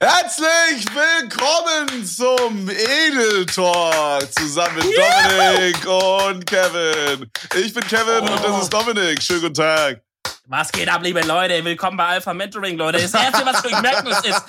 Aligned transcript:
Herzlich 0.00 0.86
willkommen 0.94 2.06
zum 2.06 2.68
Edel 2.68 3.44
Talk 3.46 4.32
zusammen 4.32 4.76
mit 4.76 4.84
Dominik 4.96 5.86
und 5.88 6.46
Kevin. 6.46 7.28
Ich 7.56 7.74
bin 7.74 7.82
Kevin 7.82 8.28
oh. 8.28 8.32
und 8.32 8.44
das 8.44 8.62
ist 8.62 8.72
Dominik. 8.72 9.20
Schönen 9.20 9.40
guten 9.40 9.54
Tag. 9.54 10.00
Was 10.46 10.70
geht 10.70 10.88
ab, 10.88 11.02
liebe 11.02 11.20
Leute? 11.22 11.64
Willkommen 11.64 11.96
bei 11.96 12.06
Alpha 12.06 12.32
Mentoring, 12.32 12.78
Leute. 12.78 13.02
Das 13.02 13.12
erste, 13.12 13.44
was 13.44 13.64
wir 13.64 13.80
merken 13.80 14.08
müsst, 14.08 14.24
ist, 14.24 14.42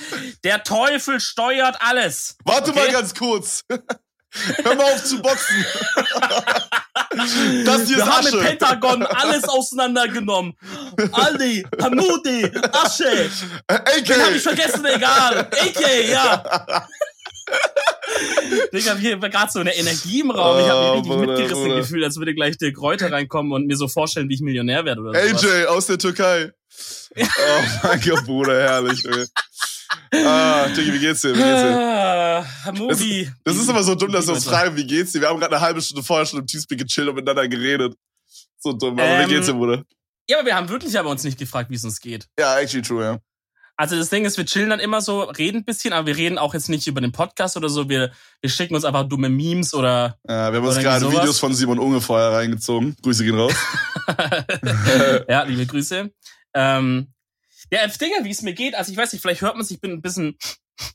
der 0.43 0.63
Teufel 0.63 1.19
steuert 1.19 1.77
alles. 1.79 2.37
Warte 2.45 2.69
okay? 2.69 2.79
mal 2.81 2.91
ganz 2.91 3.15
kurz. 3.15 3.63
Hör 3.67 4.75
mal 4.75 4.83
auf 4.83 5.03
zu 5.03 5.19
boxen. 5.19 5.65
Das 7.65 7.87
hier 7.87 7.97
Wir 7.97 8.03
ist 8.03 8.09
haben 8.09 8.27
Asche. 8.27 8.37
im 8.37 8.43
Pentagon 8.43 9.03
alles 9.03 9.43
auseinandergenommen. 9.45 10.53
Ali, 11.11 11.65
Hamudi, 11.81 12.51
Asche. 12.71 13.29
AK. 13.67 14.05
Den 14.05 14.21
hab 14.25 14.31
ich 14.35 14.41
vergessen, 14.41 14.85
egal. 14.85 15.39
AK, 15.39 16.09
ja. 16.09 16.87
Digga, 18.73 18.95
hier 18.95 19.21
war 19.21 19.29
gerade 19.29 19.51
so 19.51 19.59
eine 19.59 19.75
Energie 19.75 20.21
im 20.21 20.31
Raum. 20.31 20.59
Ich 20.59 20.69
habe 20.69 20.81
mich 20.81 20.91
richtig 20.99 21.11
Bruder, 21.11 21.27
mitgerissen 21.27 21.63
Bruder. 21.63 21.75
gefühlt, 21.77 22.03
als 22.03 22.17
würde 22.17 22.33
gleich 22.35 22.57
der 22.57 22.73
Kräuter 22.73 23.11
reinkommen 23.11 23.51
und 23.51 23.65
mir 23.67 23.75
so 23.77 23.87
vorstellen, 23.87 24.29
wie 24.29 24.35
ich 24.35 24.41
Millionär 24.41 24.85
werde 24.85 25.01
oder 25.01 25.13
so. 25.13 25.47
AJ 25.47 25.65
aus 25.65 25.87
der 25.87 25.97
Türkei. 25.97 26.51
oh 27.17 27.23
mein 27.83 28.01
Gott, 28.01 28.25
Bruder, 28.25 28.59
herrlich. 28.61 29.03
Ey. 29.05 29.25
Ah, 30.13 30.67
Diggi, 30.67 30.93
wie 30.93 30.99
geht's 30.99 31.21
dir? 31.21 31.33
Wie 31.33 31.41
geht's 31.41 31.61
dir? 31.61 32.45
Ah, 32.65 32.71
Movie. 32.71 33.25
Das, 33.43 33.55
das 33.55 33.63
ist 33.63 33.69
immer 33.69 33.83
so 33.83 33.95
dumm, 33.95 34.11
dass 34.11 34.27
wir 34.27 34.33
uns 34.33 34.45
fragen, 34.45 34.75
wie 34.75 34.85
geht's 34.85 35.11
dir? 35.11 35.21
Wir 35.21 35.29
haben 35.29 35.39
gerade 35.39 35.55
eine 35.55 35.65
halbe 35.65 35.81
Stunde 35.81 36.03
vorher 36.03 36.25
schon 36.25 36.39
im 36.39 36.47
Teamspeak 36.47 36.79
gechillt 36.79 37.09
und 37.09 37.15
miteinander 37.15 37.47
geredet. 37.47 37.95
So 38.59 38.73
dumm. 38.73 38.99
Aber 38.99 39.07
ähm, 39.07 39.29
wie 39.29 39.33
geht's 39.33 39.47
dir, 39.47 39.53
Bruder? 39.53 39.83
Ja, 40.29 40.37
aber 40.37 40.45
wir 40.45 40.55
haben 40.55 40.69
wirklich 40.69 40.97
aber 40.97 41.09
uns 41.09 41.23
nicht 41.23 41.39
gefragt, 41.39 41.69
wie 41.71 41.75
es 41.75 41.83
uns 41.83 41.99
geht. 41.99 42.27
Ja, 42.39 42.59
actually 42.59 42.83
true, 42.83 43.03
ja. 43.03 43.19
Also 43.79 43.95
das 43.95 44.09
Ding 44.09 44.25
ist, 44.25 44.37
wir 44.37 44.45
chillen 44.45 44.69
dann 44.69 44.81
immer 44.81 44.99
so, 44.99 45.21
reden 45.21 45.59
ein 45.59 45.63
bisschen, 45.63 45.93
aber 45.93 46.05
wir 46.05 46.17
reden 46.17 46.37
auch 46.37 46.53
jetzt 46.53 46.67
nicht 46.67 46.85
über 46.85 46.99
den 46.99 47.13
Podcast 47.13 47.55
oder 47.55 47.69
so. 47.69 47.87
Wir, 47.87 48.11
wir 48.41 48.49
schicken 48.49 48.75
uns 48.75 48.83
einfach 48.83 49.07
dumme 49.07 49.29
Memes 49.29 49.73
oder. 49.73 50.17
Ja, 50.27 50.51
wir 50.51 50.59
haben 50.59 50.67
uns 50.67 50.77
gerade 50.79 51.09
Videos 51.09 51.39
von 51.39 51.53
Simon 51.53 51.79
Unge 51.79 52.01
vorher 52.01 52.33
reingezogen. 52.33 52.97
Grüße 53.01 53.23
gehen 53.23 53.39
raus. 53.39 53.53
ja, 55.29 55.43
liebe 55.43 55.65
Grüße. 55.65 56.11
Ähm, 56.53 57.07
ja, 57.71 57.87
Digga, 57.87 58.23
wie 58.23 58.31
es 58.31 58.41
mir 58.41 58.53
geht, 58.53 58.75
also 58.75 58.91
ich 58.91 58.97
weiß 58.97 59.13
nicht, 59.13 59.21
vielleicht 59.21 59.41
hört 59.41 59.55
man 59.55 59.65
sich, 59.65 59.75
ich 59.75 59.81
bin 59.81 59.91
ein 59.91 60.01
bisschen 60.01 60.37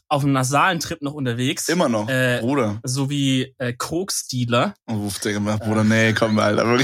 auf 0.09 0.23
einem 0.23 0.33
nasalen 0.33 0.81
Trip 0.81 1.01
noch 1.03 1.13
unterwegs. 1.13 1.69
Immer 1.69 1.89
noch, 1.89 2.09
äh, 2.09 2.39
Bruder. 2.41 2.81
So 2.85 3.11
wie 3.11 3.55
äh, 3.59 3.73
Koks-Dealer. 3.75 4.75
Uff, 4.87 5.19
Digga, 5.19 5.39
Bruder, 5.57 5.85
nee, 5.85 6.13
komm, 6.13 6.39
Alter. 6.39 6.65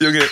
Junge, 0.00 0.22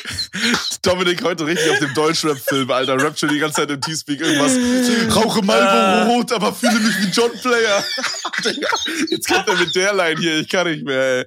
Dominik 0.82 1.22
heute 1.22 1.46
richtig 1.46 1.70
auf 1.70 1.78
dem 1.78 1.94
Deutschrap-Film, 1.94 2.70
Alter. 2.70 3.00
Rap 3.00 3.18
schon 3.18 3.28
die 3.28 3.38
ganze 3.38 3.60
Zeit 3.60 3.70
im 3.70 3.80
Teamspeak 3.80 4.20
irgendwas. 4.20 5.16
Rauche 5.16 5.42
Marlboro 5.42 6.10
äh. 6.10 6.14
Rot, 6.14 6.32
aber 6.32 6.52
fühle 6.52 6.80
mich 6.80 6.98
wie 7.00 7.10
John 7.10 7.32
Player. 7.40 7.84
Digga, 8.44 8.68
jetzt 9.10 9.28
kommt 9.28 9.48
er 9.48 9.54
mit 9.56 9.74
der 9.74 9.94
Line 9.94 10.20
hier, 10.20 10.40
ich 10.40 10.48
kann 10.48 10.66
nicht 10.66 10.84
mehr, 10.84 11.18
ey. 11.18 11.24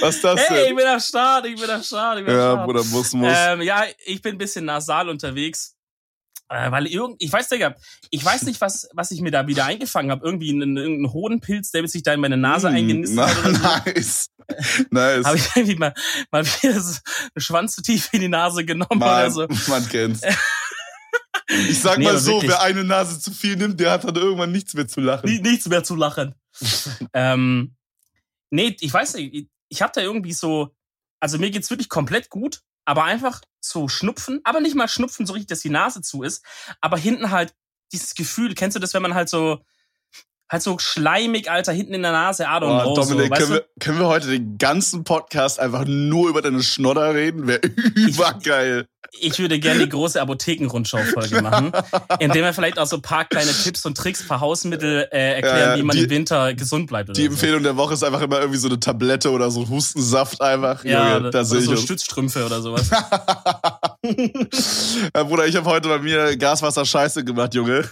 Was 0.00 0.16
ist 0.16 0.24
das 0.24 0.40
hey, 0.40 0.58
denn? 0.62 0.70
ich 0.70 0.76
bin 0.76 0.86
am 0.86 1.00
Start, 1.00 1.44
ich 1.46 1.60
bin 1.60 1.68
am 1.68 1.82
Start, 1.82 2.20
ich 2.20 2.24
bin 2.24 2.34
ja, 2.34 2.52
am 2.52 2.56
Start. 2.58 2.66
Bruder, 2.66 2.84
muss, 2.84 3.12
muss. 3.12 3.32
Ähm, 3.36 3.62
ja, 3.62 3.84
ich 4.04 4.22
bin 4.22 4.36
ein 4.36 4.38
bisschen 4.38 4.64
nasal 4.64 5.08
unterwegs. 5.08 5.74
Äh, 6.50 6.72
weil 6.72 6.86
irgend, 6.88 7.16
ich 7.20 7.32
weiß, 7.32 7.48
Digga, 7.48 7.76
ich 8.10 8.24
weiß 8.24 8.42
nicht, 8.42 8.60
was, 8.60 8.88
was 8.92 9.12
ich 9.12 9.20
mir 9.20 9.30
da 9.30 9.46
wieder 9.46 9.66
eingefangen 9.66 10.10
habe. 10.10 10.26
Irgendwie 10.26 10.50
einen, 10.50 10.76
irgendeinen 10.76 11.12
Hodenpilz, 11.12 11.70
der 11.70 11.86
sich 11.86 12.02
da 12.02 12.12
in 12.12 12.20
meine 12.20 12.36
Nase 12.36 12.68
mm, 12.68 12.74
eingenistet 12.74 13.16
na, 13.16 13.28
hat. 13.28 13.84
So. 13.90 13.90
Nice. 13.94 14.30
nice. 14.90 15.24
habe 15.24 15.36
ich 15.36 15.48
irgendwie 15.54 15.76
mal, 15.76 15.94
mal 16.32 16.44
wieder 16.44 16.80
so 16.80 16.98
eine 17.34 17.42
Schwanz 17.42 17.76
zu 17.76 17.82
tief 17.82 18.08
in 18.12 18.20
die 18.22 18.28
Nase 18.28 18.64
genommen 18.64 18.98
man, 18.98 19.08
oder 19.08 19.30
so. 19.30 19.46
Man 19.68 19.88
kennt's. 19.88 20.22
Ich 21.68 21.80
sag 21.80 21.98
nee, 21.98 22.04
mal 22.04 22.16
so, 22.16 22.34
wirklich. 22.34 22.50
wer 22.52 22.62
eine 22.62 22.84
Nase 22.84 23.18
zu 23.18 23.32
viel 23.32 23.56
nimmt, 23.56 23.80
der 23.80 23.90
hat 23.90 24.04
dann 24.04 24.14
irgendwann 24.14 24.52
nichts 24.52 24.74
mehr 24.74 24.86
zu 24.86 25.00
lachen. 25.00 25.28
Nichts 25.42 25.66
mehr 25.66 25.82
zu 25.82 25.96
lachen. 25.96 26.36
ähm, 27.12 27.74
nee, 28.50 28.76
ich 28.78 28.92
weiß 28.92 29.14
nicht, 29.14 29.34
ich, 29.34 29.48
ich 29.68 29.82
habe 29.82 29.90
da 29.92 30.00
irgendwie 30.00 30.32
so, 30.32 30.72
also 31.18 31.38
mir 31.38 31.50
geht's 31.50 31.68
wirklich 31.68 31.88
komplett 31.88 32.30
gut 32.30 32.62
aber 32.90 33.04
einfach 33.04 33.40
so 33.60 33.86
schnupfen, 33.86 34.40
aber 34.42 34.60
nicht 34.60 34.74
mal 34.74 34.88
schnupfen 34.88 35.24
so 35.24 35.32
richtig, 35.32 35.46
dass 35.46 35.60
die 35.60 35.70
Nase 35.70 36.02
zu 36.02 36.24
ist, 36.24 36.44
aber 36.80 36.98
hinten 36.98 37.30
halt 37.30 37.54
dieses 37.92 38.16
Gefühl, 38.16 38.54
kennst 38.54 38.74
du 38.74 38.80
das, 38.80 38.94
wenn 38.94 39.02
man 39.02 39.14
halt 39.14 39.28
so 39.28 39.64
halt 40.50 40.62
so 40.62 40.78
schleimig, 40.78 41.50
Alter, 41.50 41.72
hinten 41.72 41.94
in 41.94 42.02
der 42.02 42.12
Nase, 42.12 42.42
I 42.42 42.46
don't 42.46 42.60
Boah, 42.60 42.82
know. 42.82 42.94
Dominik, 42.94 43.36
so, 43.36 43.40
können, 43.40 43.52
wir, 43.52 43.64
können 43.78 43.98
wir 43.98 44.08
heute 44.08 44.28
den 44.28 44.58
ganzen 44.58 45.04
Podcast 45.04 45.60
einfach 45.60 45.84
nur 45.86 46.28
über 46.28 46.42
deine 46.42 46.62
Schnodder 46.62 47.14
reden? 47.14 47.46
Wäre 47.46 47.60
übergeil. 47.94 48.86
Ich 49.20 49.38
würde 49.40 49.58
gerne 49.58 49.80
die 49.80 49.88
große 49.88 50.20
Apotheken-Rundschau-Folge 50.20 51.42
machen, 51.42 51.72
indem 52.20 52.44
wir 52.44 52.52
vielleicht 52.52 52.78
auch 52.78 52.86
so 52.86 52.96
ein 52.96 53.02
paar 53.02 53.24
kleine 53.24 53.50
Tipps 53.50 53.84
und 53.84 53.96
Tricks, 53.96 54.26
paar 54.26 54.40
Hausmittel 54.40 55.08
äh, 55.10 55.34
erklären, 55.34 55.70
ja, 55.70 55.76
wie 55.76 55.82
man 55.82 55.96
die, 55.96 56.04
im 56.04 56.10
Winter 56.10 56.54
gesund 56.54 56.86
bleibt. 56.86 57.16
die 57.16 57.26
Empfehlung 57.26 57.58
so. 57.58 57.64
der 57.64 57.76
Woche 57.76 57.94
ist 57.94 58.04
einfach 58.04 58.20
immer 58.20 58.38
irgendwie 58.38 58.58
so 58.58 58.68
eine 58.68 58.78
Tablette 58.78 59.32
oder 59.32 59.50
so 59.50 59.62
ein 59.62 59.68
Hustensaft 59.68 60.40
einfach. 60.40 60.84
Ja, 60.84 61.16
Junge, 61.16 61.30
da 61.30 61.40
oder 61.40 61.44
so 61.44 61.76
Stützstrümpfe 61.76 62.46
oder 62.46 62.62
sowas. 62.62 62.88
ja, 64.04 65.22
Bruder, 65.24 65.46
ich 65.46 65.56
habe 65.56 65.68
heute 65.68 65.88
bei 65.88 65.98
mir 65.98 66.36
Gaswasser 66.36 66.84
Scheiße 66.84 67.24
gemacht, 67.24 67.52
Junge. 67.54 67.88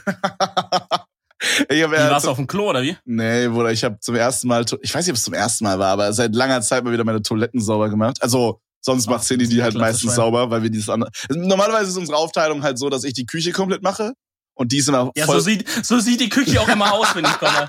Ich 1.70 1.82
hab, 1.82 1.92
wie, 1.92 1.96
warst 1.96 2.26
du 2.26 2.30
auf 2.30 2.36
dem 2.36 2.46
Klo, 2.46 2.70
oder 2.70 2.82
wie? 2.82 2.96
Nee, 3.04 3.48
Bruder, 3.48 3.70
ich 3.70 3.84
habe 3.84 3.98
zum 4.00 4.14
ersten 4.14 4.48
Mal, 4.48 4.64
ich 4.82 4.94
weiß 4.94 5.04
nicht, 5.06 5.12
ob 5.12 5.16
es 5.16 5.22
zum 5.22 5.34
ersten 5.34 5.64
Mal 5.64 5.78
war, 5.78 5.92
aber 5.92 6.12
seit 6.12 6.34
langer 6.34 6.60
Zeit 6.62 6.84
mal 6.84 6.92
wieder 6.92 7.04
meine 7.04 7.22
Toiletten 7.22 7.60
sauber 7.60 7.88
gemacht. 7.88 8.18
Also, 8.22 8.60
sonst 8.80 9.06
Ach, 9.06 9.12
macht 9.12 9.24
Cindy 9.24 9.48
die 9.48 9.62
halt 9.62 9.74
meistens 9.74 10.14
sauber, 10.14 10.50
weil 10.50 10.62
wir 10.62 10.70
dieses 10.70 10.88
andere. 10.88 11.10
Normalerweise 11.30 11.90
ist 11.90 11.96
unsere 11.96 12.18
Aufteilung 12.18 12.62
halt 12.62 12.78
so, 12.78 12.88
dass 12.90 13.04
ich 13.04 13.12
die 13.12 13.26
Küche 13.26 13.52
komplett 13.52 13.82
mache. 13.82 14.14
Und 14.54 14.72
die 14.72 14.78
ist 14.78 14.88
immer 14.88 15.12
Ja, 15.14 15.26
so 15.26 15.38
sieht, 15.38 15.68
so 15.84 16.00
sieht 16.00 16.18
die 16.20 16.28
Küche 16.28 16.60
auch 16.60 16.66
immer 16.68 16.92
aus, 16.92 17.14
wenn 17.14 17.24
ich 17.24 17.38
komme. 17.38 17.68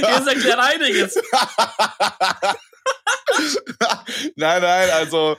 Jetzt 0.00 0.26
erklärt 0.26 0.58
einiges. 0.58 1.16
nein, 4.36 4.62
nein, 4.62 4.88
also, 4.94 5.36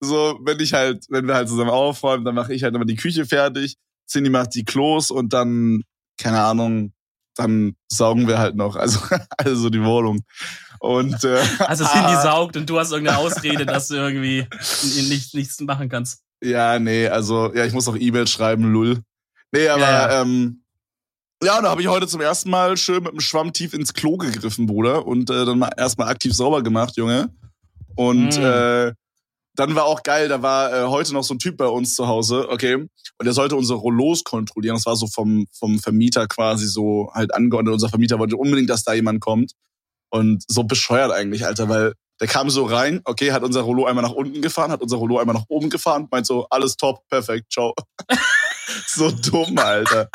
so, 0.00 0.38
wenn 0.42 0.58
ich 0.60 0.72
halt, 0.72 1.04
wenn 1.10 1.26
wir 1.26 1.34
halt 1.34 1.50
zusammen 1.50 1.68
aufräumen, 1.68 2.24
dann 2.24 2.34
mache 2.34 2.54
ich 2.54 2.62
halt 2.62 2.74
immer 2.74 2.86
die 2.86 2.96
Küche 2.96 3.26
fertig. 3.26 3.76
Cindy 4.12 4.30
macht 4.30 4.54
die 4.54 4.64
Klos 4.64 5.10
und 5.10 5.32
dann, 5.32 5.82
keine 6.18 6.42
Ahnung, 6.42 6.92
dann 7.34 7.76
saugen 7.88 8.28
wir 8.28 8.38
halt 8.38 8.56
noch, 8.56 8.76
also, 8.76 9.00
also 9.38 9.70
die 9.70 9.80
Und, 10.80 11.24
äh, 11.24 11.42
also 11.60 11.84
Cindy 11.84 12.06
ah, 12.08 12.22
saugt 12.22 12.56
und 12.56 12.68
du 12.68 12.78
hast 12.78 12.92
irgendeine 12.92 13.18
Ausrede, 13.18 13.64
dass 13.64 13.88
du 13.88 13.94
irgendwie 13.94 14.46
nicht, 15.08 15.34
nichts 15.34 15.60
machen 15.60 15.88
kannst. 15.88 16.22
Ja, 16.42 16.78
nee, 16.78 17.08
also, 17.08 17.54
ja, 17.54 17.64
ich 17.64 17.72
muss 17.72 17.88
auch 17.88 17.96
E-Mail 17.96 18.26
schreiben, 18.26 18.64
lull. 18.72 19.00
Nee, 19.52 19.68
aber, 19.68 19.80
ja, 19.80 20.10
ja. 20.10 20.22
ähm, 20.22 20.62
ja, 21.42 21.60
da 21.60 21.70
habe 21.70 21.80
ich 21.80 21.88
heute 21.88 22.06
zum 22.06 22.20
ersten 22.20 22.50
Mal 22.50 22.76
schön 22.76 23.02
mit 23.02 23.12
dem 23.12 23.20
Schwamm 23.20 23.52
tief 23.52 23.74
ins 23.74 23.94
Klo 23.94 24.16
gegriffen, 24.16 24.66
Bruder, 24.66 25.06
und 25.06 25.30
äh, 25.30 25.44
dann 25.44 25.58
mal 25.58 25.72
erstmal 25.76 26.08
aktiv 26.08 26.32
sauber 26.34 26.62
gemacht, 26.62 26.96
Junge. 26.96 27.30
Und 27.96 28.38
mm. 28.38 28.42
äh, 28.42 28.92
dann 29.54 29.74
war 29.74 29.84
auch 29.84 30.02
geil, 30.02 30.28
da 30.28 30.42
war 30.42 30.72
äh, 30.72 30.86
heute 30.86 31.12
noch 31.12 31.24
so 31.24 31.34
ein 31.34 31.38
Typ 31.38 31.56
bei 31.56 31.66
uns 31.66 31.94
zu 31.94 32.06
Hause, 32.06 32.48
okay, 32.48 32.74
und 33.22 33.26
der 33.26 33.34
sollte 33.34 33.56
unsere 33.56 33.78
Rollos 33.78 34.24
kontrollieren. 34.24 34.74
Das 34.74 34.86
war 34.86 34.96
so 34.96 35.06
vom, 35.06 35.46
vom 35.52 35.78
Vermieter 35.78 36.26
quasi 36.26 36.66
so 36.66 37.10
halt 37.14 37.34
angeordnet. 37.34 37.74
Unser 37.74 37.88
Vermieter 37.88 38.18
wollte 38.18 38.36
unbedingt, 38.36 38.70
dass 38.70 38.82
da 38.82 38.94
jemand 38.94 39.20
kommt. 39.20 39.52
Und 40.10 40.42
so 40.48 40.64
bescheuert 40.64 41.12
eigentlich, 41.12 41.46
Alter, 41.46 41.68
weil 41.68 41.92
der 42.20 42.28
kam 42.28 42.50
so 42.50 42.64
rein, 42.64 43.00
okay, 43.04 43.32
hat 43.32 43.42
unser 43.42 43.62
Rollo 43.62 43.86
einmal 43.86 44.04
nach 44.04 44.12
unten 44.12 44.42
gefahren, 44.42 44.70
hat 44.70 44.82
unser 44.82 44.96
Rollo 44.96 45.18
einmal 45.18 45.34
nach 45.34 45.44
oben 45.48 45.70
gefahren, 45.70 46.08
meint 46.10 46.26
so, 46.26 46.46
alles 46.50 46.76
top, 46.76 47.06
perfekt, 47.08 47.52
ciao. 47.52 47.74
so 48.86 49.10
dumm, 49.10 49.58
Alter. 49.58 50.08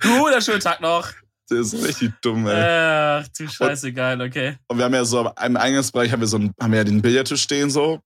Guter 0.00 0.40
schönen 0.40 0.60
Tag 0.60 0.80
noch. 0.80 1.08
Der 1.50 1.60
ist 1.60 1.74
richtig 1.74 2.12
dumm, 2.22 2.46
ey. 2.46 3.22
Ach, 3.22 3.28
du 3.36 3.48
Scheiße, 3.48 3.88
und, 3.88 3.94
geil, 3.94 4.20
okay. 4.20 4.56
Und 4.68 4.78
wir 4.78 4.84
haben 4.84 4.94
ja 4.94 5.04
so 5.04 5.20
im 5.20 5.56
Eingangsbereich 5.56 6.10
haben 6.12 6.20
wir 6.20 6.26
so 6.26 6.38
einen, 6.38 6.54
haben 6.60 6.72
wir 6.72 6.78
ja 6.78 6.84
den 6.84 7.02
Billardtisch 7.02 7.42
stehen 7.42 7.70
so. 7.70 8.00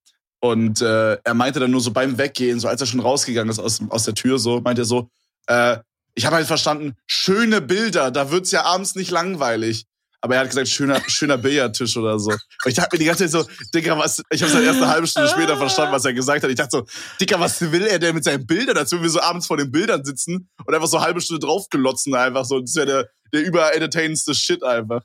Und 0.50 0.80
äh, 0.80 1.14
er 1.22 1.34
meinte 1.34 1.60
dann 1.60 1.70
nur 1.70 1.80
so 1.80 1.90
beim 1.90 2.18
Weggehen, 2.18 2.60
so 2.60 2.68
als 2.68 2.80
er 2.80 2.86
schon 2.86 3.00
rausgegangen 3.00 3.50
ist 3.50 3.58
aus, 3.58 3.80
aus 3.88 4.04
der 4.04 4.14
Tür, 4.14 4.38
so 4.38 4.60
meinte 4.60 4.82
er 4.82 4.86
so, 4.86 5.08
äh, 5.46 5.78
ich 6.14 6.24
habe 6.24 6.36
halt 6.36 6.46
verstanden, 6.46 6.94
schöne 7.06 7.60
Bilder, 7.60 8.10
da 8.10 8.30
wird's 8.30 8.50
ja 8.50 8.64
abends 8.64 8.94
nicht 8.94 9.10
langweilig. 9.10 9.86
aber 10.26 10.34
er 10.34 10.40
hat 10.40 10.48
gesagt, 10.48 10.68
schöner, 10.68 11.00
schöner 11.08 11.38
Billardtisch 11.38 11.96
oder 11.96 12.18
so. 12.18 12.30
Und 12.30 12.40
ich 12.66 12.74
dachte 12.74 12.88
mir 12.92 12.98
die 12.98 13.04
ganze 13.04 13.28
Zeit 13.28 13.30
so, 13.30 13.48
Dicker, 13.72 13.96
was, 13.96 14.22
ich 14.30 14.42
habe 14.42 14.52
es 14.52 14.60
erst 14.60 14.82
eine 14.82 14.90
halbe 14.90 15.06
Stunde 15.06 15.28
später 15.28 15.56
verstanden, 15.56 15.92
was 15.92 16.04
er 16.04 16.14
gesagt 16.14 16.42
hat. 16.42 16.50
Ich 16.50 16.56
dachte 16.56 16.78
so, 16.78 16.86
Dicker, 17.20 17.38
was 17.38 17.60
will 17.60 17.86
er 17.86 17.98
denn 17.98 18.14
mit 18.14 18.24
seinen 18.24 18.46
Bildern? 18.46 18.76
Als 18.76 18.90
würden 18.92 19.02
wir 19.02 19.10
so 19.10 19.20
abends 19.20 19.46
vor 19.46 19.56
den 19.56 19.70
Bildern 19.70 20.04
sitzen 20.04 20.48
und 20.64 20.74
einfach 20.74 20.88
so 20.88 20.96
eine 20.96 21.06
halbe 21.06 21.20
Stunde 21.20 21.46
draufgelotzen 21.46 22.14
einfach 22.14 22.44
so. 22.44 22.60
Das 22.60 22.74
wäre 22.74 22.86
der, 22.86 23.08
der 23.32 23.42
überentertainendste 23.42 24.34
Shit 24.34 24.62
einfach. 24.64 25.02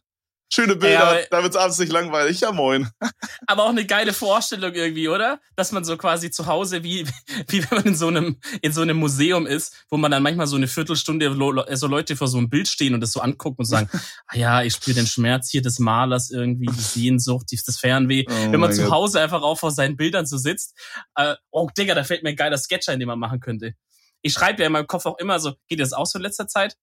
Schöne 0.54 0.76
Bilder, 0.76 1.22
ja, 1.22 1.26
da 1.32 1.44
wird's 1.44 1.56
abends 1.56 1.80
nicht 1.80 1.94
langweilig. 1.94 2.42
Ja, 2.42 2.52
moin. 2.52 2.90
Aber 3.48 3.64
auch 3.64 3.70
eine 3.70 3.86
geile 3.86 4.12
Vorstellung 4.12 4.74
irgendwie, 4.74 5.08
oder? 5.08 5.40
Dass 5.56 5.72
man 5.72 5.86
so 5.86 5.96
quasi 5.96 6.30
zu 6.30 6.46
Hause, 6.46 6.84
wie, 6.84 7.08
wie 7.48 7.64
wenn 7.64 7.78
man 7.78 7.86
in 7.86 7.96
so 7.96 8.08
einem, 8.08 8.36
in 8.62 8.74
so 8.74 8.82
einem 8.82 8.98
Museum 8.98 9.48
ist, 9.48 9.86
wo 9.90 9.96
man 9.96 10.12
dann 10.12 10.22
manchmal 10.22 10.48
so 10.48 10.58
eine 10.58 10.68
Viertelstunde 10.68 11.34
so 11.78 11.88
Leute 11.88 12.18
vor 12.18 12.28
so 12.28 12.38
einem 12.38 12.50
Bild 12.50 12.68
stehen 12.68 12.94
und 12.94 13.00
das 13.00 13.14
so 13.14 13.22
angucken 13.22 13.60
und 13.60 13.66
sagen, 13.66 13.90
ah 14.28 14.38
ja, 14.38 14.62
ich 14.62 14.74
spüre 14.74 14.96
den 14.96 15.08
Schmerz 15.08 15.50
hier 15.50 15.62
des 15.62 15.80
Malers 15.80 16.32
irgendwie, 16.32 16.66
die 16.66 16.82
Sehnsucht, 16.82 17.48
das 17.50 17.80
Fernweh. 17.80 18.26
Oh 18.28 18.52
wenn 18.52 18.60
man 18.60 18.74
zu 18.74 18.92
Hause 18.92 19.22
einfach 19.22 19.44
auch 19.44 19.58
vor 19.58 19.72
seinen 19.72 19.96
Bildern 19.96 20.26
so 20.26 20.38
sitzt, 20.38 20.78
äh, 21.16 21.36
oh 21.52 21.70
Digga, 21.78 21.96
da 21.96 22.04
fällt 22.04 22.24
mir 22.24 22.30
ein 22.30 22.36
geiler 22.36 22.58
Sketch 22.58 22.90
ein, 22.90 23.00
den 23.00 23.08
man 23.08 23.20
machen 23.20 23.40
könnte. 23.40 23.76
Ich 24.22 24.34
schreibe 24.34 24.62
ja 24.62 24.68
in 24.68 24.74
meinem 24.74 24.88
Kopf 24.88 25.06
auch 25.06 25.18
immer 25.18 25.40
so, 25.40 25.54
geht 25.70 25.80
das 25.80 25.94
auch 25.94 26.06
so 26.06 26.20
in 26.20 26.24
letzter 26.24 26.48
Zeit? 26.50 26.76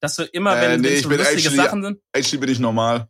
Dass 0.00 0.16
du 0.16 0.24
immer, 0.24 0.60
wenn, 0.60 0.72
äh, 0.72 0.76
nee, 0.76 0.88
wenn 0.88 1.02
so 1.02 1.08
lustige 1.08 1.32
actually, 1.32 1.56
Sachen 1.56 1.82
sind. 1.82 2.00
Actually 2.12 2.40
bin 2.40 2.50
ich 2.50 2.58
normal. 2.58 3.08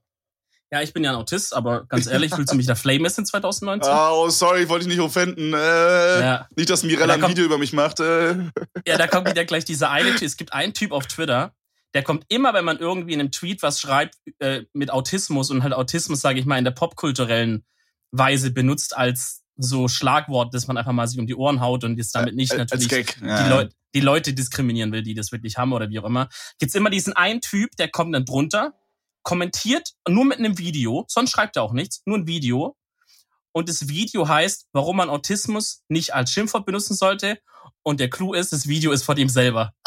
Ja, 0.73 0.83
ich 0.83 0.93
bin 0.93 1.05
ja 1.05 1.11
ein 1.11 1.17
Autist, 1.17 1.55
aber 1.55 1.87
ganz 1.87 2.07
ehrlich, 2.07 2.35
fühlst 2.35 2.53
du 2.53 2.57
mich 2.57 2.67
der 2.67 2.77
Flame 2.77 3.07
in 3.07 3.25
2019? 3.27 3.93
Oh, 3.93 4.29
sorry, 4.29 4.69
wollte 4.69 4.85
ich 4.85 4.89
nicht 4.89 5.01
offenden. 5.01 5.53
Äh, 5.55 6.21
ja. 6.21 6.49
Nicht, 6.57 6.71
dass 6.71 6.83
Mirella 6.83 7.17
da 7.17 7.25
ein 7.25 7.31
Video 7.31 7.45
über 7.45 7.59
mich 7.59 7.73
macht. 7.73 8.01
Äh. 8.01 8.35
Ja, 8.87 8.99
da 8.99 9.07
kommt 9.07 9.29
wieder 9.29 9.45
gleich 9.45 9.65
dieser 9.65 9.91
eine 9.91 10.11
Typ. 10.11 10.23
Es 10.23 10.37
gibt 10.37 10.53
einen 10.53 10.75
Typ 10.75 10.93
auf 10.93 11.07
Twitter, 11.07 11.55
der 11.95 12.03
kommt 12.03 12.27
immer, 12.29 12.53
wenn 12.55 12.65
man 12.65 12.79
irgendwie 12.79 13.15
in 13.15 13.21
einem 13.21 13.31
Tweet 13.31 13.63
was 13.63 13.81
schreibt 13.81 14.17
äh, 14.41 14.63
mit 14.73 14.91
Autismus 14.91 15.51
und 15.51 15.63
halt 15.63 15.73
Autismus, 15.73 16.21
sage 16.21 16.41
ich 16.41 16.45
mal, 16.45 16.59
in 16.59 16.65
der 16.65 16.73
popkulturellen 16.73 17.65
Weise 18.11 18.51
benutzt 18.51 18.97
als 18.97 19.43
so 19.57 19.87
Schlagwort, 19.87 20.53
dass 20.53 20.67
man 20.67 20.77
einfach 20.77 20.93
mal 20.93 21.07
sich 21.07 21.19
um 21.19 21.27
die 21.27 21.37
Ohren 21.37 21.61
haut 21.61 21.85
und 21.85 21.97
jetzt 21.97 22.15
damit 22.15 22.35
nicht 22.35 22.57
natürlich 22.57 22.91
ja. 23.23 23.45
die, 23.45 23.49
Leu 23.49 23.69
die 23.95 24.01
Leute 24.01 24.35
diskriminieren 24.35 24.91
will, 24.91 25.03
die 25.03 25.15
das 25.15 25.31
wirklich 25.31 25.57
haben 25.57 25.73
oder 25.73 25.89
wie 25.89 26.01
auch 26.01 26.05
immer. 26.05 26.29
Gibt's 26.59 26.75
immer 26.75 26.91
diesen 26.91 27.13
einen 27.13 27.41
Typ, 27.41 27.77
der 27.77 27.89
kommt 27.89 28.13
dann 28.13 28.25
drunter 28.25 28.75
kommentiert 29.25 29.91
nur 30.09 30.25
mit 30.25 30.39
einem 30.39 30.59
Video, 30.59 31.05
sonst 31.09 31.31
schreibt 31.31 31.57
er 31.57 31.65
auch 31.65 31.73
nichts, 31.73 32.03
nur 32.07 32.19
ein 32.19 32.29
Video. 32.29 32.77
Und 33.53 33.69
das 33.69 33.89
Video 33.89 34.29
heißt, 34.29 34.67
warum 34.73 34.97
man 34.97 35.09
Autismus 35.09 35.83
nicht 35.89 36.15
als 36.15 36.31
Schimpfwort 36.31 36.67
benutzen 36.67 36.95
sollte. 36.95 37.39
Und 37.83 38.01
der 38.01 38.11
Clou 38.11 38.35
ist, 38.35 38.53
das 38.53 38.67
Video 38.67 38.93
ist 38.93 39.05
von 39.05 39.17
ihm 39.17 39.29
selber. 39.29 39.73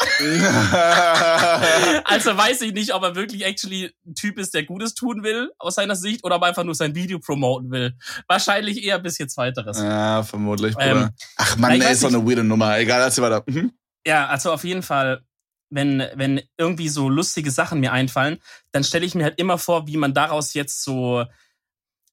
also 2.04 2.36
weiß 2.36 2.62
ich 2.62 2.72
nicht, 2.72 2.94
ob 2.94 3.02
er 3.02 3.14
wirklich 3.14 3.44
actually 3.44 3.92
ein 4.06 4.14
Typ 4.14 4.38
ist, 4.38 4.54
der 4.54 4.64
Gutes 4.64 4.94
tun 4.94 5.22
will, 5.22 5.50
aus 5.58 5.74
seiner 5.74 5.96
Sicht, 5.96 6.24
oder 6.24 6.36
ob 6.36 6.42
er 6.42 6.48
einfach 6.48 6.64
nur 6.64 6.74
sein 6.74 6.94
Video 6.94 7.18
promoten 7.18 7.70
will. 7.70 7.94
Wahrscheinlich 8.26 8.82
eher 8.82 8.98
bis 8.98 9.18
jetzt 9.18 9.36
weiteres. 9.36 9.78
Ja, 9.78 10.22
vermutlich, 10.22 10.74
Ähm, 10.78 11.10
Ach 11.36 11.56
man, 11.56 11.72
ey, 11.72 11.92
ist 11.92 12.02
doch 12.02 12.08
eine 12.08 12.26
weirde 12.26 12.44
Nummer. 12.44 12.78
Egal, 12.78 13.02
erzähl 13.02 13.22
weiter. 13.22 13.44
Mhm. 13.46 13.72
Ja, 14.06 14.26
also 14.28 14.52
auf 14.52 14.64
jeden 14.64 14.82
Fall 14.82 15.22
wenn, 15.70 16.04
wenn 16.14 16.40
irgendwie 16.56 16.88
so 16.88 17.08
lustige 17.08 17.50
Sachen 17.50 17.80
mir 17.80 17.92
einfallen, 17.92 18.38
dann 18.72 18.84
stelle 18.84 19.06
ich 19.06 19.14
mir 19.14 19.24
halt 19.24 19.38
immer 19.38 19.58
vor, 19.58 19.86
wie 19.86 19.96
man 19.96 20.14
daraus 20.14 20.54
jetzt 20.54 20.82
so, 20.82 21.24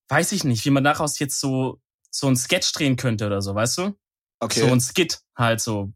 weiß 0.10 0.32
ich 0.34 0.44
nicht, 0.44 0.66
wie 0.66 0.72
man 0.72 0.84
daraus 0.84 1.20
jetzt 1.20 1.40
so, 1.40 1.80
so 2.12 2.28
ein 2.28 2.36
Sketch 2.36 2.72
drehen 2.74 2.96
könnte 2.96 3.26
oder 3.26 3.42
so, 3.42 3.56
weißt 3.56 3.78
du? 3.80 3.96
Okay. 4.40 4.62
So 4.62 4.68
ein 4.68 4.82
Skit 4.82 5.20
halt 5.36 5.62
so. 5.62 5.92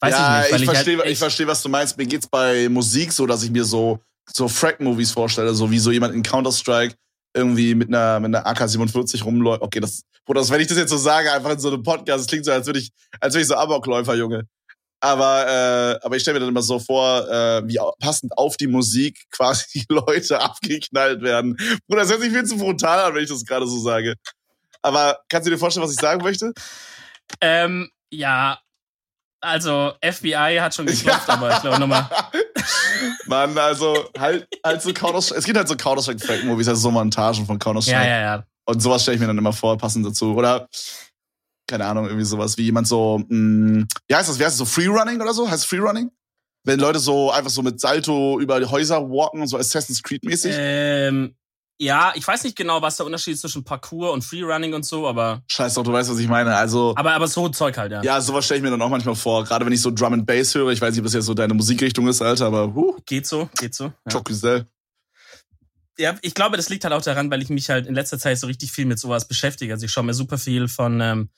Weiß 0.00 0.12
ja, 0.12 0.40
ich 0.40 0.52
nicht. 0.52 0.52
Weil 0.52 0.56
ich, 0.56 0.62
ich 0.62 0.70
verstehe, 0.70 0.98
halt 0.98 1.10
ich 1.10 1.18
verstehe, 1.18 1.46
was 1.46 1.62
du 1.62 1.68
meinst. 1.68 1.96
Mir 1.96 2.06
geht's 2.06 2.26
bei 2.26 2.68
Musik 2.68 3.12
so, 3.12 3.26
dass 3.26 3.42
ich 3.42 3.50
mir 3.50 3.64
so, 3.64 4.00
so 4.32 4.48
Frag-Movies 4.48 5.12
vorstelle, 5.12 5.54
so 5.54 5.70
wie 5.70 5.78
so 5.78 5.90
jemand 5.90 6.14
in 6.14 6.22
Counter-Strike 6.22 6.94
irgendwie 7.34 7.74
mit 7.74 7.88
einer, 7.88 8.20
mit 8.20 8.34
einer 8.34 8.46
AK-47 8.46 9.22
rumläuft. 9.22 9.62
Okay, 9.62 9.80
das, 9.80 10.02
Bruder, 10.24 10.46
wenn 10.48 10.60
ich 10.60 10.66
das 10.66 10.76
jetzt 10.76 10.90
so 10.90 10.96
sage, 10.96 11.32
einfach 11.32 11.50
in 11.50 11.58
so 11.58 11.68
einem 11.68 11.82
Podcast, 11.82 12.20
das 12.20 12.26
klingt 12.26 12.44
so, 12.44 12.52
als 12.52 12.66
würde 12.66 12.80
ich, 12.80 12.90
als 13.20 13.34
würde 13.34 13.42
ich 13.42 13.48
so 13.48 13.54
Amokläufer, 13.54 14.14
Junge. 14.14 14.46
Aber, 15.00 15.46
äh, 15.46 16.04
aber 16.04 16.16
ich 16.16 16.22
stelle 16.22 16.34
mir 16.34 16.40
dann 16.40 16.48
immer 16.48 16.62
so 16.62 16.78
vor, 16.80 17.28
äh, 17.28 17.62
wie 17.68 17.78
passend 18.00 18.36
auf 18.36 18.56
die 18.56 18.66
Musik 18.66 19.26
quasi 19.30 19.84
Leute 19.88 20.40
abgeknallt 20.40 21.22
werden. 21.22 21.56
Bruder, 21.86 22.02
das 22.02 22.10
hört 22.10 22.20
sich 22.20 22.32
viel 22.32 22.44
zu 22.44 22.56
brutal 22.56 23.00
an, 23.00 23.14
wenn 23.14 23.22
ich 23.22 23.30
das 23.30 23.44
gerade 23.44 23.66
so 23.66 23.78
sage. 23.78 24.14
Aber 24.82 25.20
kannst 25.28 25.46
du 25.46 25.50
dir 25.50 25.58
vorstellen, 25.58 25.84
was 25.84 25.92
ich 25.92 26.00
sagen 26.00 26.22
möchte? 26.22 26.52
Ähm, 27.40 27.90
ja, 28.10 28.58
also 29.40 29.92
FBI 30.02 30.58
hat 30.60 30.74
schon 30.74 30.86
geklopft, 30.86 31.28
ja. 31.28 31.34
aber 31.34 31.54
ich 31.54 31.60
glaube 31.60 31.78
nochmal. 31.78 32.08
Mann, 33.26 33.56
also 33.56 34.08
halt, 34.18 34.48
halt 34.64 34.82
so 34.82 34.92
Counter-Strike. 34.92 35.38
Es 35.38 35.44
gibt 35.44 35.56
halt 35.56 35.68
so 35.68 35.76
Counter-Strike-Movies, 35.76 36.68
also 36.68 36.80
so 36.80 36.90
Montagen 36.90 37.46
von 37.46 37.58
Counter-Strike. 37.58 37.98
Ja, 37.98 38.08
ja, 38.08 38.20
ja. 38.20 38.44
Und 38.64 38.80
sowas 38.82 39.02
stelle 39.02 39.14
ich 39.14 39.20
mir 39.20 39.28
dann 39.28 39.38
immer 39.38 39.52
vor, 39.52 39.78
passend 39.78 40.04
dazu. 40.04 40.34
Oder 40.34 40.68
keine 41.68 41.84
Ahnung, 41.84 42.06
irgendwie 42.06 42.24
sowas 42.24 42.56
wie 42.58 42.64
jemand 42.64 42.88
so, 42.88 43.18
mh, 43.18 43.26
hm, 43.28 43.88
wie 44.08 44.14
heißt 44.14 44.28
das, 44.28 44.38
wie 44.38 44.44
heißt 44.44 44.58
das, 44.58 44.58
so 44.58 44.64
Freerunning 44.64 45.20
oder 45.20 45.32
so? 45.32 45.48
Heißt 45.48 45.62
es 45.62 45.64
Freerunning? 45.64 46.10
Wenn 46.64 46.80
Leute 46.80 46.98
so 46.98 47.30
einfach 47.30 47.50
so 47.50 47.62
mit 47.62 47.80
Salto 47.80 48.40
über 48.40 48.58
die 48.58 48.66
Häuser 48.66 49.00
walken, 49.08 49.46
so 49.46 49.56
Assassin's 49.56 50.02
Creed 50.02 50.24
mäßig? 50.24 50.54
Ähm, 50.58 51.36
ja, 51.80 52.12
ich 52.16 52.26
weiß 52.26 52.42
nicht 52.42 52.56
genau, 52.56 52.82
was 52.82 52.96
der 52.96 53.06
Unterschied 53.06 53.34
ist 53.34 53.42
zwischen 53.42 53.62
Parkour 53.62 54.12
und 54.12 54.24
Freerunning 54.24 54.74
und 54.74 54.84
so, 54.84 55.06
aber. 55.06 55.42
Scheiß 55.46 55.74
doch, 55.74 55.84
du 55.84 55.92
weißt, 55.92 56.10
was 56.10 56.18
ich 56.18 56.26
meine. 56.26 56.56
Also. 56.56 56.92
Aber, 56.96 57.12
aber 57.12 57.28
so 57.28 57.48
Zeug 57.50 57.78
halt, 57.78 57.92
ja. 57.92 58.02
Ja, 58.02 58.20
sowas 58.20 58.44
stelle 58.44 58.58
ich 58.58 58.64
mir 58.64 58.70
dann 58.70 58.82
auch 58.82 58.88
manchmal 58.88 59.14
vor. 59.14 59.44
Gerade 59.44 59.64
wenn 59.64 59.72
ich 59.72 59.80
so 59.80 59.92
Drum 59.92 60.14
and 60.14 60.26
Bass 60.26 60.54
höre. 60.54 60.72
Ich 60.72 60.80
weiß 60.80 60.90
nicht, 60.90 61.00
ob 61.00 61.04
das 61.04 61.14
jetzt 61.14 61.26
so 61.26 61.34
deine 61.34 61.54
Musikrichtung 61.54 62.08
ist, 62.08 62.20
Alter, 62.20 62.46
aber 62.46 62.74
huh. 62.74 62.96
Geht 63.06 63.26
so, 63.26 63.48
geht 63.56 63.74
so. 63.74 63.84
Ja. 63.84 63.92
Ja, 65.98 66.16
ich 66.22 66.34
glaube, 66.34 66.56
das 66.56 66.68
liegt 66.68 66.84
halt 66.84 66.94
auch 66.94 67.02
daran, 67.02 67.30
weil 67.30 67.42
ich 67.42 67.48
mich 67.48 67.70
halt 67.70 67.86
in 67.86 67.94
letzter 67.94 68.18
Zeit 68.18 68.38
so 68.38 68.46
richtig 68.46 68.70
viel 68.70 68.86
mit 68.86 68.98
sowas 68.98 69.26
beschäftige. 69.26 69.72
Also 69.72 69.86
ich 69.86 69.92
schaue 69.92 70.04
mir 70.04 70.14
super 70.14 70.38
viel 70.38 70.68
von 70.68 71.00
ähm, 71.00 71.30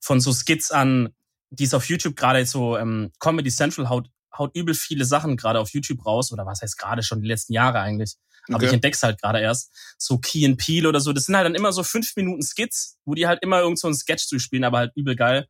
von 0.00 0.20
so 0.20 0.32
Skits 0.32 0.70
an, 0.70 1.10
die 1.50 1.64
es 1.64 1.74
auf 1.74 1.88
YouTube 1.88 2.16
gerade 2.16 2.44
so 2.44 2.76
ähm, 2.76 3.12
Comedy 3.20 3.50
Central 3.50 3.88
haut, 3.88 4.10
haut 4.36 4.54
übel 4.54 4.74
viele 4.74 5.04
Sachen 5.04 5.36
gerade 5.36 5.60
auf 5.60 5.70
YouTube 5.70 6.04
raus 6.04 6.32
oder 6.32 6.46
was 6.46 6.62
heißt 6.62 6.78
gerade 6.78 7.02
schon 7.02 7.20
die 7.22 7.28
letzten 7.28 7.52
Jahre 7.52 7.80
eigentlich. 7.80 8.16
Aber 8.48 8.56
okay. 8.56 8.66
ich 8.66 8.72
entdeck's 8.72 9.02
halt 9.02 9.20
gerade 9.20 9.40
erst. 9.40 9.72
So 9.98 10.18
Key 10.18 10.44
and 10.44 10.58
Peel 10.58 10.86
oder 10.86 11.00
so. 11.00 11.12
Das 11.12 11.26
sind 11.26 11.36
halt 11.36 11.46
dann 11.46 11.54
immer 11.54 11.72
so 11.72 11.82
fünf 11.82 12.16
Minuten 12.16 12.42
Skits, 12.42 12.98
wo 13.04 13.14
die 13.14 13.26
halt 13.26 13.42
immer 13.42 13.60
irgend 13.60 13.78
so 13.78 13.88
ein 13.88 13.94
Sketch 13.94 14.28
durchspielen, 14.30 14.64
aber 14.64 14.78
halt 14.78 14.92
übel 14.96 15.16
geil. 15.16 15.46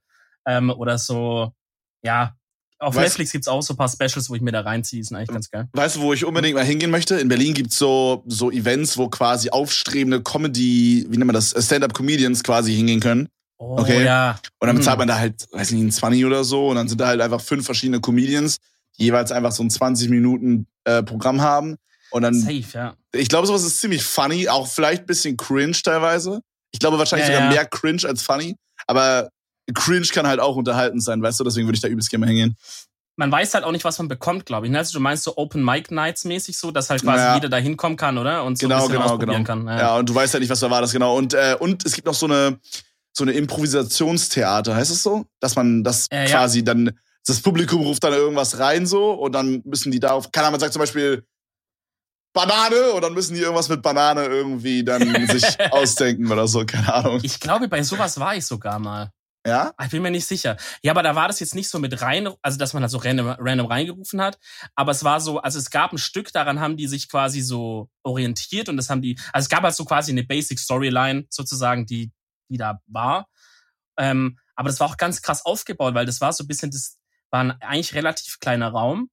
Ähm, 0.46 0.70
oder 0.70 0.98
so, 0.98 1.52
ja, 2.02 2.34
auf 2.78 2.94
weißt, 2.94 3.04
Netflix 3.04 3.32
gibt's 3.32 3.48
auch 3.48 3.60
so 3.60 3.74
ein 3.74 3.76
paar 3.76 3.88
Specials, 3.88 4.30
wo 4.30 4.34
ich 4.34 4.40
mir 4.40 4.52
da 4.52 4.60
reinziehe. 4.60 5.00
Ist 5.00 5.12
eigentlich 5.12 5.28
ganz 5.28 5.50
geil. 5.50 5.68
Weißt 5.72 5.96
du, 5.96 6.00
wo 6.00 6.12
ich 6.12 6.24
unbedingt 6.24 6.54
mal 6.54 6.64
hingehen 6.64 6.90
möchte? 6.90 7.16
In 7.16 7.28
Berlin 7.28 7.54
gibt's 7.54 7.76
so, 7.76 8.22
so 8.26 8.50
Events, 8.50 8.96
wo 8.96 9.08
quasi 9.08 9.50
aufstrebende 9.50 10.22
Comedy, 10.22 11.06
wie 11.08 11.16
nennt 11.16 11.26
man 11.26 11.34
das, 11.34 11.54
Stand-Up-Comedians 11.58 12.44
quasi 12.44 12.74
hingehen 12.74 13.00
können. 13.00 13.28
Oh, 13.58 13.78
okay. 13.78 14.04
ja. 14.04 14.38
Und 14.60 14.68
dann 14.68 14.76
bezahlt 14.76 14.94
hm. 14.94 14.98
man 15.00 15.08
da 15.08 15.18
halt, 15.18 15.48
weiß 15.50 15.72
nicht, 15.72 15.82
ein 15.82 15.90
20 15.90 16.24
oder 16.24 16.44
so. 16.44 16.68
Und 16.68 16.76
dann 16.76 16.88
sind 16.88 17.00
da 17.00 17.08
halt 17.08 17.20
einfach 17.20 17.40
fünf 17.40 17.64
verschiedene 17.64 18.00
Comedians, 18.00 18.58
die 18.96 19.04
jeweils 19.04 19.32
einfach 19.32 19.50
so 19.52 19.64
ein 19.64 19.70
20 19.70 20.08
Minuten 20.10 20.68
äh, 20.84 21.02
Programm 21.02 21.40
haben. 21.40 21.76
Und 22.10 22.22
dann. 22.22 22.34
Safe, 22.34 22.64
ja. 22.72 22.94
Ich 23.12 23.28
glaube, 23.28 23.48
sowas 23.48 23.64
ist 23.64 23.80
ziemlich 23.80 24.04
funny, 24.04 24.48
auch 24.48 24.68
vielleicht 24.68 25.02
ein 25.02 25.06
bisschen 25.06 25.36
cringe 25.36 25.72
teilweise. 25.72 26.40
Ich 26.70 26.78
glaube 26.78 26.98
wahrscheinlich 26.98 27.28
ja, 27.28 27.34
sogar 27.34 27.48
ja. 27.48 27.54
mehr 27.54 27.66
cringe 27.66 28.04
als 28.04 28.22
funny. 28.22 28.54
Aber 28.86 29.30
cringe 29.74 30.06
kann 30.12 30.26
halt 30.26 30.40
auch 30.40 30.56
unterhaltend 30.56 31.02
sein, 31.02 31.22
weißt 31.22 31.40
du? 31.40 31.44
Deswegen 31.44 31.66
würde 31.66 31.76
ich 31.76 31.82
da 31.82 31.88
übelst 31.88 32.10
gerne 32.10 32.26
mal 32.26 32.32
hingehen. 32.32 32.56
Man 33.16 33.32
weiß 33.32 33.54
halt 33.54 33.64
auch 33.64 33.72
nicht, 33.72 33.84
was 33.84 33.98
man 33.98 34.06
bekommt, 34.06 34.46
glaube 34.46 34.66
ich. 34.66 34.72
Ne? 34.72 34.78
Also 34.78 34.92
du 34.92 35.00
meinst 35.00 35.24
so 35.24 35.36
Open 35.36 35.64
Mic 35.64 35.92
Nights 35.92 36.24
mäßig 36.24 36.56
so, 36.56 36.70
dass 36.70 36.88
halt 36.88 37.02
quasi 37.02 37.24
ja. 37.24 37.34
jeder 37.34 37.48
da 37.48 37.56
hinkommen 37.56 37.96
kann, 37.96 38.16
oder? 38.16 38.44
Und 38.44 38.58
so 38.58 38.68
genau, 38.68 38.76
ein 38.76 38.80
bisschen 38.82 38.92
genau, 38.94 39.04
ausprobieren 39.06 39.44
genau. 39.44 39.64
kann. 39.64 39.66
Ja. 39.66 39.78
ja, 39.78 39.96
und 39.96 40.08
du 40.08 40.14
weißt 40.14 40.34
halt 40.34 40.42
nicht, 40.42 40.50
was 40.50 40.60
da 40.60 40.70
war, 40.70 40.80
das 40.80 40.92
genau. 40.92 41.16
Und, 41.16 41.34
äh, 41.34 41.56
und 41.58 41.84
es 41.84 41.94
gibt 41.94 42.06
noch 42.06 42.14
so 42.14 42.26
eine, 42.26 42.60
so 43.12 43.24
eine 43.24 43.32
Improvisationstheater, 43.32 44.76
heißt 44.76 44.92
es 44.92 45.02
so? 45.02 45.26
Dass 45.40 45.56
man 45.56 45.82
das 45.82 46.06
äh, 46.10 46.26
quasi 46.26 46.58
ja. 46.58 46.66
dann, 46.66 46.92
das 47.26 47.40
Publikum 47.40 47.82
ruft 47.82 48.04
dann 48.04 48.12
irgendwas 48.12 48.60
rein 48.60 48.86
so 48.86 49.10
und 49.10 49.32
dann 49.32 49.62
müssen 49.64 49.90
die 49.90 49.98
darauf, 49.98 50.30
keine 50.30 50.46
Ahnung, 50.46 50.54
man 50.54 50.60
sagt 50.60 50.72
zum 50.72 50.80
Beispiel 50.80 51.24
Banane 52.32 52.92
und 52.92 53.02
dann 53.02 53.14
müssen 53.14 53.34
die 53.34 53.40
irgendwas 53.40 53.68
mit 53.68 53.82
Banane 53.82 54.26
irgendwie 54.26 54.84
dann 54.84 55.26
sich 55.28 55.44
ausdenken 55.72 56.30
oder 56.30 56.46
so, 56.46 56.64
keine 56.64 56.94
Ahnung. 56.94 57.20
Ich 57.22 57.40
glaube, 57.40 57.66
bei 57.66 57.82
sowas 57.82 58.20
war 58.20 58.36
ich 58.36 58.46
sogar 58.46 58.78
mal. 58.78 59.10
Ja? 59.48 59.72
Ich 59.82 59.90
bin 59.90 60.02
mir 60.02 60.10
nicht 60.10 60.26
sicher. 60.26 60.56
Ja, 60.82 60.92
aber 60.92 61.02
da 61.02 61.14
war 61.16 61.28
das 61.28 61.40
jetzt 61.40 61.54
nicht 61.54 61.68
so 61.68 61.78
mit 61.78 62.00
rein, 62.00 62.28
also 62.42 62.58
dass 62.58 62.74
man 62.74 62.82
halt 62.82 62.92
so 62.92 62.98
random, 62.98 63.28
random 63.38 63.66
reingerufen 63.66 64.20
hat. 64.20 64.38
Aber 64.74 64.92
es 64.92 65.02
war 65.04 65.20
so, 65.20 65.40
also 65.40 65.58
es 65.58 65.70
gab 65.70 65.92
ein 65.92 65.98
Stück, 65.98 66.32
daran 66.32 66.60
haben 66.60 66.76
die 66.76 66.86
sich 66.86 67.08
quasi 67.08 67.40
so 67.40 67.88
orientiert 68.02 68.68
und 68.68 68.76
das 68.76 68.90
haben 68.90 69.02
die, 69.02 69.18
also 69.32 69.46
es 69.46 69.48
gab 69.48 69.62
halt 69.62 69.74
so 69.74 69.84
quasi 69.84 70.12
eine 70.12 70.24
Basic 70.24 70.58
Storyline 70.58 71.26
sozusagen, 71.30 71.86
die 71.86 72.12
die 72.48 72.56
da 72.56 72.80
war. 72.86 73.28
Ähm, 73.98 74.38
aber 74.54 74.68
das 74.68 74.80
war 74.80 74.88
auch 74.88 74.96
ganz 74.96 75.22
krass 75.22 75.44
aufgebaut, 75.44 75.94
weil 75.94 76.06
das 76.06 76.20
war 76.20 76.32
so 76.32 76.44
ein 76.44 76.46
bisschen, 76.48 76.70
das 76.70 76.98
war 77.30 77.40
ein 77.40 77.50
eigentlich 77.62 77.94
relativ 77.94 78.38
kleiner 78.40 78.68
Raum. 78.68 79.10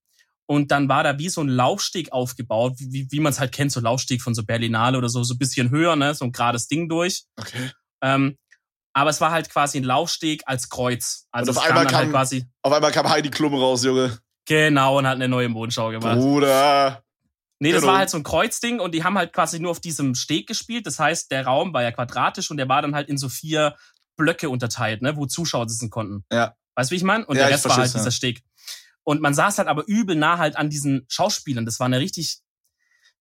Und 0.47 0.71
dann 0.71 0.89
war 0.89 1.03
da 1.03 1.17
wie 1.17 1.29
so 1.29 1.41
ein 1.41 1.49
Laufsteg 1.49 2.11
aufgebaut, 2.11 2.73
wie, 2.77 3.07
wie 3.09 3.19
man 3.19 3.31
es 3.31 3.39
halt 3.39 3.51
kennt, 3.51 3.71
so 3.71 3.79
Laufsteg 3.79 4.21
von 4.21 4.35
so 4.35 4.45
Berlinale 4.45 4.97
oder 4.97 5.09
so, 5.09 5.23
so 5.23 5.33
ein 5.33 5.39
bisschen 5.39 5.71
höher, 5.71 5.95
ne, 5.95 6.13
so 6.13 6.25
ein 6.25 6.31
gerades 6.31 6.67
Ding 6.67 6.87
durch. 6.87 7.23
Okay. 7.35 7.71
Ähm, 8.01 8.37
aber 8.95 9.09
es 9.09 9.19
war 9.19 9.31
halt 9.31 9.49
quasi 9.49 9.77
ein 9.77 9.83
Laufsteg 9.83 10.43
als 10.45 10.69
Kreuz. 10.69 11.27
Also 11.31 11.51
und 11.51 11.57
auf 11.57 11.63
einmal, 11.63 11.79
halt 11.79 11.89
kam, 11.89 11.99
halt 11.99 12.11
quasi 12.11 12.45
auf 12.61 12.71
einmal 12.71 12.91
kam 12.91 13.09
Heidi 13.09 13.29
Klum 13.29 13.53
raus, 13.53 13.83
Junge. 13.83 14.17
Genau, 14.45 14.97
und 14.99 15.05
hat 15.05 15.15
eine 15.15 15.27
neue 15.27 15.49
Mondschau 15.49 15.89
gemacht. 15.89 16.17
Bruder. 16.17 17.03
Nee, 17.59 17.71
das 17.71 17.81
Genau. 17.81 17.91
war 17.93 17.99
halt 17.99 18.09
so 18.09 18.17
ein 18.17 18.23
Kreuzding 18.23 18.79
und 18.79 18.93
die 18.93 19.03
haben 19.03 19.17
halt 19.17 19.33
quasi 19.33 19.59
nur 19.59 19.71
auf 19.71 19.81
diesem 19.81 20.15
Steg 20.15 20.47
gespielt. 20.47 20.85
Das 20.85 20.97
heißt, 20.97 21.29
der 21.31 21.45
Raum 21.45 21.73
war 21.73 21.83
ja 21.83 21.91
quadratisch 21.91 22.49
und 22.51 22.57
der 22.57 22.69
war 22.69 22.81
dann 22.81 22.95
halt 22.95 23.09
in 23.09 23.17
so 23.17 23.27
vier 23.27 23.75
Blöcke 24.17 24.49
unterteilt, 24.49 25.01
ne, 25.01 25.17
wo 25.17 25.25
Zuschauer 25.25 25.67
sitzen 25.67 25.89
konnten. 25.89 26.23
Ja. 26.31 26.55
Weißt 26.75 26.89
du, 26.89 26.93
wie 26.93 26.97
ich 26.97 27.03
meine? 27.03 27.25
Und 27.25 27.35
Ja, 27.35 27.43
der 27.43 27.53
Rest 27.53 27.65
war 27.67 27.75
halt 27.75 27.91
ja. 27.91 27.99
dieser 27.99 28.11
Steg. 28.11 28.43
Und 29.03 29.21
man 29.21 29.33
saß 29.33 29.57
halt 29.57 29.67
aber 29.67 29.83
übel 29.87 30.15
nah 30.15 30.37
halt 30.37 30.55
an 30.55 30.69
diesen 30.69 31.05
Schauspielern. 31.09 31.65
Das 31.65 31.79
war 31.79 31.85
eine 31.85 31.99
richtig 31.99 32.39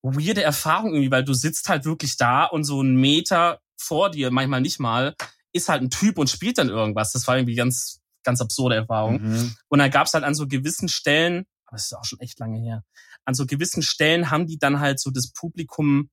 weirde 0.03 0.43
Erfahrung 0.43 0.93
irgendwie, 0.95 1.11
weil 1.11 1.25
du 1.25 1.35
sitzt 1.35 1.69
halt 1.69 1.85
wirklich 1.85 2.17
da 2.17 2.45
und 2.45 2.63
so 2.65 2.81
einen 2.81 2.95
Meter 2.97 3.61
vor 3.77 4.11
dir, 4.11 4.31
manchmal 4.31 4.61
nicht 4.61 4.79
mal, 4.79 5.15
ist 5.55 5.69
halt 5.69 5.83
ein 5.83 5.91
Typ 5.91 6.19
und 6.19 6.29
spielt 6.29 6.59
dann 6.59 6.69
irgendwas. 6.69 7.13
Das 7.13 7.27
war 7.27 7.37
irgendwie 7.37 7.55
ganz, 7.55 8.03
ganz 8.25 8.41
absurde 8.41 8.75
Erfahrung. 8.75 9.23
Mhm. 9.23 9.57
Und 9.69 9.79
dann 9.79 9.91
gab's 9.91 10.13
halt 10.13 10.25
an 10.25 10.35
so 10.35 10.47
gewissen 10.47 10.89
Stellen, 10.89 11.47
aber 11.67 11.77
es 11.77 11.87
ist 11.87 11.95
auch 11.95 12.05
schon 12.05 12.21
echt 12.21 12.39
lange 12.39 12.61
her, 12.61 12.85
an 13.25 13.35
so 13.35 13.47
gewissen 13.47 13.83
Stellen 13.83 14.31
haben 14.31 14.47
die 14.47 14.59
dann 14.59 14.81
halt 14.81 15.01
so 15.01 15.11
das 15.11 15.33
Publikum 15.33 16.11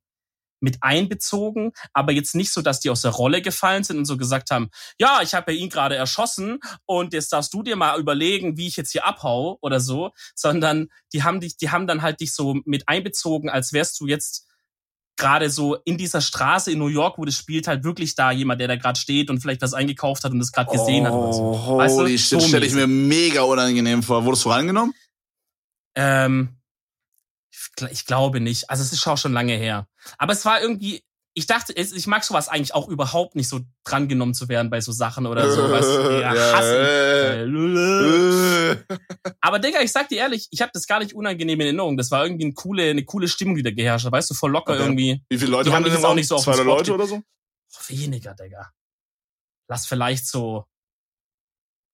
mit 0.62 0.77
einbezogen, 0.81 1.71
aber 1.91 2.12
jetzt 2.12 2.36
nicht 2.36 2.53
so, 2.53 2.62
dass 2.62 2.79
die 2.79 2.91
aus 2.91 3.01
der 3.01 3.12
Rolle 3.12 3.41
gefallen 3.41 3.83
sind 3.83 3.98
und 3.98 4.05
so 4.05 4.15
gesagt 4.15 4.51
haben, 4.51 4.69
ja, 5.00 5.21
ich 5.24 5.33
habe 5.33 5.51
ja 5.51 5.57
ihn 5.57 5.69
gerade 5.69 5.95
erschossen 5.95 6.60
und 6.86 7.13
jetzt 7.13 7.33
darfst 7.33 7.51
du 7.53 7.63
dir 7.63 7.75
mal 7.75 8.00
überlegen, 8.00 8.57
wie 8.57 8.67
ich 8.67 8.77
jetzt 8.77 8.91
hier 8.91 9.05
abhau 9.05 9.57
oder 9.62 9.79
so, 9.79 10.12
sondern 10.36 10.88
die 11.13 11.24
haben 11.24 11.39
dich, 11.39 11.57
die 11.57 11.71
haben 11.71 11.88
dann 11.88 12.03
halt 12.03 12.21
dich 12.21 12.33
so 12.33 12.60
mit 12.65 12.88
einbezogen, 12.88 13.50
als 13.50 13.74
wärst 13.74 14.00
du 14.00 14.05
jetzt 14.05 14.48
gerade 15.21 15.49
so 15.49 15.75
in 15.85 15.97
dieser 15.97 16.19
Straße 16.19 16.71
in 16.71 16.79
New 16.79 16.87
York, 16.87 17.17
wo 17.17 17.25
das 17.25 17.35
spielt, 17.35 17.67
halt 17.67 17.83
wirklich 17.83 18.15
da 18.15 18.31
jemand, 18.31 18.59
der 18.59 18.67
da 18.67 18.75
gerade 18.75 18.99
steht 18.99 19.29
und 19.29 19.39
vielleicht 19.39 19.61
was 19.61 19.73
eingekauft 19.73 20.23
hat 20.23 20.31
und 20.31 20.39
das 20.39 20.51
gerade 20.51 20.71
gesehen 20.71 21.05
hat 21.05 21.13
oder 21.13 21.31
so. 21.31 21.43
Oh, 21.43 21.77
Weißt 21.77 21.95
du, 21.95 22.01
holy 22.01 22.17
shit, 22.17 22.41
so 22.41 22.47
stelle 22.47 22.65
ich 22.65 22.73
mir 22.73 22.87
mega 22.87 23.43
unangenehm 23.43 24.01
vor. 24.01 24.25
Wurdest 24.25 24.45
du 24.45 24.49
rangenommen? 24.49 24.93
Ähm, 25.95 26.57
ich 27.91 28.05
glaube 28.05 28.39
nicht. 28.39 28.69
Also 28.69 28.83
es 28.83 28.91
ist 28.91 29.07
auch 29.07 29.17
schon 29.17 29.33
lange 29.33 29.53
her. 29.53 29.87
Aber 30.17 30.33
es 30.33 30.43
war 30.43 30.59
irgendwie, 30.59 31.03
ich 31.33 31.45
dachte, 31.47 31.71
ich 31.73 32.07
mag 32.07 32.23
sowas 32.25 32.50
eigentlich 32.50 32.73
auch 32.75 32.89
überhaupt 32.89 33.35
nicht 33.35 33.47
so 33.47 33.61
drangenommen 33.85 34.33
zu 34.33 34.50
werden 34.50 34.69
bei 34.69 34.81
so 34.81 34.91
Sachen 34.91 35.25
oder 35.25 35.50
so. 35.50 35.61
Was, 35.71 35.85
ja, 36.21 36.31
hasse 36.53 36.81
ich. 36.81 38.77
Äh. 38.77 38.77
Aber 39.39 39.59
Digga, 39.59 39.81
ich 39.81 39.91
sag 39.91 40.09
dir 40.09 40.17
ehrlich, 40.17 40.47
ich 40.51 40.61
habe 40.61 40.71
das 40.73 40.88
gar 40.88 41.00
nicht 41.00 41.13
unangenehm 41.13 41.59
in 41.61 41.67
Erinnerung. 41.67 41.95
Das 41.97 42.11
war 42.11 42.25
irgendwie 42.25 42.45
eine 42.45 42.53
coole, 42.53 42.89
eine 42.89 43.05
coole 43.05 43.27
Stimmung, 43.29 43.55
die 43.55 43.63
da 43.63 43.71
geherrscht 43.71 44.05
hat. 44.05 44.11
Weißt 44.11 44.29
du, 44.29 44.33
voll 44.33 44.51
locker 44.51 44.73
Okay. 44.73 44.81
irgendwie. 44.83 45.23
Wie 45.29 45.38
viele 45.38 45.51
Leute 45.51 45.69
Die 45.69 45.75
haben 45.75 45.85
jetzt 45.85 46.03
auch 46.03 46.15
nicht 46.15 46.27
so 46.27 46.35
auf 46.35 46.43
den 46.43 46.53
200 46.53 46.65
Spot 46.65 46.77
Leute 46.77 46.93
oder 46.93 47.07
so? 47.07 47.15
Boah, 47.17 47.89
weniger, 47.89 48.33
Digga. 48.33 48.69
Lass 49.69 49.85
vielleicht 49.85 50.27
so 50.27 50.65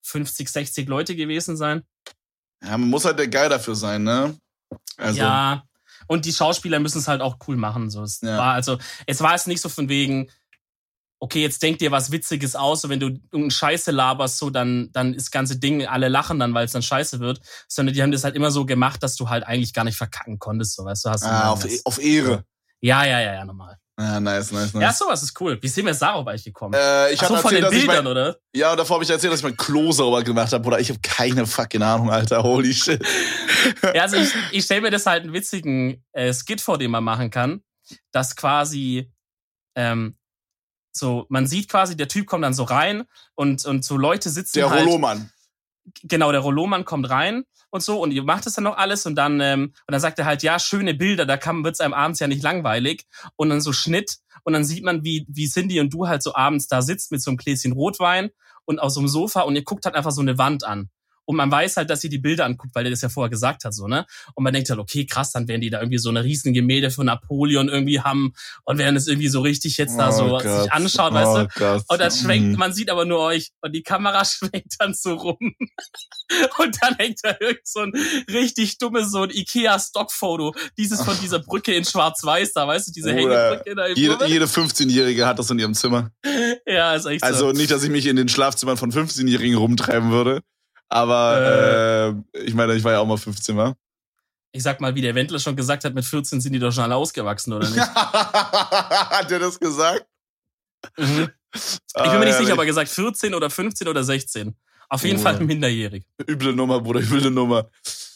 50, 0.02 0.48
60 0.48 0.88
Leute 0.88 1.14
gewesen 1.14 1.56
sein. 1.56 1.84
Ja, 2.62 2.76
man 2.76 2.90
muss 2.90 3.04
halt 3.04 3.18
der 3.20 3.28
Guy 3.28 3.48
dafür 3.48 3.76
sein, 3.76 4.02
ne? 4.02 4.36
Also, 4.96 5.20
Ja. 5.20 5.62
Und 6.08 6.24
die 6.24 6.32
Schauspieler 6.32 6.80
müssen 6.80 6.98
es 6.98 7.06
halt 7.06 7.20
auch 7.20 7.36
cool 7.46 7.56
machen. 7.56 7.88
So, 7.90 8.02
es 8.02 8.20
Ja. 8.20 8.36
war 8.38 8.54
also, 8.54 8.78
es 9.06 9.20
war 9.20 9.32
jetzt 9.32 9.46
nicht 9.46 9.60
so 9.60 9.68
von 9.68 9.88
wegen, 9.88 10.28
okay, 11.20 11.42
jetzt 11.42 11.62
denk 11.62 11.78
dir 11.78 11.90
was 11.90 12.10
Witziges 12.12 12.54
aus, 12.56 12.84
und 12.84 12.90
wenn 12.90 13.00
du 13.00 13.06
irgendeine 13.08 13.50
Scheiße 13.50 13.90
laberst, 13.90 14.38
so, 14.38 14.50
dann, 14.50 14.90
dann 14.92 15.14
ist 15.14 15.26
das 15.26 15.30
ganze 15.32 15.58
Ding, 15.58 15.84
alle 15.86 16.08
lachen 16.08 16.38
dann, 16.38 16.54
weil 16.54 16.64
es 16.64 16.72
dann 16.72 16.82
scheiße 16.82 17.18
wird. 17.20 17.40
Sondern 17.68 17.94
die 17.94 18.02
haben 18.02 18.12
das 18.12 18.24
halt 18.24 18.34
immer 18.36 18.50
so 18.50 18.64
gemacht, 18.66 19.02
dass 19.02 19.16
du 19.16 19.28
halt 19.28 19.44
eigentlich 19.44 19.72
gar 19.72 19.84
nicht 19.84 19.96
verkacken 19.96 20.38
konntest, 20.38 20.74
so, 20.76 20.84
weißt 20.84 21.04
du, 21.04 21.10
hast 21.10 21.24
ah, 21.24 21.50
auf, 21.50 21.62
das- 21.62 21.84
auf 21.86 22.02
Ehre. 22.02 22.44
Ja, 22.80 23.04
ja, 23.04 23.20
ja, 23.20 23.34
ja, 23.34 23.44
normal. 23.44 23.76
Ja, 23.98 24.20
nice, 24.20 24.52
nice, 24.52 24.72
nice. 24.74 24.82
Ja, 24.82 24.92
sowas 24.92 25.22
ist 25.24 25.40
cool. 25.40 25.58
Wie 25.60 25.66
sind 25.66 25.84
wir 25.84 25.92
darauf 25.92 26.24
eigentlich 26.26 26.44
gekommen? 26.44 26.72
äh, 26.74 27.12
ich 27.12 27.20
Ach 27.20 27.28
so, 27.28 27.36
von 27.36 27.52
erzählt, 27.52 27.56
den 27.56 27.62
dass 27.64 27.72
ich 27.72 27.78
Bildern, 27.80 28.04
mein, 28.04 28.10
oder? 28.12 28.38
ja, 28.54 28.70
und 28.70 28.76
davor 28.76 28.94
habe 28.94 29.04
ich 29.04 29.10
erzählt, 29.10 29.32
dass 29.32 29.40
ich 29.40 29.44
mein 29.44 29.56
Klo 29.56 29.90
sauber 29.90 30.22
gemacht 30.22 30.52
habe, 30.52 30.64
oder 30.68 30.78
ich 30.78 30.88
habe 30.88 31.00
keine 31.02 31.44
fucking 31.46 31.82
Ahnung, 31.82 32.08
Alter. 32.10 32.42
Holy 32.42 32.72
shit. 32.72 33.04
Ja, 33.94 34.02
also 34.02 34.16
ich, 34.16 34.32
ich 34.52 34.64
stelle 34.64 34.82
mir 34.82 34.90
das 34.92 35.04
halt 35.04 35.24
einen 35.24 35.32
witzigen 35.32 36.04
äh, 36.12 36.32
Skit 36.32 36.60
vor, 36.60 36.78
den 36.78 36.92
man 36.92 37.02
machen 37.02 37.28
kann, 37.30 37.62
dass 38.12 38.36
quasi 38.36 39.10
ähm, 39.74 40.16
so, 40.92 41.26
man 41.28 41.46
sieht 41.48 41.68
quasi, 41.68 41.96
der 41.96 42.06
Typ 42.06 42.26
kommt 42.26 42.44
dann 42.44 42.54
so 42.54 42.62
rein 42.62 43.04
und, 43.34 43.64
und 43.66 43.84
so 43.84 43.96
Leute 43.96 44.30
sitzen 44.30 44.58
Der 44.58 44.70
halt, 44.70 44.86
Holomann. 44.86 45.30
genau, 46.04 46.30
der 46.30 46.40
Rollomann 46.40 46.84
kommt 46.84 47.10
rein 47.10 47.44
und 47.70 47.82
so. 47.82 48.00
Und 48.00 48.12
ihr 48.12 48.22
macht 48.22 48.46
es 48.46 48.54
dann 48.54 48.64
noch 48.64 48.76
alles 48.76 49.06
und 49.06 49.14
dann 49.16 49.40
ähm, 49.40 49.64
und 49.64 49.92
dann 49.92 50.00
sagt 50.00 50.18
er 50.18 50.24
halt, 50.24 50.42
ja, 50.42 50.58
schöne 50.58 50.94
Bilder, 50.94 51.26
da 51.26 51.36
kann 51.36 51.64
wird's 51.64 51.80
einem 51.80 51.94
abends 51.94 52.20
ja 52.20 52.26
nicht 52.26 52.42
langweilig. 52.42 53.06
Und 53.36 53.50
dann 53.50 53.60
so 53.60 53.72
Schnitt. 53.72 54.18
Und 54.44 54.52
dann 54.52 54.64
sieht 54.64 54.84
man, 54.84 55.04
wie 55.04 55.26
wie 55.28 55.48
Cindy 55.48 55.80
und 55.80 55.92
du 55.92 56.08
halt 56.08 56.22
so 56.22 56.34
abends 56.34 56.68
da 56.68 56.82
sitzt 56.82 57.10
mit 57.10 57.22
so 57.22 57.30
einem 57.30 57.38
Gläschen 57.38 57.72
Rotwein 57.72 58.30
und 58.64 58.78
auf 58.78 58.92
so 58.92 59.00
einem 59.00 59.08
Sofa 59.08 59.42
und 59.42 59.56
ihr 59.56 59.64
guckt 59.64 59.84
halt 59.84 59.94
einfach 59.94 60.12
so 60.12 60.20
eine 60.20 60.38
Wand 60.38 60.64
an. 60.64 60.90
Und 61.28 61.36
man 61.36 61.50
weiß 61.50 61.76
halt, 61.76 61.90
dass 61.90 62.00
sie 62.00 62.08
die 62.08 62.16
Bilder 62.16 62.46
anguckt, 62.46 62.74
weil 62.74 62.84
der 62.84 62.90
das 62.90 63.02
ja 63.02 63.10
vorher 63.10 63.28
gesagt 63.28 63.64
hat, 63.66 63.74
so, 63.74 63.86
ne? 63.86 64.06
Und 64.34 64.44
man 64.44 64.54
denkt 64.54 64.70
halt, 64.70 64.80
okay, 64.80 65.04
krass, 65.04 65.30
dann 65.30 65.46
werden 65.46 65.60
die 65.60 65.68
da 65.68 65.78
irgendwie 65.80 65.98
so 65.98 66.08
eine 66.08 66.24
riesen 66.24 66.54
Gemälde 66.54 66.90
von 66.90 67.04
Napoleon 67.04 67.68
irgendwie 67.68 68.00
haben 68.00 68.32
und 68.64 68.78
werden 68.78 68.96
es 68.96 69.06
irgendwie 69.08 69.28
so 69.28 69.42
richtig 69.42 69.76
jetzt 69.76 69.98
da 69.98 70.10
so 70.10 70.24
Oh 70.36 70.38
sich 70.38 70.72
anschaut, 70.72 71.12
weißt 71.12 71.36
du? 71.36 71.40
oh 71.42 71.48
Gott. 71.58 71.84
Und 71.86 72.00
dann 72.00 72.10
schwenkt, 72.10 72.48
Mhm. 72.52 72.56
man 72.56 72.72
sieht 72.72 72.88
aber 72.88 73.04
nur 73.04 73.18
euch 73.18 73.50
und 73.60 73.74
die 73.74 73.82
Kamera 73.82 74.24
schwenkt 74.24 74.76
dann 74.78 74.94
so 74.94 75.14
rum. 75.14 75.36
Und 76.58 76.76
dann 76.82 76.94
hängt 76.96 77.18
da 77.22 77.36
irgend 77.40 77.60
so 77.66 77.80
ein 77.80 77.92
richtig 78.30 78.78
dummes, 78.78 79.10
so 79.10 79.22
ein 79.22 79.30
Ikea-Stockfoto. 79.30 80.54
Dieses 80.78 81.02
von 81.02 81.16
dieser 81.20 81.40
Brücke 81.40 81.74
in 81.74 81.84
Schwarz-Weiß 81.84 82.52
da, 82.54 82.66
weißt 82.66 82.88
du, 82.88 82.92
diese 82.92 83.12
Hängebrücke 83.12 83.74
da 83.74 83.86
im 83.86 83.96
Jede, 83.96 84.26
jede 84.26 84.44
15-Jährige 84.46 85.26
hat 85.26 85.38
das 85.38 85.50
in 85.50 85.58
ihrem 85.58 85.74
Zimmer. 85.74 86.10
Ja, 86.66 86.94
ist 86.94 87.06
echt 87.06 87.20
so. 87.20 87.26
Also 87.26 87.52
nicht, 87.52 87.70
dass 87.70 87.82
ich 87.82 87.90
mich 87.90 88.06
in 88.06 88.16
den 88.16 88.28
Schlafzimmern 88.28 88.76
von 88.76 88.92
15-Jährigen 88.92 89.56
rumtreiben 89.56 90.10
würde. 90.10 90.42
Aber 90.88 92.14
äh, 92.34 92.40
ich 92.44 92.54
meine, 92.54 92.74
ich 92.74 92.84
war 92.84 92.92
ja 92.92 93.00
auch 93.00 93.06
mal 93.06 93.16
15 93.18 93.54
Mal. 93.54 93.74
Ich 94.52 94.62
sag 94.62 94.80
mal, 94.80 94.94
wie 94.94 95.02
der 95.02 95.14
Wendler 95.14 95.38
schon 95.38 95.56
gesagt 95.56 95.84
hat, 95.84 95.94
mit 95.94 96.04
14 96.04 96.40
sind 96.40 96.52
die 96.52 96.58
doch 96.58 96.72
schon 96.72 96.84
alle 96.84 96.96
ausgewachsen, 96.96 97.52
oder 97.52 97.68
nicht? 97.68 97.78
hat 97.94 99.30
der 99.30 99.38
das 99.38 99.60
gesagt? 99.60 100.06
Mhm. 100.96 101.28
Ich 101.54 102.02
bin 102.02 102.18
mir 102.18 102.24
nicht 102.26 102.38
sicher, 102.38 102.52
aber 102.52 102.64
gesagt 102.66 102.88
14 102.88 103.34
oder 103.34 103.50
15 103.50 103.88
oder 103.88 104.02
16. 104.04 104.54
Auf 104.88 105.04
jeden 105.04 105.18
Oh. 105.18 105.22
Fall 105.22 105.38
minderjährig. 105.40 106.04
Üble 106.26 106.54
Nummer, 106.54 106.80
Bruder, 106.80 107.00
üble 107.00 107.30
Nummer. 107.30 107.68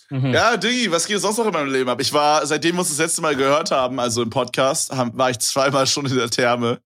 Mhm. 0.09 0.33
Ja, 0.33 0.57
Diggi, 0.57 0.91
was 0.91 1.07
geht 1.07 1.21
sonst 1.21 1.38
noch 1.38 1.47
in 1.47 1.52
meinem 1.52 1.71
Leben 1.73 1.88
ab? 1.91 2.00
Ich 2.00 2.12
war, 2.12 2.47
seitdem 2.47 2.76
wir 2.76 2.81
uns 2.81 2.88
das 2.91 2.99
letzte 2.99 3.21
Mal 3.23 3.37
gehört 3.37 3.71
haben, 3.71 3.99
also 4.00 4.23
im 4.23 4.31
Podcast, 4.31 4.91
haben, 4.93 5.17
war 5.17 5.31
ich 5.31 5.38
zweimal 5.38 5.87
schon 5.87 6.07
in 6.07 6.17
der 6.17 6.31
Therme. 6.31 6.81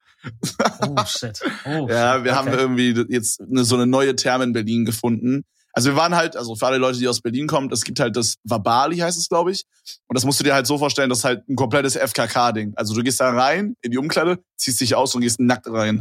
Oh, 0.81 0.97
shit. 1.07 1.41
Oh, 1.65 1.87
Ja, 1.89 2.25
wir 2.25 2.35
haben 2.35 2.49
Okay. 2.49 2.59
irgendwie 2.61 3.07
jetzt 3.09 3.41
so 3.49 3.75
eine 3.77 3.87
neue 3.87 4.17
Therme 4.17 4.45
in 4.45 4.53
Berlin 4.53 4.85
gefunden. 4.85 5.45
Also 5.77 5.91
wir 5.91 5.97
waren 5.97 6.17
halt, 6.17 6.37
also 6.37 6.57
für 6.57 6.67
alle 6.67 6.79
Leute, 6.79 6.99
die 6.99 7.07
aus 7.07 7.21
Berlin 7.21 7.47
kommen, 7.47 7.71
es 7.71 7.85
gibt 7.85 8.01
halt 8.01 8.17
das 8.17 8.37
Vabali, 8.45 8.97
heißt 8.97 9.19
es, 9.19 9.29
glaube 9.29 9.53
ich. 9.53 9.65
Und 10.07 10.15
das 10.15 10.25
musst 10.25 10.41
du 10.41 10.45
dir 10.45 10.55
halt 10.55 10.67
so 10.67 10.79
vorstellen, 10.79 11.11
das 11.11 11.19
ist 11.19 11.25
halt 11.25 11.47
ein 11.51 11.55
komplettes 11.55 11.97
FKK-Ding. 11.97 12.73
Also 12.77 12.95
du 12.95 13.03
gehst 13.03 13.21
da 13.21 13.29
rein 13.29 13.77
in 13.83 13.91
die 13.91 13.99
Umkleide, 13.99 14.39
ziehst 14.57 14.81
dich 14.81 14.95
aus 14.95 15.15
und 15.15 15.21
gehst 15.21 15.39
nackt 15.39 15.67
rein. 15.69 16.01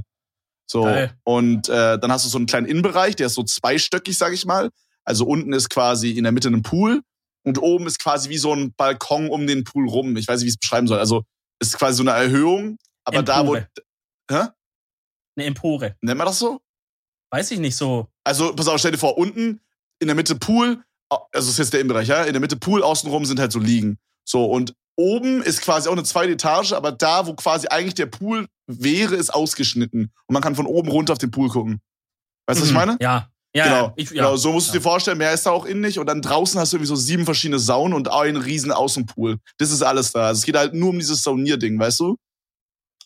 So. 0.65 0.83
Geil. 0.83 1.13
Und 1.25 1.67
äh, 1.67 1.99
dann 1.99 2.09
hast 2.09 2.23
du 2.23 2.29
so 2.29 2.37
einen 2.37 2.45
kleinen 2.45 2.67
Innenbereich, 2.67 3.17
der 3.17 3.27
ist 3.27 3.33
so 3.33 3.43
zweistöckig, 3.43 4.17
sag 4.17 4.31
ich 4.31 4.45
mal. 4.45 4.69
Also 5.03 5.25
unten 5.25 5.51
ist 5.51 5.69
quasi 5.69 6.11
in 6.11 6.23
der 6.23 6.31
Mitte 6.31 6.47
ein 6.47 6.61
Pool 6.61 7.01
und 7.43 7.61
oben 7.61 7.85
ist 7.85 7.99
quasi 7.99 8.29
wie 8.29 8.37
so 8.37 8.53
ein 8.53 8.73
Balkon 8.77 9.29
um 9.29 9.45
den 9.45 9.65
Pool 9.65 9.89
rum. 9.89 10.15
Ich 10.15 10.29
weiß 10.29 10.39
nicht, 10.39 10.45
wie 10.45 10.49
ich 10.49 10.55
es 10.55 10.59
beschreiben 10.59 10.87
soll. 10.87 10.99
Also 10.99 11.23
es 11.59 11.67
ist 11.67 11.77
quasi 11.77 11.97
so 11.97 12.03
eine 12.03 12.11
Erhöhung, 12.11 12.77
aber 13.03 13.23
da 13.23 13.45
wo. 13.45 13.55
Empore. 13.55 13.67
Hä? 14.31 14.47
Eine 15.35 15.47
Empore. 15.47 15.95
Nennt 15.99 16.17
man 16.17 16.27
das 16.27 16.39
so? 16.39 16.61
Weiß 17.29 17.51
ich 17.51 17.59
nicht 17.59 17.75
so. 17.75 18.07
Also, 18.23 18.55
pass 18.55 18.67
auf, 18.67 18.79
stell 18.79 18.91
dir 18.91 18.97
vor, 18.97 19.17
unten 19.17 19.59
in 19.99 20.07
der 20.07 20.15
Mitte 20.15 20.35
Pool, 20.35 20.83
also 21.09 21.25
das 21.31 21.47
ist 21.47 21.57
jetzt 21.57 21.73
der 21.73 21.79
Innenbereich, 21.81 22.07
ja, 22.07 22.23
in 22.23 22.33
der 22.33 22.41
Mitte 22.41 22.57
Pool, 22.57 22.83
außenrum 22.83 23.25
sind 23.25 23.39
halt 23.39 23.51
so 23.51 23.59
Liegen. 23.59 23.97
So, 24.27 24.45
und 24.45 24.73
oben 24.97 25.41
ist 25.41 25.61
quasi 25.61 25.87
auch 25.87 25.93
eine 25.93 26.03
zweite 26.03 26.31
Etage, 26.33 26.73
aber 26.73 26.91
da, 26.91 27.27
wo 27.27 27.33
quasi 27.33 27.67
eigentlich 27.67 27.95
der 27.95 28.07
Pool 28.07 28.47
wäre, 28.67 29.15
ist 29.15 29.33
ausgeschnitten. 29.33 30.11
Und 30.25 30.33
man 30.33 30.41
kann 30.41 30.55
von 30.55 30.65
oben 30.65 30.89
runter 30.89 31.13
auf 31.13 31.19
den 31.19 31.31
Pool 31.31 31.49
gucken. 31.49 31.81
Weißt 32.47 32.59
du, 32.59 32.63
was 32.63 32.69
ich 32.69 32.73
Mhm. 32.73 32.79
meine? 32.79 32.97
Ja. 33.01 33.29
Ja, 33.55 33.63
genau. 33.63 33.93
Ich, 33.95 34.09
ja. 34.09 34.23
genau. 34.23 34.35
So 34.35 34.51
musst 34.51 34.67
du 34.67 34.73
ja. 34.73 34.79
dir 34.79 34.83
vorstellen, 34.83 35.17
mehr 35.17 35.31
ist 35.31 35.45
da 35.45 35.51
auch 35.51 35.65
innen 35.65 35.79
nicht. 35.79 35.97
Und 35.97 36.07
dann 36.07 36.21
draußen 36.21 36.59
hast 36.59 36.73
du 36.73 36.77
irgendwie 36.77 36.89
so 36.89 36.95
sieben 36.97 37.23
verschiedene 37.23 37.57
Saunen 37.57 37.93
und 37.93 38.11
einen 38.11 38.35
riesen 38.35 38.71
Außenpool. 38.73 39.37
Das 39.59 39.71
ist 39.71 39.81
alles 39.81 40.11
da. 40.11 40.27
Also 40.27 40.39
es 40.39 40.45
geht 40.45 40.57
halt 40.57 40.73
nur 40.73 40.89
um 40.89 40.99
dieses 40.99 41.23
Saunierding, 41.23 41.79
weißt 41.79 42.01
du? 42.01 42.17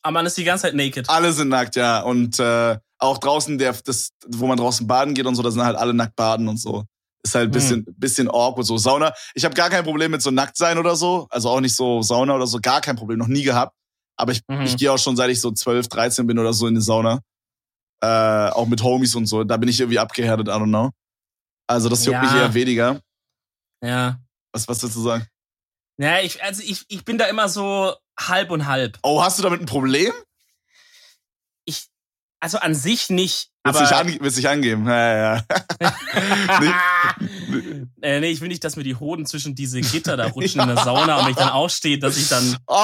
Aber 0.02 0.14
man 0.14 0.26
ist 0.26 0.38
die 0.38 0.44
ganze 0.44 0.64
Zeit 0.64 0.74
naked. 0.74 1.08
Alle 1.08 1.34
sind 1.34 1.50
nackt, 1.50 1.76
ja. 1.76 2.02
Und 2.02 2.40
äh, 2.40 2.78
auch 3.00 3.18
draußen, 3.18 3.58
der, 3.58 3.74
das, 3.74 4.10
wo 4.28 4.46
man 4.48 4.58
draußen 4.58 4.86
baden 4.88 5.14
geht 5.14 5.26
und 5.26 5.36
so, 5.36 5.42
da 5.42 5.52
sind 5.52 5.64
halt 5.64 5.78
alle 5.78 5.94
nackt 5.94 6.16
baden 6.16 6.48
und 6.48 6.58
so. 6.58 6.84
Ist 7.24 7.36
halt 7.36 7.50
ein 7.50 7.52
bisschen, 7.52 7.86
bisschen 7.98 8.30
awkward 8.30 8.66
so. 8.66 8.78
Sauna. 8.78 9.14
Ich 9.34 9.44
habe 9.46 9.54
gar 9.56 9.70
kein 9.70 9.84
Problem 9.84 10.12
mit 10.12 10.22
so 10.22 10.32
nackt 10.32 10.56
sein 10.58 10.78
oder 10.78 10.96
so. 10.96 11.28
Also 11.30 11.50
auch 11.50 11.60
nicht 11.60 11.76
so 11.76 12.02
Sauna 12.02 12.36
oder 12.36 12.48
so. 12.48 12.60
Gar 12.62 12.80
kein 12.82 12.96
Problem. 12.96 13.20
Noch 13.20 13.28
nie 13.28 13.44
gehabt. 13.44 13.76
Aber 14.16 14.32
ich, 14.32 14.42
Mhm. 14.48 14.62
ich 14.62 14.78
gehe 14.78 14.92
auch 14.92 14.98
schon, 14.98 15.16
seit 15.18 15.30
ich 15.30 15.42
so 15.42 15.52
12, 15.52 15.88
13 15.90 16.28
bin 16.28 16.40
oder 16.40 16.54
so 16.54 16.68
in 16.68 16.76
die 16.76 16.82
Sauna. 16.82 17.20
Äh, 18.02 18.50
auch 18.52 18.68
mit 18.68 18.82
Homies 18.84 19.16
und 19.16 19.26
so. 19.26 19.44
Da 19.44 19.58
bin 19.58 19.68
ich 19.70 19.80
irgendwie 19.80 20.00
abgehärtet, 20.00 20.48
I 20.48 20.52
don't 20.52 20.68
know. 20.68 20.92
Also 21.68 21.90
das 21.90 22.06
juckt 22.06 22.16
Ja. 22.16 22.22
mich 22.22 22.32
eher 22.34 22.54
weniger. 22.54 23.02
Ja. 23.84 24.18
Was, 24.54 24.68
was 24.68 24.82
willst 24.82 24.96
du 24.96 25.02
sagen? 25.02 25.28
Ja, 25.98 26.20
ich, 26.22 26.42
also 26.42 26.64
ich, 26.64 26.86
ich 26.88 27.04
bin 27.04 27.18
da 27.18 27.26
immer 27.26 27.50
so 27.50 27.94
halb 28.18 28.52
und 28.52 28.66
halb. 28.68 28.98
Oh, 29.04 29.22
hast 29.22 29.38
du 29.38 29.44
damit 29.44 29.60
ein 29.60 29.66
Problem? 29.66 30.14
Ich, 31.66 31.88
also 32.40 32.58
an 32.60 32.74
sich 32.76 33.10
nicht, 33.10 33.50
Willst 33.66 33.82
aber. 33.92 34.04
dich, 34.06 34.20
willst 34.22 34.38
dich 34.38 34.48
angeben? 34.50 34.86
Ja, 34.88 35.16
ja, 35.16 35.44
ja. 35.82 35.94
Äh, 38.02 38.20
nee, 38.22 38.30
ich 38.30 38.40
will 38.42 38.48
nicht, 38.48 38.64
dass 38.64 38.76
mir 38.76 38.84
die 38.84 38.96
Hoden 38.96 39.26
zwischen 39.26 39.56
diese 39.56 39.82
Gitter 39.82 40.16
da 40.18 40.28
rutschen 40.32 40.62
in 40.62 40.68
der 40.68 40.78
Sauna 40.78 41.18
und 41.24 41.30
ich 41.32 41.36
dann 41.36 41.50
aufstehe, 41.50 42.00
dass 42.00 42.18
ich 42.18 42.30
dann. 42.30 42.56
Oh, 42.68 42.76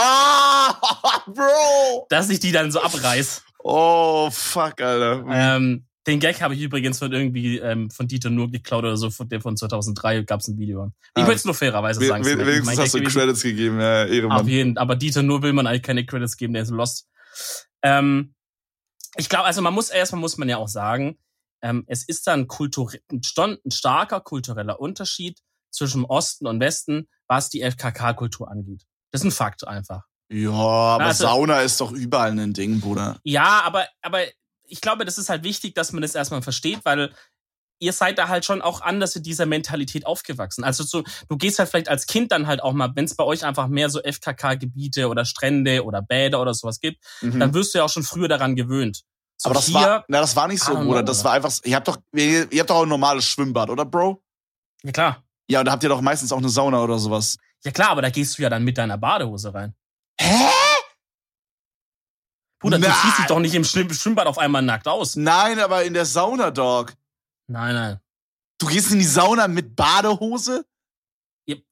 Bro! 1.33 2.07
Dass 2.09 2.29
ich 2.29 2.39
die 2.39 2.51
dann 2.51 2.71
so 2.71 2.81
abreiß. 2.81 3.43
Oh, 3.59 4.29
fuck, 4.31 4.81
Alter. 4.81 5.23
Ähm, 5.29 5.85
den 6.07 6.19
Gag 6.19 6.41
habe 6.41 6.53
ich 6.53 6.61
übrigens 6.61 6.99
von 6.99 7.11
irgendwie 7.11 7.57
ähm, 7.57 7.89
von 7.89 8.07
Dieter 8.07 8.29
nur 8.29 8.51
geklaut 8.51 8.83
oder 8.83 8.97
so, 8.97 9.09
von 9.09 9.27
der 9.29 9.41
von 9.41 9.55
2003 9.57 10.21
gab 10.23 10.41
es 10.41 10.47
ein 10.47 10.57
Video. 10.59 10.91
Ich 11.15 11.23
Ah, 11.23 11.27
will 11.27 11.35
es 11.35 11.45
nur 11.45 11.55
fairerweise 11.55 12.03
sagen. 12.05 12.25
Wen- 12.25 12.39
Wenigstens 12.39 12.77
hast 12.77 12.93
du 12.93 13.01
Credits 13.03 13.41
gegeben, 13.41 13.79
ja, 13.79 14.03
Auf 14.03 14.09
Ehrenmann. 14.11 14.47
jeden, 14.47 14.77
aber 14.77 14.95
Dieter 14.95 15.23
nur 15.23 15.41
will 15.41 15.53
man 15.53 15.65
eigentlich 15.65 15.81
keine 15.83 16.05
Credits 16.05 16.37
geben, 16.37 16.53
der 16.53 16.63
ist 16.63 16.69
lost. 16.71 17.07
Ähm, 17.81 18.33
ich 19.17 19.29
glaube, 19.29 19.45
also 19.45 19.61
man 19.61 19.73
muss 19.73 19.89
erstmal 19.89 20.21
muss 20.21 20.37
man 20.37 20.49
ja 20.49 20.57
auch 20.57 20.67
sagen, 20.67 21.17
ähm, 21.61 21.83
es 21.87 22.03
ist 22.07 22.27
dann 22.27 22.47
kultur 22.47 22.91
ein, 23.11 23.23
sto- 23.23 23.43
ein 23.65 23.71
starker 23.71 24.21
kultureller 24.21 24.79
Unterschied 24.79 25.39
zwischen 25.71 26.05
Osten 26.05 26.47
und 26.47 26.59
Westen, 26.59 27.07
was 27.27 27.49
die 27.49 27.61
FKK-Kultur 27.61 28.49
angeht. 28.49 28.83
Das 29.11 29.21
ist 29.21 29.25
ein 29.25 29.31
Fakt 29.31 29.67
einfach. 29.67 30.03
Ja, 30.29 30.51
aber 30.51 31.05
Also- 31.05 31.25
Sauna 31.25 31.61
ist 31.61 31.79
doch 31.81 31.91
überall 31.91 32.31
ein 32.37 32.53
Ding, 32.53 32.79
Bruder. 32.81 33.19
Ja, 33.23 33.61
aber, 33.63 33.87
aber 34.01 34.21
ich 34.67 34.81
glaube, 34.81 35.05
das 35.05 35.17
ist 35.17 35.29
halt 35.29 35.43
wichtig, 35.43 35.75
dass 35.75 35.91
man 35.91 36.01
das 36.01 36.15
erstmal 36.15 36.41
versteht, 36.41 36.79
weil 36.83 37.13
ihr 37.79 37.93
seid 37.93 38.17
da 38.17 38.27
halt 38.29 38.45
schon 38.45 38.61
auch 38.61 38.81
anders 38.81 39.15
in 39.15 39.23
dieser 39.23 39.45
Mentalität 39.45 40.05
aufgewachsen. 40.05 40.63
Also 40.63 40.83
so, 40.83 41.03
du 41.29 41.37
gehst 41.37 41.59
halt 41.59 41.69
vielleicht 41.69 41.89
als 41.89 42.07
Kind 42.07 42.31
dann 42.31 42.47
halt 42.47 42.61
auch 42.63 42.73
mal, 42.73 42.91
wenn 42.95 43.05
es 43.05 43.15
bei 43.15 43.23
euch 43.23 43.43
einfach 43.45 43.67
mehr 43.67 43.89
so 43.89 43.99
FKK-Gebiete 44.01 45.07
oder 45.09 45.25
Strände 45.25 45.83
oder 45.83 46.01
Bäder 46.01 46.41
oder 46.41 46.53
sowas 46.53 46.79
gibt, 46.79 47.03
Mhm. 47.21 47.39
dann 47.39 47.53
wirst 47.53 47.73
du 47.73 47.79
ja 47.79 47.83
auch 47.85 47.89
schon 47.89 48.03
früher 48.03 48.27
daran 48.27 48.55
gewöhnt. 48.55 49.03
So 49.37 49.49
aber 49.49 49.55
das 49.55 49.65
hier, 49.65 49.75
war, 49.75 50.05
na, 50.07 50.21
das 50.21 50.35
war 50.35 50.47
nicht 50.47 50.63
so, 50.63 50.71
don't 50.73 50.85
Bruder. 50.85 51.03
Das 51.03 51.23
war 51.25 51.33
einfach, 51.33 51.51
ihr 51.65 51.75
habt 51.75 51.87
doch, 51.89 51.97
ihr, 52.13 52.49
ihr 52.51 52.59
habt 52.61 52.69
doch 52.69 52.77
auch 52.77 52.83
ein 52.83 52.89
normales 52.89 53.25
Schwimmbad, 53.25 53.69
oder, 53.69 53.83
Bro? 53.85 54.21
ja 54.83 54.91
klar. 54.91 55.23
Ja, 55.49 55.59
und 55.59 55.65
da 55.65 55.73
habt 55.73 55.83
ihr 55.83 55.89
doch 55.89 56.01
meistens 56.01 56.31
auch 56.31 56.37
eine 56.39 56.49
Sauna 56.49 56.81
oder 56.81 56.97
sowas. 56.97 57.37
Ja 57.63 57.71
klar, 57.71 57.89
aber 57.89 58.01
da 58.01 58.09
gehst 58.09 58.37
du 58.37 58.41
ja 58.43 58.49
dann 58.49 58.63
mit 58.63 58.77
deiner 58.77 58.97
Badehose 58.97 59.53
rein. 59.53 59.75
Hä? 60.19 60.49
Bruder, 62.59 62.79
du 62.79 62.87
Nein. 62.87 62.95
ziehst 63.01 63.19
dich 63.19 63.25
doch 63.25 63.39
nicht 63.39 63.53
im 63.53 63.63
Schwimm- 63.63 63.93
Schwimmbad 63.93 64.27
auf 64.27 64.37
einmal 64.37 64.61
nackt 64.61 64.87
aus. 64.87 65.15
Nein, 65.15 65.59
aber 65.59 65.83
in 65.83 65.93
der 65.93 66.05
Sauna, 66.05 66.51
Dog. 66.51 66.93
Nein, 67.47 67.75
nein. 67.75 67.99
Du 68.59 68.67
gehst 68.67 68.91
in 68.91 68.99
die 68.99 69.05
Sauna 69.05 69.47
mit 69.47 69.75
Badehose? 69.75 70.65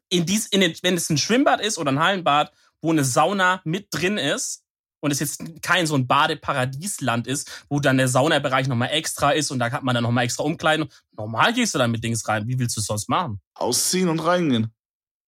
in 0.10 0.28
dies, 0.28 0.46
in 0.46 0.62
den, 0.62 0.76
wenn 0.84 0.96
es 0.96 1.10
ein 1.10 1.18
Schwimmbad 1.18 1.60
ist 1.60 1.80
oder 1.80 1.92
ein 1.92 2.00
Hallenbad, 2.00 2.52
wo 2.84 2.92
eine 2.92 3.04
Sauna 3.04 3.62
mit 3.64 3.88
drin 3.90 4.20
ist 4.20 4.62
und 5.00 5.10
es 5.10 5.20
jetzt 5.20 5.42
kein 5.64 5.88
so 5.88 5.96
ein 5.96 6.06
Badeparadiesland 6.06 7.26
ist, 7.26 7.50
wo 7.68 7.80
dann 7.80 7.98
der 7.98 8.08
Saunabereich 8.08 8.68
nochmal 8.68 8.90
extra 8.92 9.32
ist 9.32 9.50
und 9.50 9.58
da 9.58 9.72
hat 9.72 9.82
man 9.84 9.96
dann 9.96 10.04
nochmal 10.04 10.26
extra 10.26 10.44
Umkleiden. 10.44 10.88
Normal 11.18 11.52
gehst 11.54 11.74
du 11.74 11.80
dann 11.80 11.90
mit 11.90 12.04
Dings 12.04 12.28
rein. 12.28 12.48
Wie 12.48 12.60
willst 12.60 12.78
du 12.78 12.82
es 12.82 12.86
sonst 12.86 13.10
machen? 13.10 13.42
Ausziehen 13.56 14.08
und 14.08 14.20
reingehen. 14.20 14.72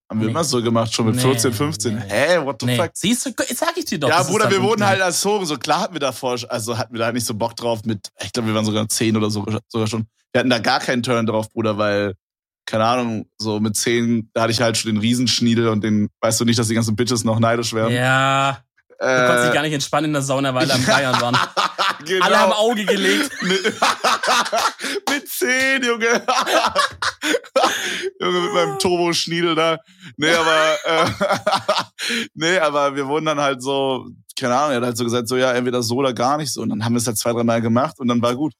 Haben 0.08 0.20
wir 0.20 0.25
Nee. 0.28 0.32
immer 0.34 0.44
so 0.44 0.62
gemacht, 0.62 0.94
schon 0.94 1.08
mit 1.08 1.16
Nee, 1.16 1.22
14, 1.24 1.52
15. 1.52 1.96
nee. 1.96 2.02
Hä, 2.08 2.38
what 2.46 2.58
the 2.60 2.68
Nee. 2.68 2.78
fuck? 2.78 2.92
Siehst 2.94 3.25
du, 3.25 3.30
jetzt 3.40 3.58
sag 3.58 3.75
ich 3.75 3.86
dir 3.86 4.00
doch. 4.00 4.10
ja, 4.10 4.22
Bruder, 4.22 4.52
wir 4.52 4.62
wurden 4.62 4.86
halt 4.86 5.02
als 5.02 5.20
Tore, 5.20 5.48
so 5.48 5.58
klar 5.58 5.80
hatten 5.82 5.96
wir 5.96 6.00
davor, 6.00 6.38
also 6.48 6.78
hatten 6.78 6.94
wir 6.94 7.00
da 7.00 7.06
halt 7.06 7.16
nicht 7.16 7.25
so 7.25 7.34
Bock 7.34 7.56
drauf 7.56 7.82
mit, 7.86 8.12
ich 8.22 8.32
glaube, 8.32 8.50
wir 8.50 8.54
waren 8.56 8.66
sogar 8.66 8.88
10 8.88 9.18
oder 9.18 9.32
so, 9.32 9.44
sogar 9.68 9.88
schon. 9.88 10.08
Wir 10.36 10.39
hatten 10.39 10.50
da 10.50 10.60
gar 10.60 10.82
keinen 10.82 11.01
Turn 11.01 11.25
drauf, 11.25 11.50
Bruder, 11.50 11.77
weil, 11.77 12.15
keine 12.65 12.84
Ahnung, 12.84 13.30
so 13.38 13.62
mit 13.62 13.77
10, 13.77 14.32
da 14.34 14.42
hatte 14.42 14.51
ich 14.51 14.60
halt 14.60 14.75
schon 14.75 14.92
den 14.92 15.00
Riesenschniedel 15.00 15.70
und 15.70 15.82
den, 15.82 16.10
weißt 16.20 16.42
du 16.42 16.44
nicht, 16.44 16.60
dass 16.60 16.68
die 16.68 16.74
ganzen 16.74 16.98
Bitches 16.98 17.24
noch 17.24 17.39
neidisch 17.39 17.74
werden. 17.74 17.94
Ja, 17.94 18.58
du 19.00 19.06
konntest 19.06 19.46
dich 19.46 19.51
äh, 19.51 19.54
gar 19.54 19.62
nicht 19.62 19.72
entspannen 19.72 20.10
in 20.10 20.13
der 20.13 20.24
Sauna, 20.24 20.54
weil 20.54 20.70
am 20.70 20.86
Bayern 20.86 21.22
waren. 21.22 21.38
genau. 22.06 22.25
Alle 22.25 22.38
haben 22.38 22.51
Auge 22.51 22.84
gelegt. 22.84 23.32
Mit, 23.44 25.30
10, 25.30 25.84
Junge. 25.86 26.22
Junge, 28.20 28.39
mit 28.42 28.54
meinem 28.54 28.77
Turbo-Schniedel 28.80 29.56
da. 29.56 29.77
Nee, 30.18 30.34
aber, 30.34 30.75
äh, 30.84 31.06
nee, 32.34 32.60
aber 32.60 32.94
wir 32.98 33.08
wurden 33.08 33.27
dann 33.27 33.39
halt 33.39 33.63
so, 33.63 34.10
keine 34.38 34.58
Ahnung, 34.58 34.72
er 34.72 34.77
hat 34.80 34.84
halt 34.84 34.98
so 34.98 35.06
gesagt, 35.06 35.30
so, 35.30 35.38
ja, 35.38 35.54
entweder 35.54 35.82
so 35.82 35.96
oder 35.96 36.13
gar 36.13 36.36
nicht 36.36 36.51
so. 36.51 36.62
Und 36.62 36.72
dann 36.72 36.84
haben 36.84 36.92
wir 36.92 37.00
es 37.00 37.08
halt 37.08 37.18
zwei, 37.18 37.32
drei 37.32 37.46
Mal 37.46 37.62
gemacht 37.62 38.01
und 38.01 38.10
dann 38.10 38.22
war 38.22 38.36
gut. 38.36 38.51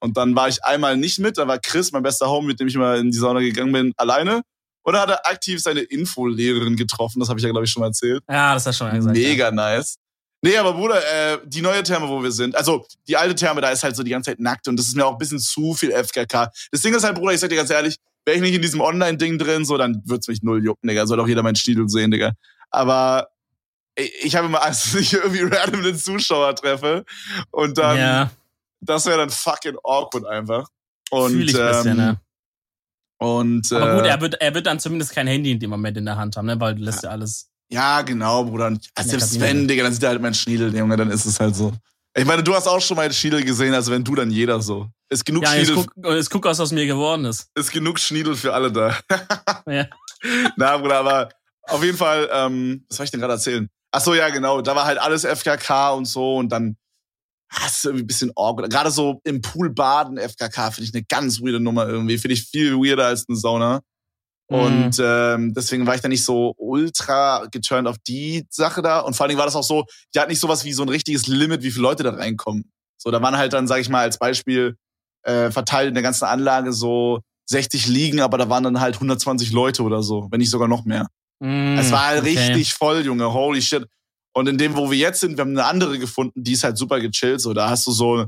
Und 0.00 0.16
dann 0.16 0.36
war 0.36 0.48
ich 0.48 0.62
einmal 0.64 0.96
nicht 0.96 1.18
mit, 1.18 1.38
da 1.38 1.48
war 1.48 1.58
Chris, 1.58 1.92
mein 1.92 2.02
bester 2.02 2.28
Homie, 2.28 2.48
mit 2.48 2.60
dem 2.60 2.68
ich 2.68 2.74
immer 2.74 2.96
in 2.96 3.10
die 3.10 3.18
Sauna 3.18 3.40
gegangen 3.40 3.72
bin, 3.72 3.92
alleine. 3.96 4.42
Und 4.82 4.92
da 4.92 5.02
hat 5.02 5.10
er 5.10 5.26
aktiv 5.26 5.60
seine 5.60 5.80
Infolehrerin 5.80 6.76
getroffen, 6.76 7.18
das 7.18 7.28
habe 7.28 7.40
ich 7.40 7.44
ja, 7.44 7.50
glaube 7.50 7.64
ich, 7.64 7.70
schon 7.70 7.80
mal 7.80 7.88
erzählt. 7.88 8.22
Ja, 8.28 8.54
das 8.54 8.66
hast 8.66 8.76
du 8.76 8.84
schon 8.84 8.88
mal 8.88 8.96
gesagt. 8.96 9.16
Mega 9.16 9.50
nice. 9.50 9.96
Nee, 10.42 10.56
aber 10.58 10.74
Bruder, 10.74 10.98
äh, 10.98 11.38
die 11.44 11.62
neue 11.62 11.82
Therme, 11.82 12.08
wo 12.08 12.22
wir 12.22 12.30
sind, 12.30 12.54
also 12.54 12.86
die 13.08 13.16
alte 13.16 13.34
Therme, 13.34 13.60
da 13.62 13.70
ist 13.70 13.82
halt 13.82 13.96
so 13.96 14.02
die 14.02 14.10
ganze 14.10 14.30
Zeit 14.30 14.38
nackt 14.38 14.68
und 14.68 14.76
das 14.76 14.86
ist 14.86 14.94
mir 14.94 15.04
auch 15.04 15.12
ein 15.12 15.18
bisschen 15.18 15.40
zu 15.40 15.74
viel 15.74 15.90
FKK. 15.90 16.50
Das 16.70 16.82
Ding 16.82 16.94
ist 16.94 17.02
halt, 17.02 17.16
Bruder, 17.16 17.32
ich 17.32 17.40
sag 17.40 17.48
dir 17.48 17.56
ganz 17.56 17.70
ehrlich, 17.70 17.96
wäre 18.24 18.36
ich 18.36 18.42
nicht 18.42 18.54
in 18.54 18.62
diesem 18.62 18.80
Online-Ding 18.80 19.38
drin, 19.38 19.64
so, 19.64 19.76
dann 19.76 20.02
wird's 20.04 20.28
mich 20.28 20.42
null 20.42 20.62
jucken, 20.62 20.88
Digga. 20.88 21.06
Soll 21.06 21.18
auch 21.20 21.26
jeder 21.26 21.42
meinen 21.42 21.56
Schniedel 21.56 21.88
sehen, 21.88 22.10
Digga. 22.10 22.32
Aber 22.70 23.28
ich, 23.96 24.12
ich 24.24 24.36
habe 24.36 24.46
immer 24.46 24.64
Angst, 24.64 24.86
dass 24.94 25.00
ich 25.00 25.14
irgendwie 25.14 25.42
random 25.42 25.82
den 25.82 25.96
Zuschauer 25.98 26.54
treffe 26.54 27.04
und 27.50 27.78
Ja, 27.78 27.88
dann, 27.88 27.98
ja 27.98 28.30
das 28.86 29.06
wäre 29.06 29.18
dann 29.18 29.30
fucking 29.30 29.76
awkward 29.84 30.26
einfach. 30.26 30.68
Und, 31.10 31.30
fühle 31.32 31.44
ich 31.44 31.60
ein 31.60 31.68
bisschen, 31.68 31.90
ähm, 31.92 31.96
ne? 31.96 32.20
und 33.18 33.72
Aber 33.72 33.92
äh, 33.92 33.96
gut, 33.96 34.06
er 34.06 34.20
wird, 34.20 34.34
er 34.40 34.54
wird 34.54 34.66
dann 34.66 34.80
zumindest 34.80 35.12
kein 35.12 35.26
Handy 35.26 35.52
in 35.52 35.60
dem 35.60 35.70
Moment 35.70 35.96
in 35.96 36.04
der 36.04 36.16
Hand 36.16 36.36
haben, 36.36 36.46
ne? 36.46 36.58
weil 36.60 36.74
du 36.74 36.82
lässt 36.82 37.02
ja 37.02 37.10
alles. 37.10 37.48
Ja, 37.70 38.02
genau, 38.02 38.44
Bruder. 38.44 38.68
Und 38.68 38.88
der 38.96 39.04
selbst 39.04 39.32
Kabine. 39.32 39.44
wenn, 39.44 39.68
Digga, 39.68 39.82
dann 39.84 39.92
sieht 39.92 40.02
er 40.02 40.10
halt 40.10 40.22
mein 40.22 40.34
Schniedel, 40.34 40.74
Junge, 40.74 40.96
dann 40.96 41.10
ist 41.10 41.24
es 41.26 41.40
halt 41.40 41.56
so. 41.56 41.72
Ich 42.16 42.24
meine, 42.24 42.42
du 42.42 42.54
hast 42.54 42.66
auch 42.66 42.80
schon 42.80 42.96
meinen 42.96 43.12
Schniedel 43.12 43.44
gesehen, 43.44 43.74
also 43.74 43.92
wenn 43.92 44.02
du, 44.02 44.14
dann 44.14 44.30
jeder 44.30 44.60
so. 44.60 44.88
Ist 45.10 45.24
genug 45.24 45.42
Ja, 45.44 45.54
jetzt 45.54 45.66
Schniedel, 45.66 45.86
guck, 45.94 46.12
jetzt 46.14 46.30
guck, 46.30 46.44
was 46.44 46.60
aus 46.60 46.72
mir 46.72 46.86
geworden 46.86 47.24
ist. 47.26 47.48
ist 47.54 47.70
genug 47.70 47.98
Schniedel 47.98 48.34
für 48.36 48.54
alle 48.54 48.72
da. 48.72 48.96
Ja. 49.68 49.86
Na, 50.56 50.76
Bruder, 50.78 50.98
aber 50.98 51.28
auf 51.62 51.82
jeden 51.82 51.98
Fall, 51.98 52.28
ähm, 52.32 52.84
was 52.88 52.96
soll 52.96 53.04
ich 53.04 53.10
denn 53.10 53.20
gerade 53.20 53.34
erzählen? 53.34 53.68
Ach 53.90 54.00
so, 54.00 54.14
ja, 54.14 54.28
genau, 54.30 54.60
da 54.62 54.74
war 54.74 54.84
halt 54.84 54.98
alles 54.98 55.24
FKK 55.24 55.90
und 55.92 56.04
so 56.06 56.36
und 56.36 56.50
dann 56.50 56.76
hast 57.48 57.84
du 57.84 57.88
irgendwie 57.88 58.04
ein 58.04 58.06
bisschen 58.06 58.32
awkward. 58.34 58.70
Gerade 58.70 58.90
so 58.90 59.20
im 59.24 59.40
Pool 59.40 59.70
baden 59.70 60.18
FKK 60.18 60.70
finde 60.70 60.88
ich 60.88 60.94
eine 60.94 61.04
ganz 61.04 61.40
weirde 61.40 61.60
Nummer 61.60 61.88
irgendwie. 61.88 62.18
Finde 62.18 62.34
ich 62.34 62.44
viel 62.44 62.76
weirder 62.76 63.06
als 63.06 63.26
eine 63.28 63.36
Sauna. 63.36 63.80
Mhm. 64.48 64.56
Und 64.58 65.02
ähm, 65.02 65.54
deswegen 65.54 65.86
war 65.86 65.94
ich 65.94 66.00
da 66.00 66.08
nicht 66.08 66.24
so 66.24 66.54
ultra 66.56 67.46
geturnt 67.50 67.88
auf 67.88 67.98
die 68.06 68.44
Sache 68.50 68.82
da. 68.82 69.00
Und 69.00 69.14
vor 69.14 69.24
allen 69.24 69.30
Dingen 69.30 69.38
war 69.38 69.46
das 69.46 69.56
auch 69.56 69.62
so, 69.62 69.84
die 70.14 70.20
hat 70.20 70.28
nicht 70.28 70.40
sowas 70.40 70.64
wie 70.64 70.72
so 70.72 70.82
ein 70.82 70.88
richtiges 70.88 71.26
Limit, 71.26 71.62
wie 71.62 71.70
viele 71.70 71.82
Leute 71.82 72.02
da 72.02 72.10
reinkommen. 72.10 72.70
So, 72.96 73.10
da 73.10 73.20
waren 73.22 73.36
halt 73.36 73.52
dann, 73.52 73.66
sag 73.66 73.80
ich 73.80 73.88
mal, 73.88 74.00
als 74.00 74.18
Beispiel 74.18 74.76
äh, 75.22 75.50
verteilt 75.50 75.88
in 75.88 75.94
der 75.94 76.02
ganzen 76.02 76.24
Anlage 76.24 76.72
so 76.72 77.20
60 77.48 77.86
Liegen, 77.86 78.20
aber 78.20 78.38
da 78.38 78.48
waren 78.48 78.64
dann 78.64 78.80
halt 78.80 78.94
120 78.96 79.52
Leute 79.52 79.82
oder 79.82 80.02
so, 80.02 80.28
wenn 80.30 80.38
nicht 80.38 80.50
sogar 80.50 80.68
noch 80.68 80.84
mehr. 80.84 81.08
Mm, 81.40 81.76
Es 81.78 81.92
war 81.92 82.06
halt 82.06 82.22
okay. 82.22 82.38
richtig 82.38 82.74
voll, 82.74 83.04
Junge. 83.04 83.32
Holy 83.32 83.62
shit. 83.62 83.86
Und 84.36 84.50
in 84.50 84.58
dem, 84.58 84.76
wo 84.76 84.90
wir 84.90 84.98
jetzt 84.98 85.20
sind, 85.20 85.38
wir 85.38 85.40
haben 85.40 85.52
eine 85.52 85.64
andere 85.64 85.98
gefunden, 85.98 86.44
die 86.44 86.52
ist 86.52 86.62
halt 86.62 86.76
super 86.76 87.00
gechillt. 87.00 87.40
So, 87.40 87.54
da 87.54 87.70
hast 87.70 87.86
du 87.86 87.92
so, 87.92 88.26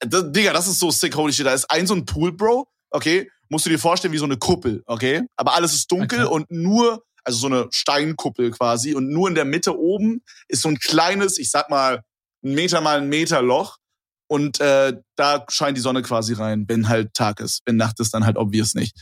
das, 0.00 0.30
Digga, 0.30 0.52
das 0.52 0.68
ist 0.68 0.78
so 0.78 0.90
sick, 0.90 1.16
holy 1.16 1.32
shit. 1.32 1.46
Da 1.46 1.54
ist 1.54 1.70
ein 1.70 1.86
so 1.86 1.94
ein 1.94 2.04
Pool, 2.04 2.32
Bro. 2.32 2.68
Okay, 2.90 3.30
musst 3.48 3.64
du 3.64 3.70
dir 3.70 3.78
vorstellen 3.78 4.12
wie 4.12 4.18
so 4.18 4.26
eine 4.26 4.36
Kuppel, 4.36 4.82
okay? 4.84 5.22
Aber 5.36 5.54
alles 5.54 5.72
ist 5.72 5.90
dunkel 5.90 6.26
Okay. 6.26 6.34
und 6.34 6.50
nur, 6.50 7.02
also 7.24 7.38
so 7.38 7.46
eine 7.46 7.66
Steinkuppel 7.70 8.50
quasi. 8.50 8.94
Und 8.94 9.08
nur 9.08 9.26
in 9.26 9.34
der 9.34 9.46
Mitte 9.46 9.78
oben 9.78 10.22
ist 10.48 10.60
so 10.60 10.68
ein 10.68 10.78
kleines, 10.78 11.38
ich 11.38 11.50
sag 11.50 11.70
mal, 11.70 12.02
ein 12.44 12.54
Meter 12.54 12.82
mal 12.82 12.98
ein 12.98 13.08
Meter 13.08 13.40
Loch. 13.40 13.78
Und 14.26 14.60
äh, 14.60 14.98
da 15.16 15.46
scheint 15.48 15.78
die 15.78 15.82
Sonne 15.82 16.02
quasi 16.02 16.34
rein, 16.34 16.66
wenn 16.68 16.90
halt 16.90 17.14
Tag 17.14 17.40
ist. 17.40 17.62
Wenn 17.64 17.76
Nacht 17.76 18.00
ist, 18.00 18.12
dann 18.12 18.26
halt 18.26 18.36
obvious 18.36 18.74
nicht. 18.74 19.00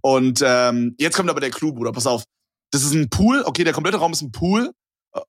Und 0.00 0.40
ähm, 0.42 0.94
jetzt 0.98 1.16
kommt 1.16 1.28
aber 1.28 1.40
der 1.40 1.50
Clou, 1.50 1.74
Bruder. 1.74 1.92
Pass 1.92 2.06
auf. 2.06 2.24
Das 2.70 2.82
ist 2.82 2.94
ein 2.94 3.10
Pool. 3.10 3.42
Okay, 3.44 3.64
der 3.64 3.74
komplette 3.74 3.98
Raum 3.98 4.12
ist 4.12 4.22
ein 4.22 4.32
Pool. 4.32 4.72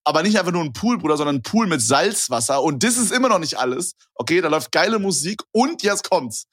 Aber 0.04 0.24
nicht 0.24 0.38
einfach 0.38 0.52
nur 0.52 0.64
ein 0.64 0.74
Pool, 0.74 0.98
Bruder, 0.98 1.18
sondern 1.18 1.38
ein 1.38 1.42
Pool 1.42 1.68
mit 1.68 1.82
Salzwasser. 1.82 2.62
Und 2.62 2.84
das 2.84 2.98
ist 2.98 3.12
immer 3.12 3.30
noch 3.30 3.40
nicht 3.40 3.58
alles. 3.58 3.94
Okay, 4.16 4.42
da 4.42 4.48
läuft 4.48 4.72
geile 4.72 5.00
Musik. 5.00 5.42
Und 5.52 5.84
jetzt 5.84 6.10
kommt's. 6.10 6.46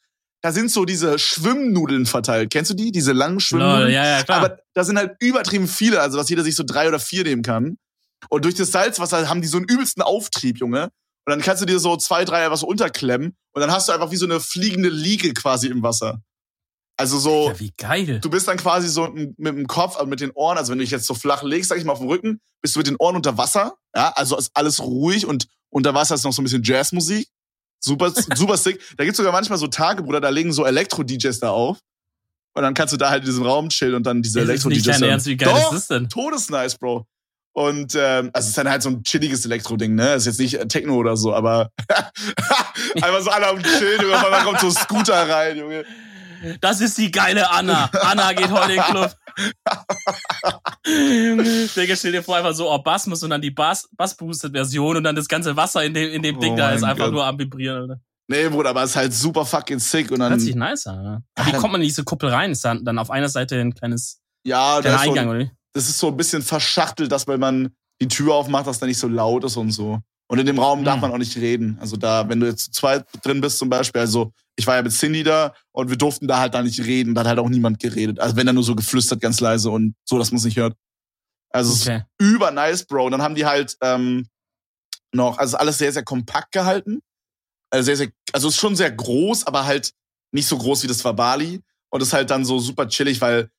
Da 0.42 0.52
sind 0.52 0.70
so 0.70 0.84
diese 0.84 1.18
Schwimmnudeln 1.18 2.04
verteilt. 2.04 2.50
Kennst 2.50 2.70
du 2.70 2.74
die? 2.74 2.92
Diese 2.92 3.12
langen 3.12 3.40
Schwimmnudeln? 3.40 3.84
Lol, 3.84 3.90
ja, 3.90 4.04
ja, 4.04 4.22
klar. 4.22 4.38
Aber 4.38 4.58
da 4.74 4.84
sind 4.84 4.98
halt 4.98 5.12
übertrieben 5.20 5.66
viele, 5.66 6.00
also 6.00 6.18
dass 6.18 6.28
jeder 6.28 6.44
sich 6.44 6.54
so 6.54 6.64
drei 6.66 6.86
oder 6.86 6.98
vier 6.98 7.24
nehmen 7.24 7.42
kann. 7.42 7.78
Und 8.28 8.44
durch 8.44 8.54
das 8.54 8.70
Salzwasser 8.70 9.28
haben 9.28 9.40
die 9.40 9.48
so 9.48 9.56
einen 9.56 9.66
übelsten 9.66 10.02
Auftrieb, 10.02 10.58
Junge. 10.58 10.90
Und 11.26 11.30
dann 11.30 11.40
kannst 11.40 11.62
du 11.62 11.66
dir 11.66 11.78
so 11.78 11.96
zwei, 11.96 12.26
drei 12.26 12.44
einfach 12.44 12.58
so 12.58 12.66
unterklemmen. 12.66 13.34
Und 13.52 13.60
dann 13.60 13.72
hast 13.72 13.88
du 13.88 13.92
einfach 13.92 14.10
wie 14.10 14.16
so 14.16 14.26
eine 14.26 14.40
fliegende 14.40 14.90
Liege 14.90 15.32
quasi 15.32 15.68
im 15.68 15.82
Wasser. 15.82 16.20
Also 16.96 17.18
so, 17.18 17.48
ja, 17.48 17.60
wie 17.60 17.72
geil. 17.76 18.20
du 18.20 18.30
bist 18.30 18.46
dann 18.46 18.56
quasi 18.56 18.88
so 18.88 19.08
mit 19.08 19.36
dem 19.38 19.66
Kopf, 19.66 19.96
also 19.96 20.06
mit 20.06 20.20
den 20.20 20.30
Ohren, 20.30 20.58
also 20.58 20.70
wenn 20.70 20.78
du 20.78 20.84
dich 20.84 20.92
jetzt 20.92 21.06
so 21.06 21.14
flach 21.14 21.42
legst, 21.42 21.70
sag 21.70 21.78
ich 21.78 21.84
mal, 21.84 21.92
auf 21.92 21.98
dem 21.98 22.08
Rücken, 22.08 22.40
bist 22.62 22.76
du 22.76 22.80
mit 22.80 22.86
den 22.86 22.96
Ohren 22.96 23.16
unter 23.16 23.36
Wasser. 23.36 23.74
Ja, 23.96 24.12
also 24.14 24.36
ist 24.36 24.50
alles 24.54 24.80
ruhig 24.80 25.26
und 25.26 25.48
unter 25.70 25.92
Wasser 25.92 26.14
ist 26.14 26.24
noch 26.24 26.32
so 26.32 26.40
ein 26.40 26.44
bisschen 26.44 26.62
Jazzmusik. 26.62 27.28
Super, 27.80 28.12
super 28.36 28.56
sick. 28.56 28.80
Da 28.96 29.04
gibt's 29.04 29.16
sogar 29.16 29.32
manchmal 29.32 29.58
so 29.58 29.66
Tage, 29.66 30.02
Bruder, 30.02 30.20
da 30.20 30.28
legen 30.28 30.52
so 30.52 30.64
Elektro-DJs 30.64 31.40
da 31.40 31.50
auf. 31.50 31.78
Und 32.54 32.62
dann 32.62 32.74
kannst 32.74 32.92
du 32.92 32.96
da 32.96 33.10
halt 33.10 33.24
in 33.24 33.26
diesem 33.26 33.44
Raum 33.44 33.68
chillen 33.68 33.94
und 33.94 34.06
dann 34.06 34.22
diese 34.22 34.40
Elektro-DJs. 34.40 35.02
Ernst, 35.02 35.26
wie 35.26 35.36
geil 35.36 35.52
Doch, 35.52 35.72
ist 35.72 35.72
das 35.72 35.86
denn? 35.88 36.08
Todesnice, 36.08 36.78
Bro. 36.78 37.06
Und 37.52 37.94
ähm, 37.96 38.30
also 38.32 38.46
es 38.46 38.48
ist 38.48 38.58
dann 38.58 38.68
halt 38.68 38.82
so 38.82 38.90
ein 38.90 39.02
chilliges 39.02 39.44
Elektro-Ding, 39.44 39.94
ne? 39.94 40.14
Ist 40.14 40.26
jetzt 40.26 40.40
nicht 40.40 40.54
äh, 40.54 40.66
Techno 40.66 40.94
oder 40.96 41.16
so, 41.16 41.34
aber 41.34 41.70
einfach 42.94 43.20
so 43.20 43.30
alle 43.30 43.48
am 43.48 43.62
Chillen, 43.62 44.00
Junge, 44.00 44.16
auf 44.16 44.24
einmal 44.24 44.44
kommt 44.44 44.60
so 44.60 44.68
ein 44.68 44.72
Scooter 44.72 45.28
rein, 45.28 45.58
Junge. 45.58 45.84
Das 46.60 46.80
ist 46.80 46.98
die 46.98 47.10
geile 47.10 47.50
Anna. 47.50 47.90
Anna 48.02 48.32
geht 48.32 48.50
heute 48.50 48.72
in 48.72 48.78
den 48.78 48.84
Club. 48.84 49.16
Digga, 51.76 51.96
stell 51.96 52.12
dir 52.12 52.22
vor, 52.22 52.36
einfach 52.36 52.54
so 52.54 52.68
Orgasmus 52.68 53.22
und 53.22 53.30
dann 53.30 53.40
die 53.40 53.50
Bass, 53.50 53.88
Bass-Boosted-Version 53.96 54.98
und 54.98 55.04
dann 55.04 55.16
das 55.16 55.28
ganze 55.28 55.56
Wasser 55.56 55.84
in 55.84 55.94
dem, 55.94 56.10
in 56.12 56.22
dem 56.22 56.38
Ding 56.40 56.54
Oh 56.54 56.56
da 56.56 56.72
ist 56.72 56.82
einfach 56.82 57.06
Gott. 57.06 57.12
nur 57.14 57.24
am 57.24 57.38
Vibrieren, 57.38 57.82
Alter. 57.82 58.00
Nee, 58.26 58.48
Bruder, 58.48 58.70
aber 58.70 58.82
es 58.84 58.90
ist 58.90 58.96
halt 58.96 59.12
super 59.12 59.44
fucking 59.44 59.78
sick 59.78 60.10
und 60.10 60.20
dann. 60.20 60.30
Hört 60.30 60.40
sich 60.40 60.54
nice 60.54 60.86
an, 60.86 61.02
ne? 61.02 61.22
Wie 61.44 61.52
kommt 61.52 61.72
man 61.72 61.80
in 61.80 61.86
diese 61.86 62.04
Kuppel 62.04 62.30
rein? 62.30 62.52
Ist 62.52 62.64
dann, 62.64 62.84
dann 62.84 62.98
auf 62.98 63.10
einer 63.10 63.28
Seite 63.28 63.60
ein 63.60 63.74
kleines, 63.74 64.22
ja, 64.46 64.80
kleiner 64.80 65.00
Eingang, 65.00 65.24
so, 65.24 65.30
oder 65.30 65.38
wie? 65.40 65.50
das 65.74 65.88
ist 65.88 65.98
so 65.98 66.08
ein 66.08 66.16
bisschen 66.16 66.42
verschachtelt, 66.42 67.12
dass 67.12 67.26
wenn 67.28 67.40
man 67.40 67.74
die 68.00 68.08
Tür 68.08 68.34
aufmacht, 68.34 68.66
dass 68.66 68.78
da 68.78 68.86
nicht 68.86 68.98
so 68.98 69.08
laut 69.08 69.44
ist 69.44 69.56
und 69.56 69.72
so. 69.72 70.00
Und 70.26 70.38
in 70.38 70.46
dem 70.46 70.58
Raum 70.58 70.84
darf 70.84 70.94
Hm. 70.96 71.00
man 71.02 71.12
auch 71.12 71.18
nicht 71.18 71.36
reden. 71.36 71.76
Also 71.80 71.96
da, 71.96 72.28
wenn 72.28 72.40
du 72.40 72.46
jetzt 72.46 72.64
zu 72.66 72.80
zweit 72.80 73.04
drin 73.22 73.40
bist 73.40 73.58
zum 73.58 73.68
Beispiel, 73.68 74.00
also 74.00 74.32
ich 74.56 74.66
war 74.66 74.76
ja 74.76 74.82
mit 74.82 74.92
Cindy 74.92 75.22
da 75.22 75.52
und 75.72 75.90
wir 75.90 75.96
durften 75.98 76.26
da 76.28 76.38
halt 76.38 76.54
da 76.54 76.62
nicht 76.62 76.80
reden, 76.80 77.14
da 77.14 77.20
hat 77.20 77.28
halt 77.28 77.38
auch 77.38 77.48
niemand 77.48 77.78
geredet. 77.78 78.18
Also 78.20 78.36
wenn 78.36 78.46
er 78.46 78.52
nur 78.52 78.62
so 78.64 78.74
geflüstert 78.74 79.20
ganz 79.20 79.40
leise 79.40 79.70
und 79.70 79.94
so, 80.04 80.18
dass 80.18 80.30
man 80.30 80.38
es 80.38 80.44
nicht 80.44 80.56
hört. 80.56 80.74
Also 81.50 81.72
es 81.72 81.80
ist 81.80 81.88
Okay. 81.88 82.02
über 82.18 82.50
nice, 82.50 82.84
Bro. 82.86 83.06
Und 83.06 83.12
dann 83.12 83.22
haben 83.22 83.34
die 83.34 83.44
halt 83.46 83.76
ähm, 83.82 84.26
noch, 85.12 85.38
also 85.38 85.56
alles 85.58 85.78
sehr, 85.78 85.92
sehr 85.92 86.04
kompakt 86.04 86.52
gehalten. 86.52 87.00
Also 87.70 87.84
sehr, 87.86 87.96
sehr, 87.96 88.08
also 88.32 88.48
es 88.48 88.54
ist 88.54 88.60
schon 88.60 88.76
sehr 88.76 88.90
groß, 88.90 89.46
aber 89.46 89.66
halt 89.66 89.92
nicht 90.32 90.46
so 90.48 90.56
groß 90.56 90.82
wie 90.84 90.88
das 90.88 91.04
war 91.04 91.14
Bali. 91.14 91.60
Und 91.90 92.00
ist 92.02 92.12
halt 92.12 92.30
dann 92.30 92.44
so 92.44 92.58
super 92.58 92.88
chillig, 92.88 93.20
weil 93.20 93.50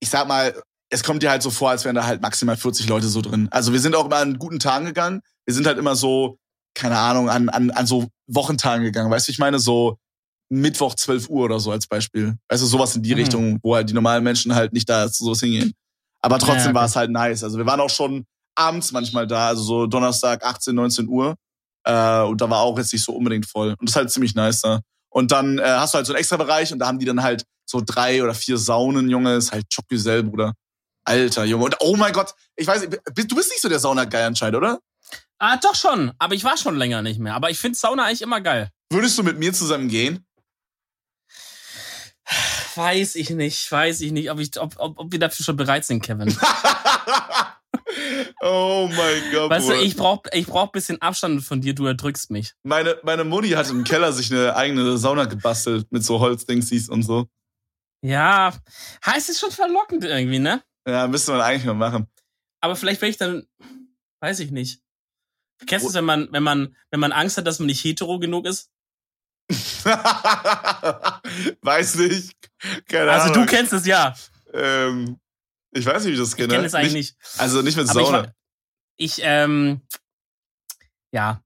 ich 0.00 0.08
sag 0.10 0.28
mal, 0.28 0.54
es 0.90 1.02
kommt 1.02 1.22
dir 1.22 1.30
halt 1.30 1.42
so 1.42 1.50
vor, 1.50 1.70
als 1.70 1.84
wären 1.84 1.96
da 1.96 2.04
halt 2.04 2.20
maximal 2.22 2.56
40 2.56 2.86
Leute 2.88 3.08
so 3.08 3.20
drin. 3.22 3.48
Also 3.50 3.72
wir 3.72 3.80
sind 3.80 3.96
auch 3.96 4.04
immer 4.06 4.16
an 4.18 4.38
guten 4.38 4.58
Tagen 4.58 4.84
gegangen. 4.86 5.22
Wir 5.46 5.54
sind 5.54 5.66
halt 5.66 5.78
immer 5.78 5.96
so, 5.96 6.38
keine 6.74 6.98
Ahnung, 6.98 7.28
an, 7.28 7.48
an, 7.48 7.70
an 7.70 7.86
so 7.86 8.08
Wochentagen 8.26 8.84
gegangen. 8.84 9.10
Weißt 9.10 9.28
du, 9.28 9.32
ich 9.32 9.38
meine, 9.38 9.58
so 9.58 9.98
Mittwoch 10.50 10.94
12 10.94 11.28
Uhr 11.28 11.44
oder 11.44 11.60
so 11.60 11.70
als 11.72 11.86
Beispiel. 11.86 12.36
Weißt 12.48 12.62
du, 12.62 12.66
sowas 12.66 12.94
in 12.96 13.02
die 13.02 13.10
Mhm. 13.14 13.20
Richtung, 13.20 13.58
wo 13.62 13.74
halt 13.74 13.88
die 13.88 13.94
normalen 13.94 14.22
Menschen 14.24 14.54
halt 14.54 14.72
nicht 14.72 14.88
da 14.88 15.10
zu 15.10 15.24
sowas 15.24 15.40
hingehen. 15.40 15.72
Aber 16.20 16.38
trotzdem 16.38 16.56
Ja, 16.58 16.64
okay. 16.66 16.74
war 16.74 16.84
es 16.86 16.96
halt 16.96 17.10
nice. 17.10 17.42
Also 17.42 17.58
wir 17.58 17.66
waren 17.66 17.80
auch 17.80 17.90
schon 17.90 18.24
abends 18.54 18.92
manchmal 18.92 19.26
da, 19.26 19.48
also 19.48 19.62
so 19.62 19.86
Donnerstag 19.86 20.44
18, 20.44 20.74
19 20.74 21.08
Uhr. 21.08 21.34
Äh, 21.84 22.20
und 22.22 22.40
da 22.40 22.48
war 22.48 22.60
auch 22.60 22.78
jetzt 22.78 22.92
nicht 22.92 23.04
so 23.04 23.12
unbedingt 23.12 23.46
voll. 23.46 23.70
Und 23.70 23.82
das 23.88 23.92
ist 23.92 23.96
halt 23.96 24.10
ziemlich 24.12 24.34
nice 24.34 24.60
da. 24.60 24.80
Und 25.10 25.32
dann 25.32 25.58
äh, 25.58 25.62
hast 25.64 25.94
du 25.94 25.96
halt 25.96 26.06
so 26.06 26.12
einen 26.12 26.20
extra 26.20 26.36
Bereich 26.36 26.72
und 26.72 26.78
da 26.78 26.86
haben 26.86 26.98
die 26.98 27.04
dann 27.06 27.22
halt 27.22 27.44
so 27.68 27.82
drei 27.84 28.22
oder 28.22 28.34
vier 28.34 28.56
Saunen, 28.58 29.08
Junge. 29.10 29.34
ist 29.36 29.52
halt 29.52 29.64
Chopgesell, 29.74 30.22
Bruder. 30.22 30.52
Alter, 31.04 31.44
Junge. 31.44 31.64
Und 31.64 31.76
oh 31.80 31.96
mein 31.96 32.12
Gott, 32.12 32.34
ich 32.56 32.66
weiß 32.66 32.82
nicht, 32.86 33.00
du 33.30 33.34
bist 33.36 33.50
nicht 33.50 33.60
so 33.60 33.68
der 33.68 33.80
Saunageil 33.80 34.26
anscheinend, 34.26 34.56
oder? 34.56 34.78
Ah, 35.42 35.56
doch 35.56 35.74
schon. 35.74 36.12
Aber 36.20 36.36
ich 36.36 36.44
war 36.44 36.56
schon 36.56 36.76
länger 36.76 37.02
nicht 37.02 37.18
mehr. 37.18 37.34
Aber 37.34 37.50
ich 37.50 37.58
finde 37.58 37.76
Sauna 37.76 38.04
eigentlich 38.04 38.22
immer 38.22 38.40
geil. 38.40 38.70
Würdest 38.92 39.18
du 39.18 39.24
mit 39.24 39.40
mir 39.40 39.52
zusammen 39.52 39.88
gehen? 39.88 40.24
Weiß 42.76 43.16
ich 43.16 43.30
nicht, 43.30 43.70
weiß 43.72 44.02
ich 44.02 44.12
nicht, 44.12 44.30
ob, 44.30 44.38
ich, 44.38 44.56
ob, 44.60 44.76
ob, 44.78 44.96
ob 45.00 45.10
wir 45.10 45.18
dafür 45.18 45.44
schon 45.44 45.56
bereit 45.56 45.84
sind, 45.84 46.00
Kevin. 46.00 46.28
oh 48.40 48.88
mein 48.88 49.32
Gott, 49.32 49.50
Weißt 49.50 49.68
du, 49.68 49.72
ich 49.72 49.96
brauch, 49.96 50.22
ich 50.32 50.46
brauch 50.46 50.66
ein 50.66 50.72
bisschen 50.72 51.02
Abstand 51.02 51.42
von 51.42 51.60
dir, 51.60 51.74
du 51.74 51.86
erdrückst 51.86 52.30
mich. 52.30 52.54
Meine, 52.62 52.98
meine 53.02 53.24
Mutti 53.24 53.50
hat 53.50 53.68
im 53.68 53.82
Keller 53.82 54.12
sich 54.12 54.30
eine 54.30 54.54
eigene 54.54 54.96
Sauna 54.96 55.24
gebastelt 55.24 55.90
mit 55.90 56.04
so 56.04 56.20
Holzdingsies 56.20 56.88
und 56.88 57.02
so. 57.02 57.26
Ja, 58.00 58.54
heißt 59.04 59.28
es 59.28 59.40
schon 59.40 59.50
verlockend 59.50 60.04
irgendwie, 60.04 60.38
ne? 60.38 60.62
Ja, 60.86 61.08
müsste 61.08 61.32
man 61.32 61.40
eigentlich 61.40 61.64
mal 61.64 61.74
machen. 61.74 62.06
Aber 62.60 62.76
vielleicht 62.76 63.02
wäre 63.02 63.10
ich 63.10 63.18
dann, 63.18 63.44
weiß 64.20 64.38
ich 64.38 64.52
nicht. 64.52 64.82
Kennst 65.66 65.84
du 65.84 65.88
es, 65.90 65.94
wenn 65.94 66.04
man, 66.04 66.28
wenn 66.32 66.42
man, 66.42 66.76
wenn 66.90 67.00
man 67.00 67.12
Angst 67.12 67.36
hat, 67.36 67.46
dass 67.46 67.58
man 67.58 67.66
nicht 67.66 67.82
hetero 67.84 68.18
genug 68.18 68.46
ist? 68.46 68.70
weiß 71.62 71.96
nicht. 71.96 72.32
Keine 72.88 73.10
Also 73.10 73.32
Ahnung. 73.32 73.46
du 73.46 73.50
kennst 73.50 73.72
es 73.72 73.86
ja. 73.86 74.14
Ähm, 74.52 75.18
ich 75.72 75.86
weiß 75.86 76.04
nicht, 76.04 76.10
wie 76.10 76.14
ich 76.14 76.20
das 76.20 76.30
Ich 76.30 76.36
kenne. 76.36 76.54
kenne 76.54 76.66
es 76.66 76.74
eigentlich 76.74 76.92
nicht. 76.92 77.16
Also 77.38 77.62
nicht 77.62 77.76
mit 77.76 77.86
ich, 77.86 77.92
Sauna. 77.92 78.22
war- 78.24 78.34
ich 78.96 79.20
ähm, 79.22 79.80
ja. 81.12 81.42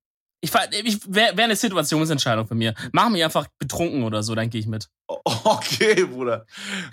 Ich, 0.46 0.84
ich 0.84 1.00
wäre 1.14 1.36
wär 1.36 1.44
eine 1.44 1.56
Situationsentscheidung 1.56 2.46
für 2.46 2.54
mir. 2.54 2.74
Mach 2.92 3.08
mich 3.08 3.22
einfach 3.24 3.46
betrunken 3.58 4.02
oder 4.04 4.22
so, 4.22 4.34
dann 4.34 4.48
gehe 4.50 4.60
ich 4.60 4.66
mit. 4.66 4.88
Okay, 5.48 6.04
Bruder. 6.04 6.44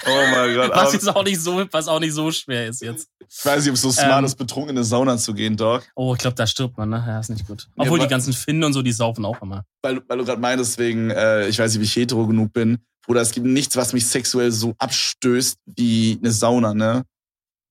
Oh 0.06 0.24
mein 0.32 0.54
Gott. 0.54 0.72
Was 0.76 0.94
jetzt 0.94 1.08
auch 1.10 1.24
nicht 1.24 1.42
so, 1.42 1.66
was 1.72 1.88
auch 1.88 2.00
nicht 2.00 2.13
so 2.13 2.32
schwer 2.32 2.68
ist 2.68 2.82
jetzt. 2.84 3.08
ich 3.28 3.44
weiß 3.46 3.62
nicht, 3.63 3.70
ob 3.70 3.76
es 3.76 3.82
so 3.82 3.92
smart 3.92 4.20
Ähm, 4.20 4.26
ist, 4.26 4.36
betrunken 4.36 4.70
in 4.72 4.78
eine 4.78 4.84
Sauna 4.86 5.18
zu 5.18 5.34
gehen, 5.34 5.58
Dog. 5.58 5.84
Oh, 5.96 6.13
ich 6.13 6.20
glaube, 6.20 6.36
da 6.36 6.46
stirbt 6.46 6.78
man, 6.78 6.89
ne? 6.89 7.04
Ja, 7.08 7.20
ist 7.20 7.30
nicht 7.30 7.48
gut. 7.48 7.68
Ja, 7.76 7.84
Obwohl 7.84 8.00
wa- 8.00 8.04
die 8.04 8.10
ganzen 8.10 8.32
Finnen 8.34 8.63
und 8.63 8.74
so, 8.74 8.84
die 8.84 8.92
saufen 8.92 9.26
auch 9.26 9.42
immer. 9.42 9.66
Weil, 9.82 10.02
weil 10.08 10.18
du 10.20 10.26
gerade 10.26 10.39
meintest, 10.39 10.78
wegen, 10.78 11.10
äh, 11.10 11.48
ich 11.48 11.58
weiß 11.58 11.72
nicht, 11.74 11.80
wie 11.82 11.86
ich 11.86 11.96
hetero 11.96 12.28
genug 12.28 12.54
bin. 12.54 12.78
Bruder, 13.06 13.22
es 13.22 13.32
gibt 13.32 13.48
nichts, 13.48 13.76
was 13.76 13.92
mich 13.94 14.06
sexuell 14.06 14.52
so 14.52 14.76
abstößt 14.78 15.58
wie 15.76 16.20
eine 16.22 16.32
Sauna, 16.32 16.74
ne? 16.76 17.04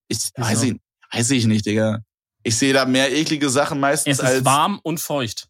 Ich 0.08 0.18
Wieso? 0.34 0.48
weiß 0.50 0.62
ich, 0.64 0.76
weiß 1.12 1.30
ich 1.30 1.46
nicht, 1.46 1.64
Digga. 1.64 2.00
Ich 2.42 2.56
sehe 2.58 2.72
da 2.72 2.84
mehr 2.86 3.12
eklige 3.12 3.48
Sachen 3.50 3.78
meistens 3.78 4.18
Es 4.18 4.20
als. 4.24 4.38
ist 4.38 4.44
warm 4.44 4.80
und 4.82 4.98
feucht. 5.00 5.46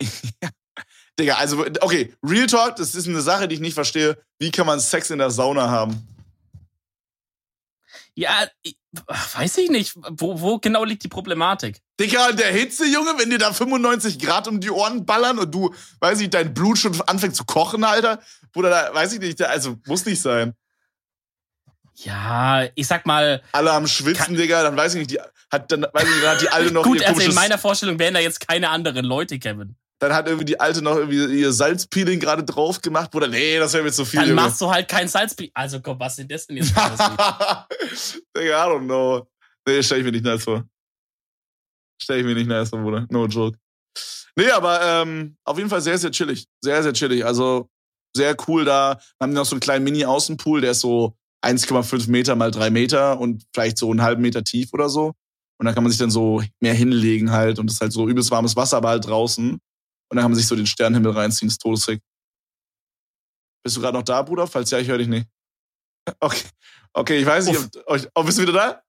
Digga, 1.18 1.36
also, 1.36 1.64
okay, 1.80 2.12
Real 2.22 2.46
Talk, 2.46 2.76
das 2.76 2.94
ist 2.94 3.08
eine 3.08 3.22
Sache, 3.22 3.48
die 3.48 3.54
ich 3.54 3.60
nicht 3.60 3.74
verstehe. 3.74 4.18
Wie 4.38 4.50
kann 4.50 4.66
man 4.66 4.80
Sex 4.80 5.10
in 5.10 5.18
der 5.18 5.30
Sauna 5.30 5.70
haben? 5.70 6.06
Ja, 8.14 8.48
ich, 8.62 8.76
weiß 9.34 9.58
ich 9.58 9.70
nicht. 9.70 9.94
Wo, 9.94 10.40
wo 10.40 10.58
genau 10.58 10.84
liegt 10.84 11.04
die 11.04 11.08
Problematik? 11.08 11.80
Digga, 12.00 12.30
in 12.30 12.36
der 12.36 12.50
Hitze, 12.50 12.86
Junge, 12.86 13.14
wenn 13.18 13.28
dir 13.30 13.38
da 13.38 13.52
95 13.52 14.18
Grad 14.18 14.48
um 14.48 14.60
die 14.60 14.70
Ohren 14.70 15.04
ballern 15.04 15.38
und 15.38 15.54
du, 15.54 15.74
weiß 16.00 16.20
ich, 16.20 16.30
dein 16.30 16.52
Blut 16.54 16.78
schon 16.78 16.98
anfängt 17.02 17.36
zu 17.36 17.44
kochen, 17.44 17.84
Alter. 17.84 18.20
Bruder, 18.52 18.70
da, 18.70 18.94
weiß 18.94 19.14
ich 19.14 19.20
nicht, 19.20 19.42
also, 19.42 19.76
muss 19.86 20.04
nicht 20.06 20.20
sein. 20.20 20.54
Ja, 21.94 22.68
ich 22.74 22.86
sag 22.86 23.06
mal, 23.06 23.42
Alle 23.52 23.72
am 23.72 23.86
Schwitzen, 23.86 24.24
Kann- 24.26 24.34
Digga, 24.34 24.62
dann 24.62 24.76
weiß 24.76 24.94
ich 24.94 24.98
nicht, 25.00 25.10
die, 25.10 25.20
hat, 25.50 25.72
dann, 25.72 25.82
weiß 25.82 26.04
ich 26.04 26.10
nicht, 26.10 26.22
dann 26.22 26.34
hat 26.34 26.42
die 26.42 26.48
Alte 26.48 26.72
noch 26.72 26.84
gut, 26.84 27.02
also 27.02 27.20
in 27.20 27.34
meiner 27.34 27.58
Vorstellung 27.58 27.98
wären 27.98 28.14
da 28.14 28.20
jetzt 28.20 28.46
keine 28.46 28.68
anderen 28.70 29.04
Leute, 29.04 29.38
Kevin. 29.38 29.76
Dann 29.98 30.12
hat 30.12 30.26
irgendwie 30.26 30.44
die 30.44 30.60
Alte 30.60 30.82
noch 30.82 30.96
irgendwie 30.96 31.40
ihr 31.40 31.52
Salzpeeling 31.52 32.20
gerade 32.20 32.44
drauf 32.44 32.80
gemacht. 32.82 33.10
Bruder, 33.10 33.28
nee, 33.28 33.58
das 33.58 33.72
wäre 33.72 33.82
mir 33.84 33.92
zu 33.92 34.04
viel, 34.04 34.20
Dann 34.20 34.28
Junge. 34.30 34.42
machst 34.42 34.60
du 34.60 34.70
halt 34.70 34.88
kein 34.88 35.08
Salzpi. 35.08 35.50
Also 35.54 35.80
komm, 35.80 35.98
was 35.98 36.16
sind 36.16 36.30
das 36.30 36.46
denn 36.46 36.58
jetzt? 36.58 36.70
Digga, 38.36 38.66
I 38.66 38.70
don't 38.70 38.84
know. 38.84 39.26
Nee, 39.66 39.82
stell 39.82 39.98
ich 39.98 40.04
mir 40.04 40.12
nicht 40.12 40.24
nice 40.24 40.44
vor. 40.44 40.64
Stell 42.00 42.20
ich 42.20 42.26
mir 42.26 42.34
nicht 42.34 42.46
nice 42.46 42.68
vor, 42.68 42.80
Bruder. 42.80 43.06
No 43.10 43.26
joke. 43.26 43.58
Nee, 44.36 44.50
aber 44.50 44.80
ähm, 44.82 45.36
auf 45.44 45.56
jeden 45.56 45.70
Fall 45.70 45.80
sehr, 45.80 45.96
sehr 45.96 46.10
chillig. 46.10 46.46
Sehr, 46.62 46.82
sehr 46.82 46.92
chillig. 46.92 47.24
Also 47.24 47.70
sehr 48.14 48.36
cool 48.46 48.66
da. 48.66 48.94
Dann 49.18 49.30
haben 49.30 49.32
noch 49.32 49.46
so 49.46 49.54
einen 49.54 49.60
kleinen 49.60 49.84
Mini-Außenpool, 49.84 50.60
der 50.60 50.72
ist 50.72 50.80
so 50.80 51.16
1,5 51.44 52.10
Meter 52.10 52.36
mal 52.36 52.50
3 52.50 52.70
Meter 52.70 53.18
und 53.18 53.44
vielleicht 53.54 53.78
so 53.78 53.90
einen 53.90 54.02
halben 54.02 54.20
Meter 54.20 54.44
tief 54.44 54.72
oder 54.74 54.90
so. 54.90 55.14
Und 55.58 55.64
da 55.64 55.72
kann 55.72 55.82
man 55.82 55.90
sich 55.90 55.98
dann 55.98 56.10
so 56.10 56.42
mehr 56.60 56.74
hinlegen 56.74 57.32
halt 57.32 57.58
und 57.58 57.70
es 57.70 57.74
ist 57.76 57.80
halt 57.80 57.92
so 57.92 58.06
übelst 58.08 58.30
warmes 58.30 58.56
Wasser, 58.56 58.76
aber 58.76 58.90
halt 58.90 59.06
draußen. 59.06 59.58
Und 60.08 60.16
dann 60.16 60.22
kann 60.22 60.30
man 60.30 60.36
sich 60.38 60.46
so 60.46 60.54
den 60.56 60.66
Sternenhimmel 60.66 61.12
reinziehen, 61.12 61.48
ist 61.48 61.58
todessick. 61.60 62.00
Bist 63.64 63.76
du 63.76 63.80
gerade 63.80 63.96
noch 63.98 64.04
da, 64.04 64.22
Bruder? 64.22 64.46
Falls 64.46 64.70
ja, 64.70 64.78
ich 64.78 64.88
höre 64.88 64.98
dich 64.98 65.08
nicht. 65.08 65.26
Okay. 66.20 66.42
Okay, 66.92 67.18
ich 67.18 67.26
weiß 67.26 67.46
nicht, 67.46 67.58
ob, 67.58 67.88
euch- 67.88 68.06
oh, 68.14 68.22
bist 68.22 68.38
du 68.38 68.42
wieder 68.42 68.52
da? 68.52 68.82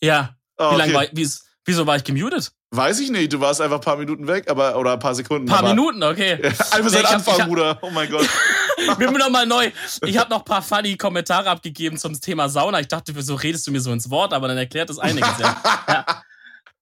Ja, 0.00 0.36
Oh, 0.58 0.72
wie 0.72 0.76
lange 0.76 0.82
okay. 0.84 0.94
war 0.94 1.04
ich, 1.04 1.10
wie, 1.12 1.28
wieso 1.64 1.86
war 1.86 1.96
ich 1.96 2.04
gemutet? 2.04 2.52
Weiß 2.70 3.00
ich 3.00 3.10
nicht, 3.10 3.32
du 3.32 3.40
warst 3.40 3.60
einfach 3.60 3.76
ein 3.78 3.82
paar 3.82 3.96
Minuten 3.96 4.26
weg, 4.28 4.48
aber 4.48 4.76
oder 4.78 4.92
ein 4.92 4.98
paar 5.00 5.14
Sekunden. 5.14 5.48
Ein 5.48 5.50
paar 5.50 5.58
aber, 5.58 5.70
Minuten, 5.70 6.02
okay. 6.04 6.38
Ja, 6.42 6.48
einfach 6.50 6.78
Nee, 6.84 6.88
seit 6.88 7.04
hab- 7.06 7.14
Anfang, 7.16 7.38
hab- 7.40 7.48
Bruder. 7.48 7.78
Oh 7.82 7.90
mein 7.90 8.08
Gott. 8.08 8.28
Wir 8.98 9.08
sind 9.08 9.18
noch 9.18 9.28
mal 9.30 9.44
neu. 9.46 9.70
Ich 10.06 10.16
habe 10.18 10.30
noch 10.30 10.38
ein 10.40 10.44
paar 10.44 10.62
funny 10.62 10.96
Kommentare 10.96 11.50
abgegeben 11.50 11.98
zum 11.98 12.18
Thema 12.20 12.48
Sauna. 12.48 12.80
Ich 12.80 12.88
dachte, 12.88 13.14
wieso 13.14 13.34
redest 13.34 13.66
du 13.66 13.70
mir 13.72 13.80
so 13.80 13.92
ins 13.92 14.08
Wort, 14.08 14.32
aber 14.32 14.48
dann 14.48 14.56
erklärt 14.56 14.88
das 14.88 14.98
einiges. 14.98 15.38
Ja. 15.38 15.62
Ja. 15.88 16.21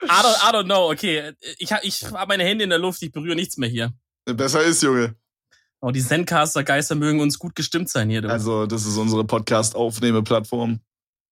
I, 0.03 0.07
don't, 0.23 0.49
I 0.49 0.53
don't 0.53 0.65
know, 0.65 0.91
okay. 0.91 1.33
Ich 1.59 1.73
habe 1.73 1.85
ich 1.85 2.05
hab 2.13 2.29
meine 2.29 2.45
Hände 2.45 2.65
in 2.65 2.71
der 2.71 2.79
Luft, 2.79 3.03
ich 3.03 3.13
berühre 3.13 3.35
nichts 3.37 3.57
mehr 3.57 3.69
hier. 3.69 3.93
Besser 4.25 4.63
ist, 4.63 4.83
Junge. 4.83 5.15
Oh, 5.83 5.91
die 5.91 6.03
Zencaster-Geister 6.05 6.95
mögen 6.95 7.21
uns 7.21 7.39
gut 7.39 7.55
gestimmt 7.55 7.89
sein 7.89 8.11
hier. 8.11 8.21
Du. 8.23 8.29
Also, 8.29 8.67
das 8.67 8.85
ist 8.87 8.97
unsere 8.99 9.25
Podcast-Aufnehme-Plattform. 9.25 10.81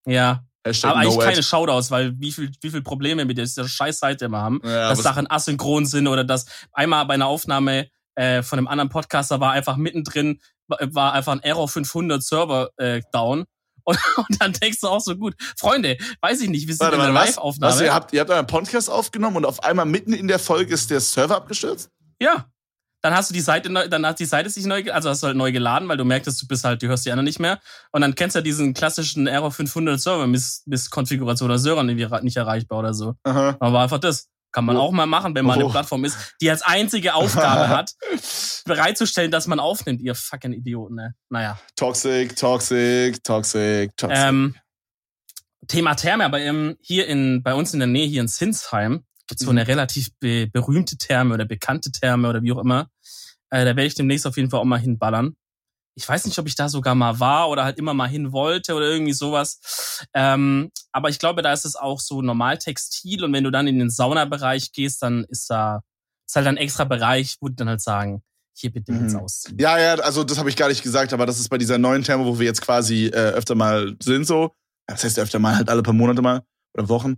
ja, 0.07 0.44
Hashtag 0.66 0.90
aber 0.90 1.00
eigentlich 1.00 1.14
no 1.14 1.20
ad. 1.22 1.31
keine 1.31 1.42
Shoutouts, 1.42 1.90
weil 1.90 2.18
wie 2.20 2.33
viel, 2.33 2.50
wie 2.61 2.70
viel 2.70 2.83
Probleme 2.83 3.24
mit 3.24 3.38
dieser 3.38 3.68
scheiß 3.68 4.00
Seite 4.00 4.24
immer 4.26 4.40
haben. 4.40 4.61
Ja, 4.64 4.88
dass 4.90 5.02
Sachen 5.02 5.31
asynchron 5.31 5.87
sind 5.87 6.09
oder 6.09 6.24
dass 6.24 6.46
einmal 6.72 7.07
bei 7.07 7.14
einer 7.14 7.26
Aufnahme 7.26 7.88
äh, 8.16 8.42
von 8.42 8.59
einem 8.59 8.68
anderen 8.68 8.88
Podcaster 8.90 9.38
war 9.40 9.52
einfach 9.52 9.76
mittendrin, 9.76 10.40
wa- 10.66 10.78
war 10.90 11.12
einfach 11.12 11.33
ein 11.33 11.42
Error 11.42 11.68
500 11.68 12.22
Server 12.22 12.70
äh, 12.76 13.02
down. 13.12 13.44
Und, 13.88 13.98
und 14.16 14.42
dann 14.42 14.53
denkst 14.53 14.81
du 14.83 14.88
auch 14.88 15.01
so 15.01 15.16
gut, 15.16 15.35
Freunde, 15.57 15.96
weiß 16.20 16.42
ich 16.42 16.51
nicht, 16.51 16.68
wir 16.68 16.74
sind 16.74 16.85
Warte 16.85 16.96
in 16.96 17.14
was? 17.14 17.29
Live-Aufnahme. 17.29 17.72
was? 17.72 17.81
Ihr 17.81 17.94
habt, 17.94 18.12
ihr 18.12 18.20
habt 18.20 18.31
euren 18.31 18.46
Podcast 18.46 18.90
aufgenommen 18.90 19.38
und 19.38 19.46
auf 19.46 19.62
einmal 19.64 19.87
mitten 19.87 20.12
in 20.12 20.29
der 20.29 20.38
Folge 20.38 20.74
ist 20.74 20.90
der 20.90 21.01
Server 21.01 21.37
abgestürzt? 21.37 21.90
Ja. 22.20 22.46
Dann 23.01 23.14
hast 23.14 23.31
du 23.31 23.35
die 23.35 23.40
Seite 23.40 23.70
neu, 23.70 23.88
dann 23.88 24.05
hat 24.05 24.18
die 24.18 24.27
Seite 24.27 24.51
sich 24.51 24.66
neu, 24.66 24.83
also 24.92 25.09
hast 25.09 25.22
du 25.22 25.29
halt 25.29 25.37
neu 25.37 25.53
geladen, 25.53 25.88
weil 25.88 25.96
du 25.96 26.05
merktest, 26.05 26.42
du 26.42 26.48
bist 26.48 26.64
halt, 26.64 26.83
du 26.83 26.88
hörst 26.88 27.07
die 27.07 27.12
anderen 27.12 27.27
nicht 27.27 27.38
mehr. 27.38 27.61
Und 27.92 28.03
dann 28.03 28.14
kennst 28.14 28.35
du 28.35 28.40
ja 28.40 28.42
diesen 28.42 28.74
klassischen 28.74 29.27
Error 29.27 29.53
500 29.53 30.01
Server 30.01 30.27
Miss, 30.27 30.64
Misskonfiguration 30.66 31.48
oder 31.48 31.59
Server 31.59 31.85
nicht, 31.85 32.22
nicht 32.22 32.37
erreichbar 32.37 32.81
oder 32.81 32.92
so. 32.92 33.14
Aha. 33.22 33.57
Aber 33.61 33.72
war 33.72 33.85
einfach 33.85 34.01
das. 34.01 34.29
Kann 34.52 34.64
man 34.64 34.76
Oh. 34.76 34.80
auch 34.80 34.92
mal 34.92 35.06
machen, 35.06 35.34
wenn 35.34 35.44
man 35.44 35.58
Oh. 35.58 35.64
eine 35.64 35.70
Plattform 35.70 36.04
ist, 36.04 36.34
die 36.40 36.50
als 36.50 36.62
einzige 36.62 37.14
Aufgabe 37.14 37.68
hat, 37.76 37.94
bereitzustellen, 38.64 39.30
dass 39.30 39.46
man 39.46 39.61
aufnimmt, 39.61 40.00
ihr 40.00 40.14
fucking 40.14 40.52
Idioten, 40.52 40.94
ne? 40.94 41.14
Naja. 41.28 41.58
Toxic, 41.76 42.34
toxic, 42.37 43.22
toxic, 43.24 43.96
toxic. 43.96 44.18
Ähm, 44.18 44.54
Thema 45.66 45.94
Therme, 45.94 46.24
aber 46.24 46.40
ähm, 46.40 46.76
hier 46.80 47.06
in, 47.06 47.42
bei 47.42 47.54
uns 47.54 47.72
in 47.74 47.80
der 47.80 47.88
Nähe, 47.88 48.06
hier 48.06 48.22
in 48.22 48.28
Sinsheim, 48.28 49.04
gibt's 49.26 49.44
so 49.44 49.50
Mhm. 49.52 49.58
eine 49.58 49.68
relativ 49.68 50.11
be 50.18 50.46
berühmte 50.46 50.96
Therme 50.96 51.34
oder 51.34 51.44
bekannte 51.44 51.92
Therme 51.92 52.28
oder 52.28 52.42
wie 52.42 52.52
auch 52.52 52.58
immer. 52.58 52.88
Äh, 53.50 53.61
da 53.64 53.66
werde 53.66 53.84
ich 53.84 53.94
demnächst 53.94 54.26
auf 54.26 54.37
jeden 54.37 54.50
Fall 54.50 54.61
auch 54.61 54.64
mal 54.64 54.78
hinballern. 54.78 55.37
Ich 55.98 56.08
weiß 56.08 56.26
nicht, 56.26 56.38
ob 56.38 56.46
ich 56.46 56.54
da 56.54 56.68
sogar 56.68 56.94
mal 56.94 57.18
war 57.18 57.48
oder 57.50 57.64
halt 57.64 57.76
immer 57.76 57.92
mal 57.92 58.08
hin 58.08 58.30
wollte 58.30 58.74
oder 58.74 58.87
irgendwie 58.87 59.12
sowas. 59.12 60.06
Ähm, 60.14 60.70
aber 60.92 61.08
ich 61.08 61.18
glaube, 61.18 61.42
da 61.42 61.52
ist 61.52 61.64
es 61.64 61.74
auch 61.74 61.98
so 61.98 62.22
normal 62.22 62.56
Textil 62.58 63.24
und 63.24 63.32
wenn 63.32 63.42
du 63.42 63.50
dann 63.50 63.66
in 63.66 63.80
den 63.80 63.90
Saunabereich 63.90 64.70
gehst, 64.72 65.02
dann 65.02 65.24
ist 65.24 65.50
da 65.50 65.80
ist 66.28 66.37
halt 66.37 66.46
ein 66.46 66.56
extra 66.56 66.84
Bereich, 66.84 67.37
wo 67.40 67.48
die 67.48 67.56
dann 67.56 67.68
halt 67.68 67.80
sagen, 67.80 68.22
hier 68.56 68.70
bitte 68.70 68.92
jetzt 68.92 69.14
Mhm. 69.14 69.20
ausziehen. 69.20 69.58
Ja, 69.58 69.76
ja, 69.78 69.94
also 69.96 70.22
das 70.22 70.38
habe 70.38 70.48
ich 70.48 70.56
gar 70.56 70.68
nicht 70.68 70.84
gesagt, 70.84 71.12
aber 71.12 71.26
das 71.26 71.40
ist 71.40 71.48
bei 71.48 71.58
dieser 71.58 71.78
neuen 71.78 72.04
Therme, 72.04 72.24
wo 72.24 72.38
wir 72.38 72.46
jetzt 72.46 72.61
quasi 72.61 73.06
äh, 73.06 73.30
öfter 73.32 73.56
mal 73.56 73.96
sind, 74.00 74.24
so. 74.24 74.52
Das 74.87 75.02
heißt 75.02 75.18
öfter 75.18 75.40
mal, 75.40 75.56
halt 75.56 75.68
alle 75.68 75.82
paar 75.82 75.94
Monate 75.94 76.22
mal 76.22 76.42
oder 76.74 76.88
Wochen. 76.88 77.16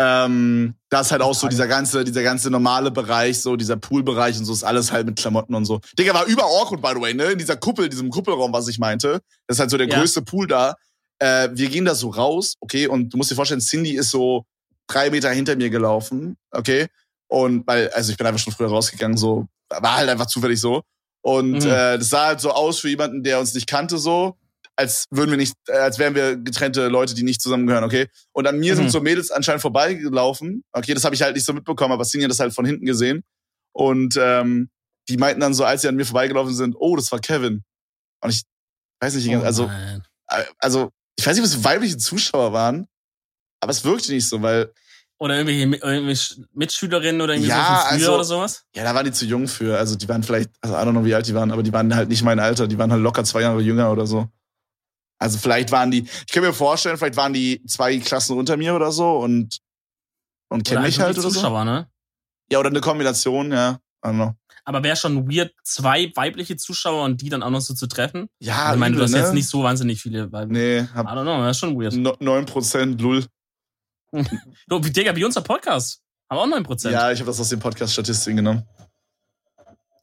Ähm, 0.00 0.74
da 0.90 1.00
ist 1.00 1.10
halt 1.10 1.22
auch 1.22 1.34
so 1.34 1.48
dieser 1.48 1.66
ganze, 1.66 2.04
dieser 2.04 2.22
ganze 2.22 2.50
normale 2.50 2.90
Bereich, 2.90 3.40
so 3.40 3.56
dieser 3.56 3.76
Poolbereich 3.76 4.38
und 4.38 4.44
so 4.44 4.52
ist 4.52 4.62
alles 4.62 4.92
halt 4.92 5.06
mit 5.06 5.16
Klamotten 5.18 5.54
und 5.54 5.64
so. 5.64 5.80
Digga, 5.98 6.14
war 6.14 6.24
über 6.26 6.44
awkward, 6.44 6.80
by 6.80 6.92
the 6.94 7.00
way, 7.00 7.14
ne? 7.14 7.24
In 7.32 7.38
dieser 7.38 7.56
Kuppel, 7.56 7.88
diesem 7.88 8.08
Kuppelraum, 8.10 8.52
was 8.52 8.68
ich 8.68 8.78
meinte. 8.78 9.20
Das 9.48 9.56
ist 9.56 9.60
halt 9.60 9.70
so 9.70 9.76
der 9.76 9.88
Ja. 9.88 9.98
größte 9.98 10.22
Pool 10.22 10.46
da. 10.46 10.76
Äh, 11.18 11.48
wir 11.52 11.68
gehen 11.68 11.84
da 11.84 11.96
so 11.96 12.10
raus, 12.10 12.54
okay, 12.60 12.86
und 12.86 13.12
du 13.12 13.16
musst 13.16 13.30
dir 13.30 13.34
vorstellen, 13.34 13.60
Cindy 13.60 13.96
ist 13.96 14.10
so 14.10 14.44
drei 14.86 15.10
Meter 15.10 15.30
hinter 15.30 15.56
mir 15.56 15.68
gelaufen, 15.68 16.36
okay? 16.52 16.86
Und 17.26 17.66
weil, 17.66 17.90
also 17.90 18.12
ich 18.12 18.16
bin 18.16 18.26
einfach 18.26 18.40
schon 18.40 18.52
früher 18.52 18.68
rausgegangen, 18.68 19.16
so, 19.16 19.46
war 19.68 19.96
halt 19.96 20.08
einfach 20.08 20.26
zufällig 20.26 20.60
so. 20.60 20.82
Und 21.22 21.64
Mhm. 21.64 21.70
äh, 21.70 21.98
das 21.98 22.08
sah 22.10 22.26
halt 22.28 22.40
so 22.40 22.52
aus 22.52 22.78
für 22.78 22.88
jemanden, 22.88 23.24
der 23.24 23.40
uns 23.40 23.52
nicht 23.52 23.66
kannte, 23.66 23.98
so, 23.98 24.36
als 24.78 25.06
würden 25.10 25.30
wir 25.30 25.36
nicht, 25.36 25.54
äh, 25.66 25.72
als 25.72 25.98
wären 25.98 26.14
wir 26.14 26.36
getrennte 26.36 26.86
Leute, 26.86 27.14
die 27.14 27.24
nicht 27.24 27.42
zusammengehören, 27.42 27.82
okay? 27.82 28.06
Und 28.32 28.46
an 28.46 28.58
mir 28.60 28.74
Mhm. 28.74 28.76
sind 28.76 28.90
so 28.90 29.00
Mädels 29.00 29.32
anscheinend 29.32 29.60
vorbeigelaufen. 29.60 30.62
Okay, 30.72 30.94
das 30.94 31.04
habe 31.04 31.16
ich 31.16 31.22
halt 31.22 31.34
nicht 31.34 31.44
so 31.44 31.52
mitbekommen, 31.52 31.92
aber 31.92 32.04
hat 32.04 32.30
das 32.30 32.38
halt 32.38 32.54
von 32.54 32.64
hinten 32.64 32.86
gesehen. 32.86 33.24
Und 33.72 34.16
ähm, 34.20 34.70
die 35.08 35.16
meinten 35.16 35.40
dann 35.40 35.52
so, 35.54 35.64
als 35.64 35.82
sie 35.82 35.88
an 35.88 35.96
mir 35.96 36.04
vorbeigelaufen 36.06 36.54
sind, 36.54 36.76
oh, 36.78 36.94
das 36.94 37.10
war 37.10 37.18
Kevin. 37.18 37.64
Und 38.22 38.30
ich 38.30 38.42
weiß 39.00 39.14
nicht, 39.16 39.28
Oh 39.34 39.40
also, 39.40 39.66
nein. 39.66 40.02
äh, 40.28 40.44
also, 40.58 40.90
ich 41.18 41.26
weiß 41.26 41.36
nicht, 41.36 41.44
ob 41.44 41.50
es 41.50 41.64
weibliche 41.64 41.96
Zuschauer 41.96 42.52
waren, 42.52 42.86
aber 43.60 43.72
es 43.72 43.84
wirkte 43.84 44.12
nicht 44.12 44.28
so, 44.28 44.40
weil, 44.42 44.72
Oder 45.18 45.38
irgendwelche, 45.38 45.84
irgendwelche 45.84 46.44
Mitschülerinnen 46.52 47.20
oder 47.20 47.32
irgendwie 47.34 47.48
Ja, 47.50 47.80
so 47.82 47.88
also- 47.88 48.14
oder 48.14 48.24
sowas? 48.24 48.64
ja, 48.76 48.84
da 48.84 48.94
waren 48.94 49.04
die 49.04 49.10
zu 49.12 49.24
jung 49.24 49.48
für. 49.48 49.76
Also 49.76 49.96
die 49.96 50.08
waren 50.08 50.22
vielleicht, 50.22 50.50
also 50.60 50.76
I 50.76 50.78
don't 50.78 50.92
know, 50.92 51.04
wie 51.04 51.14
alt 51.14 51.26
die 51.26 51.34
waren, 51.34 51.50
aber 51.50 51.64
die 51.64 51.72
waren 51.72 51.92
halt 51.96 52.08
nicht 52.08 52.22
mein 52.22 52.38
Alter, 52.38 52.68
die 52.68 52.78
waren 52.78 52.92
halt 52.92 53.02
locker 53.02 53.24
zwei 53.24 53.40
Jahre 53.40 53.60
jünger 53.60 53.90
oder 53.90 54.06
so. 54.06 54.28
Also 55.18 55.38
vielleicht 55.38 55.72
waren 55.72 55.90
die, 55.90 56.02
ich 56.26 56.26
kann 56.32 56.42
mir 56.42 56.52
vorstellen, 56.52 56.96
vielleicht 56.96 57.16
waren 57.16 57.32
die 57.32 57.62
zwei 57.66 57.98
Klassen 57.98 58.36
unter 58.38 58.56
mir 58.56 58.74
oder 58.74 58.92
so 58.92 59.18
und 59.18 59.58
und 60.48 60.64
kennen 60.66 60.82
mich 60.82 60.98
halt 61.00 61.18
oder 61.18 61.28
so. 61.28 61.30
Zuschauer, 61.30 61.64
ne? 61.64 61.88
Ja, 62.50 62.58
oder 62.60 62.70
eine 62.70 62.80
Kombination, 62.80 63.52
ja. 63.52 63.78
I 64.04 64.08
don't 64.08 64.14
know. 64.14 64.32
Aber 64.64 64.82
wäre 64.82 64.96
schon 64.96 65.28
weird, 65.30 65.52
zwei 65.64 66.12
weibliche 66.14 66.56
Zuschauer 66.56 67.04
und 67.04 67.20
die 67.20 67.28
dann 67.30 67.42
auch 67.42 67.50
noch 67.50 67.60
so 67.60 67.74
zu 67.74 67.86
treffen. 67.86 68.28
Ja, 68.38 68.72
ich 68.72 68.78
meine, 68.78 68.96
du 68.96 69.02
hast 69.02 69.10
ne? 69.12 69.18
jetzt 69.18 69.34
nicht 69.34 69.48
so 69.48 69.62
wahnsinnig 69.62 70.00
viele 70.00 70.30
weibliche. 70.30 70.62
Nee, 70.62 70.78
I 70.80 70.88
hab 70.94 71.06
don't 71.08 71.22
know, 71.22 71.38
das 71.42 71.56
ist 71.56 71.60
schon 71.60 71.78
weird. 71.80 71.94
no- 71.94 72.12
9% 72.20 73.00
Lull. 73.00 73.24
Du, 74.68 74.82
wie 74.84 74.90
Digga, 74.90 75.14
wie 75.16 75.24
unser 75.24 75.42
Podcast. 75.42 76.00
Haben 76.30 76.38
auch 76.52 76.58
9%. 76.58 76.90
Ja, 76.90 77.10
ich 77.10 77.18
habe 77.20 77.26
das 77.30 77.40
aus 77.40 77.48
den 77.48 77.58
Podcast-Statistiken 77.58 78.36
genommen. 78.36 78.62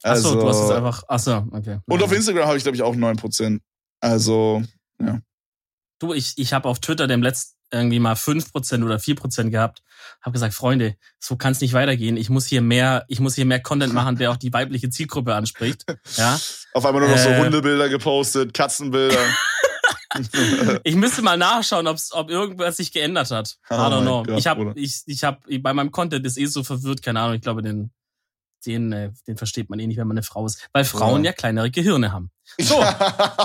Achso, 0.02 0.34
du 0.34 0.48
hast 0.48 0.56
es 0.56 0.62
Also- 0.62 0.74
einfach. 0.74 1.02
Achso, 1.08 1.36
okay. 1.52 1.78
Und 1.86 2.02
auf 2.02 2.12
Instagram 2.12 2.46
habe 2.46 2.56
ich, 2.56 2.62
glaube 2.62 2.76
ich, 2.76 2.82
auch 2.82 2.94
9%. 2.94 3.60
Also, 4.00 4.62
Du, 5.98 6.12
ich, 6.12 6.34
ich 6.36 6.52
habe 6.52 6.68
auf 6.68 6.78
Twitter 6.80 7.06
dem 7.06 7.22
letzten 7.22 7.56
irgendwie 7.72 7.98
mal 7.98 8.14
5% 8.14 8.84
oder 8.84 8.96
4% 8.96 9.50
gehabt. 9.50 9.82
Hab 10.22 10.32
gesagt, 10.32 10.54
Freunde, 10.54 10.96
so 11.18 11.36
kann 11.36 11.52
es 11.52 11.60
nicht 11.60 11.72
weitergehen. 11.72 12.16
Ich 12.16 12.30
muss 12.30 12.46
hier 12.46 12.60
mehr, 12.60 13.04
ich 13.08 13.18
muss 13.18 13.34
hier 13.34 13.46
mehr 13.46 13.60
Content 13.60 13.92
machen, 13.92 14.16
der 14.16 14.30
auch 14.30 14.36
die 14.36 14.52
weibliche 14.52 14.88
Zielgruppe 14.90 15.34
anspricht. 15.34 15.84
Ja. 16.16 16.38
auf 16.74 16.84
einmal 16.86 17.00
nur 17.02 17.10
noch 17.10 17.18
so 17.18 17.28
Äh. 17.30 17.40
Hundebilder 17.42 17.88
gepostet, 17.88 18.54
Katzenbilder. 18.54 19.18
Ich 20.84 20.94
müsste 20.94 21.20
mal 21.20 21.36
nachschauen, 21.36 21.86
ob's, 21.86 22.10
ob 22.12 22.30
irgendwas 22.30 22.78
sich 22.78 22.90
geändert 22.90 23.30
hat. 23.30 23.58
I 23.70 23.74
Oh 23.74 23.76
don't 23.76 23.90
mein 23.96 24.02
know. 24.04 24.22
Gott, 24.22 24.38
ich 24.38 24.46
habe, 24.46 24.72
ich, 24.74 25.02
ich 25.04 25.24
habe, 25.24 25.40
bei 25.58 25.74
meinem 25.74 25.90
Content 25.90 26.24
ist 26.24 26.38
eh 26.38 26.46
so 26.46 26.64
verwirrt, 26.64 27.02
keine 27.02 27.20
Ahnung. 27.20 27.34
Ich 27.34 27.42
glaube, 27.42 27.60
den, 27.60 27.92
den, 28.64 28.92
äh, 28.92 29.12
den 29.26 29.36
versteht 29.36 29.68
man 29.68 29.78
eh 29.78 29.86
nicht, 29.86 29.98
wenn 29.98 30.06
man 30.06 30.16
eine 30.16 30.22
Frau 30.22 30.46
ist, 30.46 30.68
weil 30.72 30.84
Frauen 30.84 31.22
Ja. 31.22 31.32
ja 31.32 31.36
kleinere 31.36 31.70
Gehirne 31.70 32.12
haben. 32.12 32.30
So, 32.58 32.82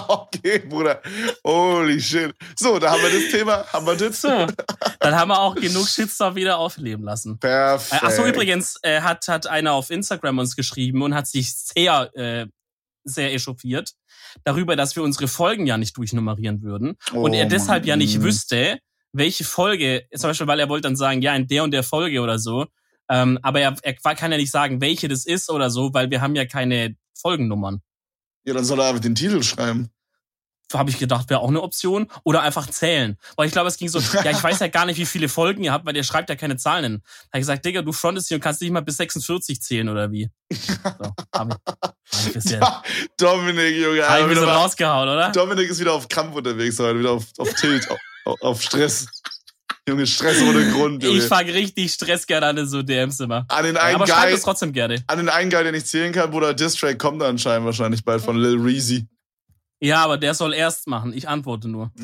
okay, 0.07 0.59
Bruder. 0.59 1.01
Holy 1.45 1.99
shit. 1.99 2.33
So, 2.55 2.79
da 2.79 2.91
haben 2.91 3.01
wir 3.01 3.09
das 3.09 3.31
Thema. 3.31 3.65
Haben 3.71 3.85
wir 3.85 3.95
das? 3.95 4.21
so, 4.21 4.47
dann 4.99 5.15
haben 5.15 5.29
wir 5.29 5.39
auch 5.39 5.55
genug 5.55 5.87
Shitstorm 5.87 6.35
wieder 6.35 6.57
aufleben 6.57 7.03
lassen. 7.03 7.39
Perfekt. 7.39 8.01
Äh, 8.03 8.05
Ach 8.05 8.11
so, 8.11 8.25
übrigens 8.25 8.77
äh, 8.83 9.01
hat 9.01 9.27
hat 9.27 9.47
einer 9.47 9.73
auf 9.73 9.89
Instagram 9.89 10.39
uns 10.39 10.55
geschrieben 10.55 11.01
und 11.01 11.13
hat 11.13 11.27
sich 11.27 11.53
sehr 11.53 12.09
äh, 12.15 12.47
sehr 13.03 13.33
echauffiert 13.33 13.93
darüber, 14.43 14.75
dass 14.75 14.95
wir 14.95 15.03
unsere 15.03 15.27
Folgen 15.27 15.65
ja 15.67 15.77
nicht 15.77 15.97
durchnummerieren 15.97 16.61
würden 16.61 16.97
und 17.11 17.31
Oh 17.31 17.33
er 17.33 17.45
deshalb 17.45 17.83
Mann. 17.83 17.89
ja 17.89 17.95
nicht 17.95 18.21
wüsste, 18.21 18.79
welche 19.11 19.43
Folge, 19.43 20.05
zum 20.15 20.29
Beispiel, 20.29 20.47
weil 20.47 20.59
er 20.59 20.69
wollte 20.69 20.87
dann 20.87 20.95
sagen, 20.95 21.21
ja, 21.21 21.35
in 21.35 21.47
der 21.47 21.63
und 21.63 21.71
der 21.71 21.83
Folge 21.83 22.21
oder 22.21 22.39
so, 22.39 22.65
ähm, 23.09 23.39
aber 23.41 23.59
er, 23.59 23.75
er 23.81 23.93
kann 23.93 24.31
ja 24.31 24.37
nicht 24.37 24.51
sagen, 24.51 24.81
welche 24.81 25.07
das 25.07 25.25
ist 25.25 25.49
oder 25.49 25.69
so, 25.69 25.93
weil 25.93 26.11
wir 26.11 26.21
haben 26.21 26.35
ja 26.35 26.45
keine 26.45 26.95
Folgennummern. 27.19 27.81
Ja, 28.43 28.53
dann 28.53 28.65
soll 28.65 28.79
er 28.79 28.87
einfach 28.87 29.01
den 29.01 29.15
Titel 29.15 29.43
schreiben. 29.43 29.91
Habe 30.73 30.89
ich 30.89 30.97
gedacht, 30.97 31.29
wäre 31.29 31.41
auch 31.41 31.49
eine 31.49 31.61
Option. 31.61 32.07
Oder 32.23 32.41
einfach 32.41 32.67
zählen. 32.67 33.17
Weil 33.35 33.47
ich 33.47 33.51
glaube, 33.51 33.67
es 33.67 33.77
ging 33.77 33.89
so, 33.89 33.99
ja, 34.23 34.31
ich 34.31 34.41
weiß 34.41 34.59
ja 34.59 34.67
gar 34.67 34.85
nicht, 34.85 34.97
wie 34.97 35.05
viele 35.05 35.27
Folgen 35.29 35.63
ihr 35.63 35.71
habt, 35.71 35.85
weil 35.85 35.95
ihr 35.95 36.03
schreibt 36.03 36.29
ja 36.29 36.35
keine 36.35 36.57
Zahlen 36.57 36.83
hin. 36.83 37.01
Da 37.03 37.33
habe 37.33 37.39
ich 37.39 37.41
gesagt, 37.41 37.65
Digga, 37.65 37.81
du 37.81 37.91
frontest 37.91 38.29
hier 38.29 38.35
und 38.35 38.41
kannst 38.41 38.61
nicht 38.61 38.71
mal 38.71 38.81
bis 38.81 38.97
46 38.97 39.61
zählen 39.61 39.89
oder 39.89 40.11
wie? 40.11 40.29
So, 40.49 40.73
hab 41.33 41.53
ich, 41.53 41.57
hab 41.83 42.35
ich 42.35 42.59
hab 42.59 42.85
Dominik, 43.17 43.75
Junge. 43.75 43.97
ich 43.97 44.03
Alter, 44.03 44.27
bisschen 44.27 44.43
wieder 44.43 44.53
rausgehauen, 44.53 45.09
oder? 45.09 45.31
Dominik 45.31 45.69
ist 45.69 45.79
wieder 45.79 45.93
auf 45.93 46.07
Krampf 46.07 46.35
unterwegs 46.35 46.79
heute, 46.79 46.99
wieder 46.99 47.11
auf, 47.11 47.25
auf 47.37 47.53
Tilt, 47.55 47.89
auf, 48.25 48.41
auf 48.41 48.61
Stress. 48.61 49.07
Junge, 49.89 50.05
Stress 50.05 50.41
ohne 50.41 50.71
Grund, 50.71 51.03
Junge. 51.03 51.17
Ich 51.17 51.23
fang 51.25 51.45
richtig 51.49 51.91
Stress 51.91 52.27
gerne 52.27 52.45
an 52.47 52.57
in 52.57 52.67
so 52.67 52.81
DMs 52.83 53.19
immer. 53.19 53.45
an 53.49 53.63
den 53.65 53.75
Ja, 53.75 53.81
einen 53.81 53.95
aber 53.95 54.07
schreib 54.07 54.25
Guy, 54.27 54.33
es 54.33 54.43
trotzdem 54.43 54.73
gerne. 54.73 55.03
an 55.07 55.17
den 55.17 55.29
einen 55.29 55.49
Guy, 55.49 55.63
den 55.63 55.73
ich 55.75 55.85
zählen 55.85 56.13
kann, 56.13 56.29
Bruder, 56.31 56.53
Distrack 56.53 56.99
kommt 56.99 57.21
anscheinend 57.23 57.65
wahrscheinlich 57.65 58.03
bald 58.05 58.21
von 58.21 58.37
Lil 58.37 58.59
Reezy. 58.61 59.07
Ja, 59.83 60.03
aber 60.03 60.19
der 60.19 60.35
soll 60.35 60.53
erst 60.53 60.87
machen. 60.87 61.11
Ich 61.13 61.27
antworte 61.27 61.67
nur. 61.67 61.91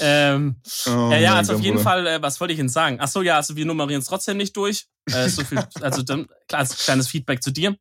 Ähm, 0.00 0.56
oh 0.86 1.08
ja, 1.12 1.18
ja, 1.18 1.34
also 1.36 1.54
auf 1.54 1.60
jeden 1.60 1.76
Bruder. 1.76 1.90
Fall, 1.90 2.06
äh, 2.06 2.20
was 2.22 2.40
wollte 2.40 2.52
ich 2.52 2.58
Ihnen 2.60 2.68
sagen? 2.68 2.98
Ach 3.00 3.08
so, 3.08 3.22
ja, 3.22 3.36
also 3.36 3.56
wir 3.56 3.64
nummerieren 3.64 4.02
es 4.02 4.08
trotzdem 4.08 4.36
nicht 4.36 4.56
durch. 4.56 4.86
Äh, 5.10 5.28
so 5.28 5.44
viel, 5.44 5.58
also 5.80 6.02
dann, 6.02 6.26
klar, 6.48 6.60
als 6.60 6.76
kleines 6.76 7.08
Feedback 7.08 7.42
zu 7.42 7.50
dir. 7.52 7.76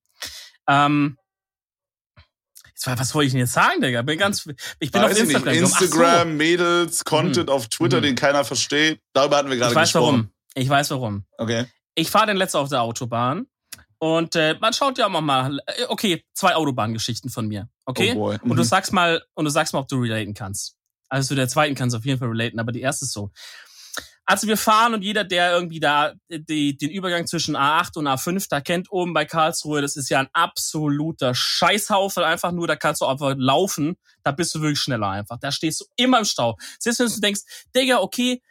Ähm, 0.69 1.17
was 2.85 3.13
wollte 3.15 3.27
ich 3.27 3.31
denn 3.33 3.39
jetzt 3.41 3.53
sagen, 3.53 3.81
Digga? 3.81 4.01
Bin 4.01 4.17
ganz, 4.19 4.45
ich 4.79 4.91
bin 4.91 5.01
Weiß 5.01 5.11
auf 5.11 5.17
ich 5.17 5.27
nicht. 5.27 5.35
Instagram. 5.35 5.55
so. 5.55 5.59
Instagram, 5.85 6.37
Mädels, 6.37 7.03
Content 7.03 7.49
auf 7.49 7.67
Twitter, 7.67 7.97
Mhm. 7.97 8.03
den 8.03 8.15
keiner 8.15 8.43
versteht. 8.43 8.99
Darüber 9.13 9.37
hatten 9.37 9.49
wir 9.49 9.57
gerade 9.57 9.71
Ich 9.71 9.75
weiß 9.75 9.89
gesprochen. 9.93 10.05
warum. 10.05 10.29
Ich 10.55 10.69
weiß 10.69 10.89
warum. 10.91 11.25
Okay. 11.37 11.65
Ich 11.95 12.09
fahre 12.09 12.27
den 12.27 12.37
letzten 12.37 12.57
auf 12.57 12.69
der 12.69 12.81
Autobahn 12.81 13.45
und 13.99 14.35
äh, 14.35 14.55
man 14.59 14.73
schaut 14.73 14.97
ja 14.97 15.07
auch 15.07 15.21
mal, 15.21 15.59
äh, 15.67 15.85
okay, 15.89 16.23
zwei 16.33 16.55
Autobahngeschichten 16.55 17.29
von 17.29 17.47
mir. 17.47 17.69
Okay? 17.85 18.13
Oh 18.15 18.19
boy. 18.19 18.37
Und 18.41 18.49
du 18.55 18.63
Mhm. 18.63 18.67
sagst 18.67 18.93
mal, 18.93 19.21
und 19.33 19.45
du 19.45 19.51
sagst 19.51 19.73
mal, 19.73 19.79
ob 19.79 19.87
du 19.87 19.99
relaten 20.01 20.33
kannst. 20.33 20.75
Also 21.09 21.29
zu 21.29 21.35
der 21.35 21.47
zweiten 21.49 21.75
kannst 21.75 21.93
du 21.93 21.97
auf 21.99 22.05
jeden 22.05 22.19
Fall 22.19 22.29
relaten, 22.29 22.59
aber 22.59 22.71
die 22.71 22.81
erste 22.81 23.05
ist 23.05 23.11
so. 23.13 23.31
Also 24.25 24.47
wir 24.47 24.57
fahren 24.57 24.93
und 24.93 25.01
jeder, 25.01 25.23
der 25.23 25.51
irgendwie 25.51 25.79
da 25.79 26.13
die, 26.29 26.77
den 26.77 26.89
Übergang 26.89 27.27
zwischen 27.27 27.55
A8 27.55 27.97
und 27.97 28.07
A5 28.07 28.45
da 28.49 28.61
kennt, 28.61 28.91
oben 28.91 29.13
bei 29.13 29.25
Karlsruhe, 29.25 29.81
das 29.81 29.95
ist 29.95 30.09
ja 30.09 30.19
ein 30.19 30.29
absoluter 30.33 31.33
Scheißhaufen, 31.33 32.23
einfach 32.23 32.51
nur, 32.51 32.67
da 32.67 32.75
kannst 32.75 33.01
du 33.01 33.05
einfach 33.05 33.33
laufen, 33.37 33.97
da 34.23 34.31
bist 34.31 34.53
du 34.55 34.61
wirklich 34.61 34.79
schneller 34.79 35.09
einfach. 35.09 35.37
Da 35.39 35.51
stehst 35.51 35.81
du 35.81 35.85
immer 35.95 36.19
im 36.19 36.25
Stau. 36.25 36.57
Selbst 36.79 36.99
wenn 36.99 37.07
du 37.07 37.19
denkst, 37.19 37.41
Digga, 37.75 37.99
okay, 37.99 38.41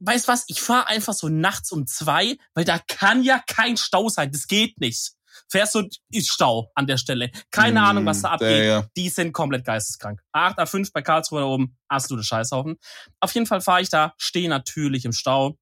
weißt 0.00 0.28
was, 0.28 0.44
ich 0.48 0.60
fahre 0.60 0.88
einfach 0.88 1.14
so 1.14 1.28
nachts 1.28 1.72
um 1.72 1.86
zwei, 1.86 2.36
weil 2.54 2.64
da 2.64 2.78
kann 2.78 3.22
ja 3.22 3.42
kein 3.46 3.76
Stau 3.76 4.08
sein, 4.08 4.30
das 4.30 4.46
geht 4.46 4.78
nicht. 4.80 5.12
Fährst 5.50 5.74
du, 5.74 5.88
ist 6.10 6.28
Stau 6.30 6.70
an 6.74 6.86
der 6.86 6.96
Stelle. 6.98 7.30
Keine 7.50 7.80
Mm, 7.80 7.84
Ahnung, 7.84 8.06
was 8.06 8.22
da 8.22 8.30
abgeht 8.32 8.62
Digga. 8.62 8.86
die 8.96 9.08
sind 9.08 9.32
komplett 9.32 9.64
geisteskrank. 9.64 10.20
A8, 10.34 10.58
A5 10.58 10.90
bei 10.92 11.02
Karlsruhe 11.02 11.40
da 11.40 11.46
oben, 11.46 11.76
absolute 11.88 12.24
Scheißhaufen. 12.26 12.76
Auf 13.20 13.32
jeden 13.34 13.46
Fall 13.46 13.60
fahre 13.60 13.80
ich 13.80 13.88
da, 13.88 14.12
stehe 14.18 14.48
natürlich 14.48 15.04
im 15.04 15.12
Stau. 15.12 15.56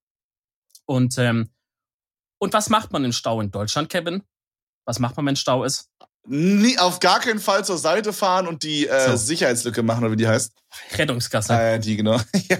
Und, 0.85 1.17
ähm, 1.17 1.51
und 2.39 2.53
was 2.53 2.69
macht 2.69 2.91
man 2.91 3.03
im 3.05 3.13
Stau 3.13 3.41
in 3.41 3.51
Deutschland, 3.51 3.89
Kevin? 3.89 4.23
Was 4.85 4.99
macht 4.99 5.17
man, 5.17 5.25
wenn 5.25 5.35
Stau 5.35 5.63
ist? 5.63 5.89
Nie, 6.29 6.77
auf 6.77 6.99
gar 6.99 7.21
keinen 7.21 7.39
Fall 7.39 7.63
zur 7.63 7.77
Seite 7.77 8.11
fahren 8.11 8.47
und 8.47 8.63
die 8.63 8.85
äh, 8.87 9.11
so. 9.11 9.15
Sicherheitslücke 9.15 9.81
machen, 9.81 10.03
oder 10.03 10.11
wie 10.11 10.17
die 10.17 10.27
heißt. 10.27 10.51
Rettungsgasse. 10.97 11.53
Äh, 11.53 11.79
die, 11.79 11.95
genau. 11.95 12.19
ja. 12.49 12.57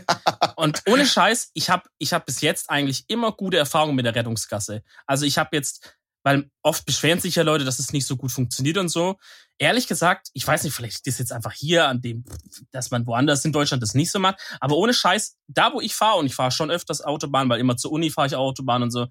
Und 0.56 0.84
ohne 0.88 1.06
Scheiß, 1.06 1.52
ich 1.54 1.70
habe 1.70 1.84
ich 1.98 2.14
hab 2.14 2.26
bis 2.26 2.40
jetzt 2.40 2.70
eigentlich 2.70 3.04
immer 3.10 3.34
gute 3.34 3.58
Erfahrungen 3.58 3.96
mit 3.96 4.06
der 4.06 4.16
Rettungsgasse. 4.16 4.84
Also 5.06 5.26
ich 5.26 5.38
habe 5.38 5.50
jetzt, 5.56 5.98
weil 6.28 6.52
oft 6.62 6.86
beschweren 6.86 7.22
sich 7.22 7.36
ja 7.36 7.44
Leute, 7.44 7.64
dass 7.64 7.80
es 7.80 7.94
nicht 7.94 8.06
so 8.06 8.18
gut 8.18 8.34
funktioniert 8.34 8.78
und 8.78 8.90
so. 8.90 9.16
Ehrlich 9.58 9.88
gesagt, 9.88 10.28
ich 10.34 10.46
weiß 10.46 10.66
nicht, 10.66 10.74
vielleicht 10.74 11.08
ist 11.08 11.20
jetzt 11.20 11.32
einfach 11.32 11.54
hier 11.54 11.88
an 11.88 12.02
dem, 12.02 12.26
dass 12.72 12.92
man 12.92 13.08
woanders 13.08 13.46
in 13.46 13.54
Deutschland 13.54 13.82
das 13.82 13.94
nicht 13.94 14.12
so 14.12 14.20
macht. 14.20 14.38
Aber 14.60 14.76
ohne 14.76 14.94
Scheiß, 14.94 15.38
da 15.48 15.72
wo 15.72 15.80
ich 15.80 15.96
fahre, 15.96 16.18
und 16.18 16.26
ich 16.26 16.36
fahre 16.36 16.52
schon 16.52 16.70
öfters 16.70 17.02
Autobahn, 17.02 17.48
weil 17.48 17.62
immer 17.62 17.78
zur 17.78 17.94
Uni 17.94 18.10
fahre 18.10 18.28
ich 18.28 18.36
Autobahn 18.36 18.84
und 18.84 18.92
so, 18.92 19.08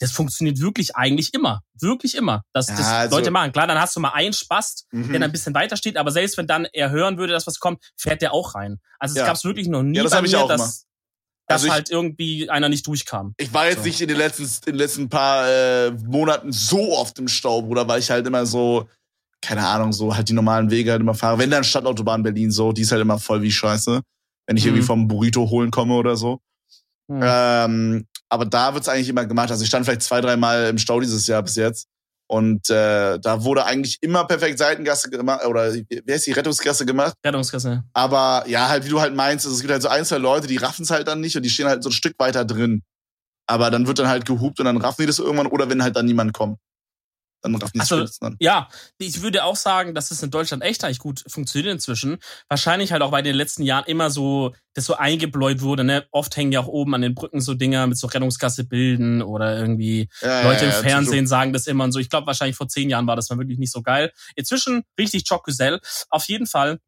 das 0.00 0.10
funktioniert 0.10 0.58
wirklich 0.58 0.96
eigentlich 0.96 1.32
immer. 1.34 1.62
Wirklich 1.78 2.16
immer. 2.16 2.42
Das, 2.52 2.66
das 2.66 2.80
ja, 2.80 2.98
also, 2.98 3.16
Leute 3.16 3.30
machen. 3.30 3.52
Klar, 3.52 3.68
dann 3.68 3.78
hast 3.78 3.94
du 3.94 4.00
mal 4.00 4.10
einen 4.10 4.32
Spast, 4.32 4.88
mhm. 4.90 5.04
der 5.04 5.20
dann 5.20 5.22
ein 5.22 5.32
bisschen 5.32 5.54
weiter 5.54 5.76
steht, 5.76 5.96
aber 5.96 6.10
selbst 6.10 6.36
wenn 6.36 6.48
dann 6.48 6.64
er 6.72 6.90
hören 6.90 7.16
würde, 7.16 7.32
dass 7.32 7.46
was 7.46 7.60
kommt, 7.60 7.80
fährt 7.96 8.22
der 8.22 8.32
auch 8.32 8.56
rein. 8.56 8.80
Also 8.98 9.12
es 9.12 9.20
ja. 9.20 9.26
gab 9.26 9.36
es 9.36 9.44
wirklich 9.44 9.68
noch 9.68 9.84
nie 9.84 9.98
ja, 9.98 10.02
das 10.02 10.10
bei 10.10 10.22
mir, 10.22 10.48
dass, 10.48 10.86
dass 11.46 11.62
also 11.62 11.72
halt 11.72 11.90
irgendwie 11.90 12.50
einer 12.50 12.68
nicht 12.68 12.86
durchkam. 12.86 13.34
Ich 13.36 13.52
war 13.54 13.66
jetzt 13.66 13.78
so. 13.78 13.84
nicht 13.84 14.00
in 14.00 14.08
den 14.08 14.16
letzten, 14.16 14.44
in 14.44 14.72
den 14.72 14.74
letzten 14.76 15.08
paar 15.08 15.48
äh, 15.48 15.90
Monaten 15.92 16.52
so 16.52 16.96
oft 16.96 17.18
im 17.18 17.28
Stau, 17.28 17.62
Bruder, 17.62 17.86
weil 17.86 18.00
ich 18.00 18.10
halt 18.10 18.26
immer 18.26 18.46
so, 18.46 18.88
keine 19.40 19.66
Ahnung, 19.66 19.92
so 19.92 20.14
halt 20.14 20.28
die 20.28 20.32
normalen 20.32 20.70
Wege 20.70 20.90
halt 20.90 21.00
immer 21.00 21.14
fahre. 21.14 21.38
Wenn 21.38 21.50
dann 21.50 21.64
Stadtautobahn 21.64 22.22
Berlin 22.22 22.50
so, 22.50 22.72
die 22.72 22.82
ist 22.82 22.90
halt 22.90 23.02
immer 23.02 23.18
voll 23.18 23.42
wie 23.42 23.52
Scheiße. 23.52 24.02
Wenn 24.46 24.56
ich 24.56 24.64
mhm. 24.64 24.70
irgendwie 24.70 24.86
vom 24.86 25.08
Burrito 25.08 25.48
holen 25.48 25.70
komme 25.70 25.94
oder 25.94 26.16
so. 26.16 26.40
Mhm. 27.08 27.20
Ähm, 27.22 28.06
aber 28.28 28.44
da 28.44 28.74
wird's 28.74 28.88
eigentlich 28.88 29.08
immer 29.08 29.24
gemacht. 29.24 29.50
Also 29.50 29.62
ich 29.62 29.68
stand 29.68 29.84
vielleicht 29.84 30.02
zwei, 30.02 30.20
dreimal 30.20 30.66
im 30.66 30.78
Stau 30.78 31.00
dieses 31.00 31.26
Jahr 31.26 31.42
bis 31.42 31.54
jetzt. 31.56 31.86
Und 32.28 32.68
äh, 32.70 33.18
da 33.20 33.44
wurde 33.44 33.64
eigentlich 33.64 33.98
immer 34.00 34.24
perfekt 34.26 34.58
Seitengasse 34.58 35.10
gemacht, 35.10 35.44
oder 35.46 35.72
wie 35.72 35.86
heißt 36.10 36.26
die, 36.26 36.32
Rettungsgasse 36.32 36.84
gemacht? 36.84 37.14
Rettungsgasse. 37.24 37.84
Aber 37.92 38.44
ja, 38.48 38.68
halt, 38.68 38.84
wie 38.84 38.88
du 38.88 39.00
halt 39.00 39.14
meinst, 39.14 39.46
also 39.46 39.54
es 39.54 39.60
gibt 39.60 39.72
halt 39.72 39.82
so 39.82 39.88
ein, 39.88 40.04
zwei 40.04 40.18
Leute, 40.18 40.48
die 40.48 40.56
raffen 40.56 40.82
es 40.82 40.90
halt 40.90 41.06
dann 41.06 41.20
nicht 41.20 41.36
und 41.36 41.44
die 41.44 41.50
stehen 41.50 41.68
halt 41.68 41.82
so 41.82 41.88
ein 41.88 41.92
Stück 41.92 42.14
weiter 42.18 42.44
drin. 42.44 42.82
Aber 43.48 43.70
dann 43.70 43.86
wird 43.86 44.00
dann 44.00 44.08
halt 44.08 44.26
gehupt 44.26 44.58
und 44.58 44.66
dann 44.66 44.76
raffen 44.78 45.02
die 45.02 45.06
das 45.06 45.20
irgendwann 45.20 45.46
oder 45.46 45.70
wenn 45.70 45.82
halt 45.82 45.94
dann 45.94 46.06
niemand 46.06 46.32
kommt 46.32 46.58
dann 47.42 47.54
raffen 47.56 47.80
also, 47.80 48.04
dann. 48.20 48.36
Ja, 48.40 48.68
ich 48.98 49.22
würde 49.22 49.44
auch 49.44 49.56
sagen, 49.56 49.94
dass 49.94 50.10
es 50.10 50.22
in 50.22 50.30
Deutschland 50.30 50.62
echt 50.62 50.84
eigentlich 50.84 50.98
gut 50.98 51.22
funktioniert 51.28 51.72
inzwischen. 51.72 52.18
Wahrscheinlich 52.48 52.92
halt 52.92 53.02
auch, 53.02 53.12
weil 53.12 53.20
in 53.20 53.26
den 53.26 53.36
letzten 53.36 53.62
Jahren 53.62 53.84
immer 53.86 54.10
so, 54.10 54.54
das 54.74 54.84
so 54.84 54.94
eingebläut 54.94 55.62
wurde, 55.62 55.84
ne? 55.84 56.06
Oft 56.10 56.36
hängen 56.36 56.52
ja 56.52 56.60
auch 56.60 56.66
oben 56.66 56.94
an 56.94 57.02
den 57.02 57.14
Brücken 57.14 57.40
so 57.40 57.54
Dinger 57.54 57.86
mit 57.86 57.98
so 57.98 58.06
Rettungskasse 58.06 58.64
bilden 58.64 59.22
oder 59.22 59.58
irgendwie 59.58 60.08
ja, 60.20 60.42
Leute 60.42 60.66
ja, 60.66 60.76
im 60.76 60.84
Fernsehen 60.84 61.26
so. 61.26 61.30
sagen 61.30 61.52
das 61.52 61.66
immer 61.66 61.84
und 61.84 61.92
so. 61.92 61.98
Ich 61.98 62.10
glaube, 62.10 62.26
wahrscheinlich 62.26 62.56
vor 62.56 62.68
zehn 62.68 62.90
Jahren 62.90 63.06
war 63.06 63.16
das 63.16 63.30
mal 63.30 63.38
wirklich 63.38 63.58
nicht 63.58 63.72
so 63.72 63.82
geil. 63.82 64.12
Inzwischen 64.34 64.82
richtig 64.98 65.28
Choc-Gesell. 65.28 65.80
Auf 66.10 66.24
jeden 66.26 66.46
Fall 66.46 66.78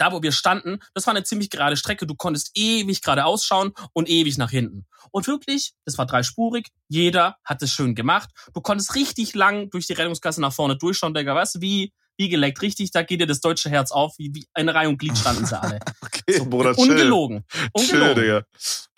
da 0.00 0.12
wo 0.12 0.22
wir 0.22 0.32
standen, 0.32 0.78
das 0.94 1.06
war 1.06 1.14
eine 1.14 1.24
ziemlich 1.24 1.50
gerade 1.50 1.76
Strecke. 1.76 2.06
Du 2.06 2.14
konntest 2.14 2.52
ewig 2.54 3.02
gerade 3.02 3.26
ausschauen 3.26 3.72
und 3.92 4.08
ewig 4.08 4.38
nach 4.38 4.50
hinten. 4.50 4.86
Und 5.10 5.26
wirklich, 5.26 5.74
das 5.84 5.98
war 5.98 6.06
dreispurig. 6.06 6.68
Jeder 6.88 7.36
hat 7.44 7.62
es 7.62 7.72
schön 7.72 7.94
gemacht. 7.94 8.30
Du 8.54 8.62
konntest 8.62 8.94
richtig 8.94 9.34
lang 9.34 9.68
durch 9.70 9.86
die 9.86 9.92
Rettungsgasse 9.92 10.40
nach 10.40 10.52
vorne 10.52 10.76
durchschauen, 10.76 11.12
Digga. 11.12 11.44
Du, 11.44 11.60
wie, 11.60 11.92
wie 12.16 12.28
geleckt. 12.30 12.62
Richtig, 12.62 12.92
da 12.92 13.02
geht 13.02 13.20
dir 13.20 13.26
das 13.26 13.40
deutsche 13.40 13.68
Herz 13.68 13.90
auf. 13.90 14.14
Wie, 14.16 14.34
wie 14.34 14.46
eine 14.54 14.74
Reihe 14.74 14.88
und 14.88 14.98
Glied 14.98 15.18
standen 15.18 15.44
sie 15.44 15.60
alle. 15.60 15.78
okay, 16.00 16.38
so, 16.38 16.46
Bruder, 16.46 16.78
ungelogen. 16.78 17.44
Ungelogen. 17.72 18.14
Chill, 18.14 18.22
Digga. 18.22 18.44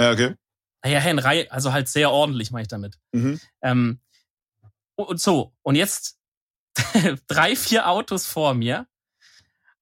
Ja, 0.00 0.12
okay. 0.12 0.34
Naja, 0.84 1.10
in 1.10 1.18
Reihe, 1.18 1.50
also 1.50 1.72
halt 1.72 1.88
sehr 1.88 2.10
ordentlich, 2.10 2.50
mache 2.52 2.62
ich 2.62 2.68
damit. 2.68 2.98
Mhm. 3.12 3.40
Ähm, 3.62 4.00
und 4.96 5.20
so, 5.20 5.52
und 5.62 5.74
jetzt 5.74 6.18
drei, 7.26 7.56
vier 7.56 7.88
Autos 7.88 8.26
vor 8.26 8.54
mir 8.54 8.86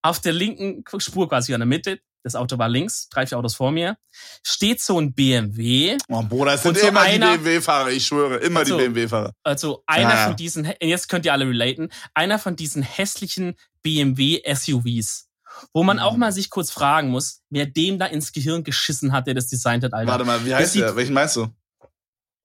auf 0.02 0.20
der 0.20 0.32
linken 0.32 0.84
Spur 0.98 1.28
quasi 1.28 1.52
in 1.52 1.60
der 1.60 1.66
Mitte, 1.66 2.00
das 2.22 2.34
Auto 2.34 2.58
war 2.58 2.68
links, 2.68 3.08
drei, 3.08 3.26
vier 3.26 3.38
Autos 3.38 3.54
vor 3.54 3.70
mir, 3.72 3.96
steht 4.42 4.80
so 4.80 5.00
ein 5.00 5.14
BMW. 5.14 5.96
Oh, 6.08 6.22
Bruder, 6.22 6.54
es 6.54 6.62
sind 6.62 6.78
so 6.78 6.86
immer 6.86 7.00
einer, 7.00 7.32
die 7.32 7.38
BMW-Fahrer, 7.38 7.90
ich 7.90 8.06
schwöre, 8.06 8.36
immer 8.36 8.60
also, 8.60 8.76
die 8.76 8.84
BMW-Fahrer. 8.84 9.32
Also 9.42 9.82
einer 9.86 10.10
ja. 10.10 10.26
von 10.26 10.36
diesen, 10.36 10.70
jetzt 10.80 11.08
könnt 11.08 11.24
ihr 11.24 11.32
alle 11.32 11.46
relaten, 11.46 11.90
einer 12.14 12.38
von 12.38 12.56
diesen 12.56 12.82
hässlichen 12.82 13.54
BMW-SUVs. 13.82 15.28
Wo 15.72 15.82
man 15.82 15.96
mhm. 15.96 16.02
auch 16.02 16.16
mal 16.16 16.32
sich 16.32 16.48
kurz 16.48 16.70
fragen 16.70 17.08
muss, 17.08 17.42
wer 17.50 17.66
dem 17.66 17.98
da 17.98 18.06
ins 18.06 18.32
Gehirn 18.32 18.64
geschissen 18.64 19.12
hat, 19.12 19.26
der 19.26 19.34
das 19.34 19.48
designt 19.48 19.84
hat, 19.84 19.92
Alter. 19.92 20.10
Warte 20.10 20.24
mal, 20.24 20.44
wie 20.44 20.54
heißt 20.54 20.76
der? 20.76 20.94
Welchen 20.96 21.12
meinst 21.12 21.36
du? 21.36 21.48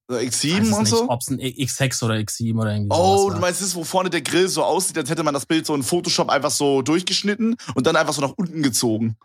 So 0.07 0.15
X7 0.15 0.71
und 0.71 0.85
so? 0.87 1.09
Ob 1.09 1.21
es 1.21 1.29
ein 1.29 1.39
X6 1.39 2.03
oder 2.03 2.15
X7 2.15 2.59
oder 2.59 2.71
irgendwie 2.71 2.95
Oh, 2.95 3.31
du 3.31 3.39
meinst 3.39 3.61
das, 3.61 3.73
wo 3.73 3.83
vorne 3.83 4.09
der 4.09 4.21
Grill 4.21 4.47
so 4.47 4.63
aussieht, 4.63 4.97
als 4.97 5.09
hätte 5.09 5.23
man 5.23 5.33
das 5.33 5.47
Bild 5.47 5.65
so 5.65 5.73
in 5.73 5.81
Photoshop 5.81 6.29
einfach 6.29 6.51
so 6.51 6.83
durchgeschnitten 6.83 7.55
und 7.73 7.87
dann 7.87 7.95
einfach 7.95 8.13
so 8.13 8.21
nach 8.21 8.33
unten 8.37 8.61
gezogen. 8.61 9.17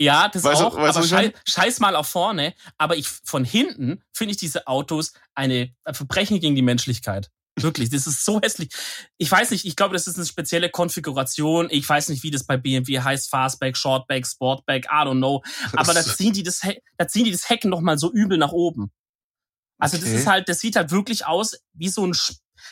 Ja, 0.00 0.28
das 0.28 0.42
weißt 0.42 0.62
auch, 0.62 0.74
du, 0.74 0.82
weißt 0.82 0.96
aber 0.96 1.06
scheiß, 1.06 1.30
scheiß 1.48 1.80
mal 1.80 1.94
auf 1.94 2.08
vorne. 2.08 2.54
Aber 2.78 2.96
ich 2.96 3.06
von 3.06 3.44
hinten 3.44 4.02
finde 4.12 4.32
ich 4.32 4.38
diese 4.38 4.66
Autos 4.66 5.12
eine 5.36 5.72
Verbrechen 5.92 6.40
gegen 6.40 6.56
die 6.56 6.62
Menschlichkeit. 6.62 7.30
Wirklich, 7.56 7.90
das 7.90 8.06
ist 8.06 8.24
so 8.24 8.40
hässlich. 8.40 8.70
Ich 9.18 9.30
weiß 9.30 9.50
nicht, 9.50 9.66
ich 9.66 9.76
glaube, 9.76 9.92
das 9.92 10.06
ist 10.06 10.16
eine 10.16 10.26
spezielle 10.26 10.70
Konfiguration. 10.70 11.68
Ich 11.70 11.88
weiß 11.88 12.08
nicht, 12.08 12.22
wie 12.24 12.30
das 12.30 12.44
bei 12.44 12.56
BMW 12.56 12.98
heißt, 13.00 13.30
Fastback, 13.30 13.76
Shortback, 13.76 14.26
Sportback, 14.26 14.86
I 14.86 15.04
don't 15.04 15.18
know. 15.18 15.42
Aber 15.76 15.94
da 15.94 16.02
ziehen 16.02 16.32
die 16.32 16.42
das, 16.42 16.62
da 16.96 17.06
ziehen 17.06 17.24
die 17.24 17.30
das 17.30 17.48
Hecken 17.48 17.70
noch 17.70 17.80
mal 17.80 17.98
so 17.98 18.10
übel 18.10 18.38
nach 18.38 18.52
oben. 18.52 18.90
Also 19.82 19.96
okay. 19.96 20.06
das 20.06 20.14
ist 20.14 20.26
halt, 20.26 20.48
das 20.48 20.60
sieht 20.60 20.76
halt 20.76 20.92
wirklich 20.92 21.26
aus 21.26 21.56
wie 21.72 21.88
so 21.88 22.06
ein 22.06 22.12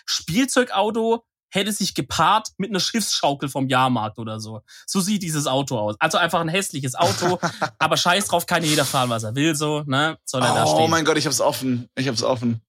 Spielzeugauto 0.07 1.25
hätte 1.53 1.73
sich 1.73 1.95
gepaart 1.95 2.51
mit 2.59 2.71
einer 2.71 2.79
Schiffsschaukel 2.79 3.49
vom 3.49 3.69
Jahrmarkt 3.69 4.19
oder 4.21 4.39
so. 4.39 4.61
So 4.87 5.01
sieht 5.01 5.25
dieses 5.25 5.49
Auto 5.49 5.77
aus. 5.77 5.97
Also 5.99 6.17
einfach 6.17 6.41
ein 6.41 6.49
hässliches 6.49 6.95
Auto, 6.95 7.41
aber 7.81 7.97
scheiß 7.97 8.27
drauf, 8.27 8.47
kann 8.47 8.63
jeder 8.63 8.85
fahren, 8.85 9.11
was 9.11 9.25
er 9.25 9.35
will, 9.35 9.57
so, 9.57 9.83
ne? 9.85 10.17
Soll 10.25 10.43
er 10.43 10.53
oh, 10.53 10.55
da 10.55 10.67
stehen. 10.67 10.79
Oh 10.79 10.87
mein 10.87 11.05
Gott, 11.05 11.19
ich 11.19 11.27
hab's 11.27 11.41
offen. 11.41 11.89
Ich 11.97 12.07
hab's 12.07 12.23
offen. 12.23 12.63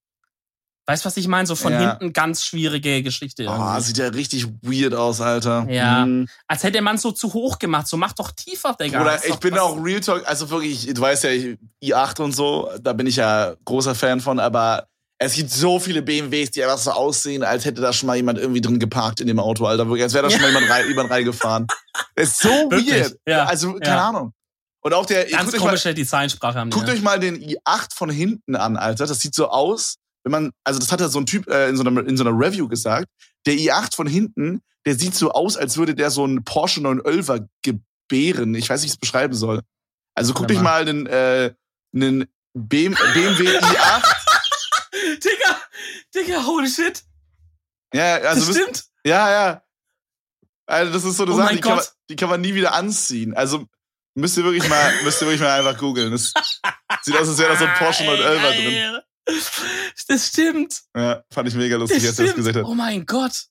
Weißt 0.86 1.04
du, 1.04 1.06
was 1.06 1.16
ich 1.16 1.28
meine? 1.28 1.46
So 1.46 1.54
von 1.54 1.72
ja. 1.72 1.90
hinten 1.90 2.12
ganz 2.12 2.44
schwierige 2.44 3.02
Geschichte. 3.02 3.44
Irgendwie. 3.44 3.76
Oh, 3.76 3.80
sieht 3.80 3.98
ja 3.98 4.08
richtig 4.08 4.48
weird 4.62 4.94
aus, 4.94 5.20
Alter. 5.20 5.66
Ja. 5.68 6.04
Mhm. 6.04 6.28
Als 6.48 6.64
hätte 6.64 6.82
man 6.82 6.98
so 6.98 7.12
zu 7.12 7.32
hoch 7.32 7.58
gemacht. 7.58 7.86
So 7.86 7.96
mach 7.96 8.12
doch 8.14 8.32
tiefer, 8.32 8.74
Digga. 8.78 9.00
Oder 9.00 9.24
ich 9.24 9.36
bin 9.36 9.56
auch 9.58 9.76
Real 9.82 10.00
Talk, 10.00 10.26
also 10.26 10.50
wirklich, 10.50 10.92
du 10.92 11.00
weißt 11.00 11.24
ja, 11.24 11.30
i8 11.82 12.20
und 12.20 12.32
so, 12.32 12.68
da 12.80 12.92
bin 12.92 13.06
ich 13.06 13.16
ja 13.16 13.54
großer 13.64 13.94
Fan 13.94 14.20
von, 14.20 14.40
aber 14.40 14.88
es 15.18 15.34
gibt 15.34 15.50
so 15.50 15.78
viele 15.78 16.02
BMWs, 16.02 16.50
die 16.50 16.64
einfach 16.64 16.78
so 16.78 16.90
aussehen, 16.90 17.44
als 17.44 17.64
hätte 17.64 17.80
da 17.80 17.92
schon 17.92 18.08
mal 18.08 18.16
jemand 18.16 18.40
irgendwie 18.40 18.60
drin 18.60 18.80
geparkt 18.80 19.20
in 19.20 19.28
dem 19.28 19.38
Auto, 19.38 19.64
Alter. 19.64 19.86
Wirklich, 19.86 20.02
als 20.02 20.14
wäre 20.14 20.24
da 20.24 20.30
schon 20.30 20.40
mal 20.42 20.48
jemand 20.48 20.68
rein, 20.68 20.88
jemand 20.88 21.10
reingefahren. 21.10 21.68
Das 22.16 22.30
ist 22.30 22.40
so 22.40 22.48
weird. 22.48 23.16
Ja. 23.26 23.44
Also, 23.44 23.74
keine 23.74 23.96
ja. 23.96 24.08
Ahnung. 24.08 24.32
Und 24.80 24.94
auch 24.94 25.06
der. 25.06 25.26
Ganz 25.26 25.56
komische 25.56 25.90
mal, 25.90 25.94
Designsprache 25.94 26.58
haben. 26.58 26.70
Guckt 26.70 26.88
euch 26.88 27.02
mal 27.02 27.20
den 27.20 27.40
i8 27.40 27.94
von 27.94 28.10
hinten 28.10 28.56
an, 28.56 28.76
Alter. 28.76 29.06
Das 29.06 29.20
sieht 29.20 29.34
so 29.34 29.48
aus, 29.48 29.98
wenn 30.24 30.32
man, 30.32 30.52
also 30.64 30.78
das 30.78 30.92
hat 30.92 31.00
ja 31.00 31.08
so 31.08 31.18
ein 31.18 31.26
Typ 31.26 31.48
äh, 31.48 31.68
in, 31.68 31.76
so 31.76 31.84
einer, 31.84 32.06
in 32.06 32.16
so 32.16 32.24
einer 32.24 32.36
Review 32.36 32.68
gesagt, 32.68 33.08
der 33.46 33.54
i8 33.54 33.94
von 33.94 34.06
hinten, 34.06 34.62
der 34.86 34.94
sieht 34.94 35.14
so 35.14 35.32
aus, 35.32 35.56
als 35.56 35.76
würde 35.76 35.94
der 35.94 36.10
so 36.10 36.24
einen 36.24 36.44
Porsche 36.44 36.80
911 36.80 37.46
gebären. 37.62 38.54
Ich 38.54 38.68
weiß 38.68 38.80
nicht, 38.80 38.84
wie 38.84 38.92
ich 38.92 38.92
es 38.94 38.98
beschreiben 38.98 39.34
soll. 39.34 39.62
Also 40.14 40.34
guck 40.34 40.48
dich 40.48 40.60
mal 40.60 40.84
den, 40.84 41.06
äh, 41.06 41.54
einen 41.94 42.26
BMW 42.54 43.58
i8. 43.58 44.02
Digga, 45.24 45.60
Digga, 46.14 46.46
holy 46.46 46.68
shit. 46.68 47.02
Ja, 47.94 48.16
also 48.16 48.46
das 48.46 48.56
stimmt. 48.56 48.84
Ja, 49.04 49.30
ja. 49.30 49.62
Also 50.66 50.92
das 50.92 51.04
ist 51.04 51.16
so 51.16 51.24
eine 51.24 51.32
oh 51.32 51.36
Sache, 51.36 51.54
die 51.54 51.60
kann, 51.60 51.76
man, 51.76 51.84
die 52.08 52.16
kann 52.16 52.30
man 52.30 52.40
nie 52.40 52.54
wieder 52.54 52.72
anziehen. 52.72 53.34
Also 53.34 53.66
müsst 54.14 54.36
ihr 54.36 54.44
wirklich 54.44 54.68
mal, 54.68 54.92
müsst 55.02 55.20
ihr 55.20 55.26
wirklich 55.26 55.40
mal 55.40 55.58
einfach 55.58 55.78
googeln. 55.78 56.12
Das 56.12 56.32
sieht 57.02 57.16
aus, 57.16 57.28
als 57.28 57.38
wäre 57.38 57.52
da 57.52 57.58
so 57.58 57.64
ein 57.64 57.74
Porsche 57.74 58.04
911 58.04 58.56
drin. 58.56 59.00
Das 60.08 60.28
stimmt. 60.28 60.82
Ja, 60.96 61.22
fand 61.30 61.48
ich 61.48 61.54
mega 61.54 61.76
lustig, 61.76 62.04
als 62.06 62.18
er 62.18 62.26
das 62.26 62.34
gesagt 62.34 62.56
hat. 62.56 62.64
Oh 62.64 62.74
mein 62.74 63.06
Gott. 63.06 63.46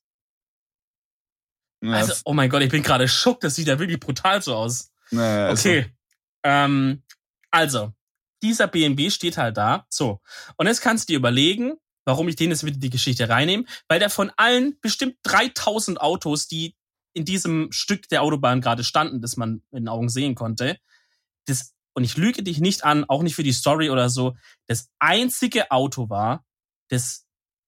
Ja, 1.84 1.94
also, 1.94 2.14
oh 2.26 2.34
mein 2.34 2.50
Gott, 2.50 2.62
ich 2.62 2.70
bin 2.70 2.84
gerade 2.84 3.08
schockt. 3.08 3.44
Das 3.44 3.56
sieht 3.56 3.68
ja 3.68 3.80
wirklich 3.80 4.00
brutal 4.00 4.42
so 4.42 4.56
aus. 4.56 4.92
Naja, 5.10 5.52
okay. 5.52 5.84
So. 5.84 5.90
Ähm, 6.44 7.04
also, 7.50 7.94
dieser 8.44 8.68
BMW 8.68 9.10
steht 9.10 9.38
halt 9.38 9.58
da. 9.58 9.86
So. 9.90 10.22
Und 10.58 10.68
jetzt 10.68 10.82
kannst 10.82 11.08
du 11.10 11.14
dir 11.14 11.18
überlegen, 11.18 11.78
warum 12.06 12.28
ich 12.28 12.36
den 12.36 12.52
jetzt 12.52 12.64
mit 12.64 12.76
in 12.76 12.82
die 12.82 12.90
Geschichte 12.90 13.30
reinnehme. 13.30 13.66
Weil 13.88 14.00
der 14.00 14.10
von 14.10 14.32
allen 14.38 14.78
bestimmt 14.82 15.18
3000 15.24 16.00
Autos, 16.02 16.48
die 16.48 16.76
in 17.14 17.26
diesem 17.26 17.72
Stück 17.72 18.08
der 18.10 18.22
Autobahn 18.22 18.62
gerade 18.62 18.84
standen, 18.84 19.22
das 19.22 19.38
man 19.38 19.64
mit 19.72 19.82
den 19.82 19.88
Augen 19.88 20.10
sehen 20.10 20.36
konnte, 20.36 20.78
das 21.46 21.74
und 21.94 22.04
ich 22.04 22.18
lüge 22.18 22.44
dich 22.44 22.60
nicht 22.60 22.84
an, 22.84 23.06
auch 23.06 23.24
nicht 23.24 23.36
für 23.36 23.44
die 23.44 23.54
Story 23.54 23.90
oder 23.90 24.10
so, 24.10 24.36
das 24.68 24.90
einzige 25.00 25.72
Auto 25.72 26.10
war, 26.10 26.46
das 26.90 27.26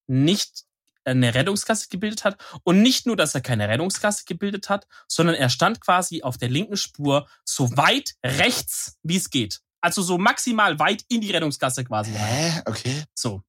nicht 0.07 0.65
eine 1.05 1.33
Rettungskasse 1.33 1.89
gebildet 1.89 2.23
hat. 2.23 2.41
Und 2.63 2.81
nicht 2.81 3.05
nur, 3.05 3.15
dass 3.15 3.35
er 3.35 3.41
keine 3.41 3.67
Rettungskasse 3.67 4.23
gebildet 4.25 4.69
hat, 4.69 4.87
sondern 5.07 5.35
er 5.35 5.49
stand 5.49 5.81
quasi 5.81 6.23
auf 6.23 6.37
der 6.37 6.49
linken 6.49 6.77
Spur 6.77 7.27
so 7.43 7.75
weit 7.75 8.15
rechts, 8.23 8.97
wie 9.03 9.17
es 9.17 9.29
geht. 9.29 9.61
Also 9.81 10.01
so 10.01 10.17
maximal 10.17 10.79
weit 10.79 11.03
in 11.09 11.21
die 11.21 11.31
Rettungskasse 11.31 11.83
quasi. 11.83 12.11
Hä? 12.11 12.61
Okay. 12.65 13.03
So. 13.13 13.43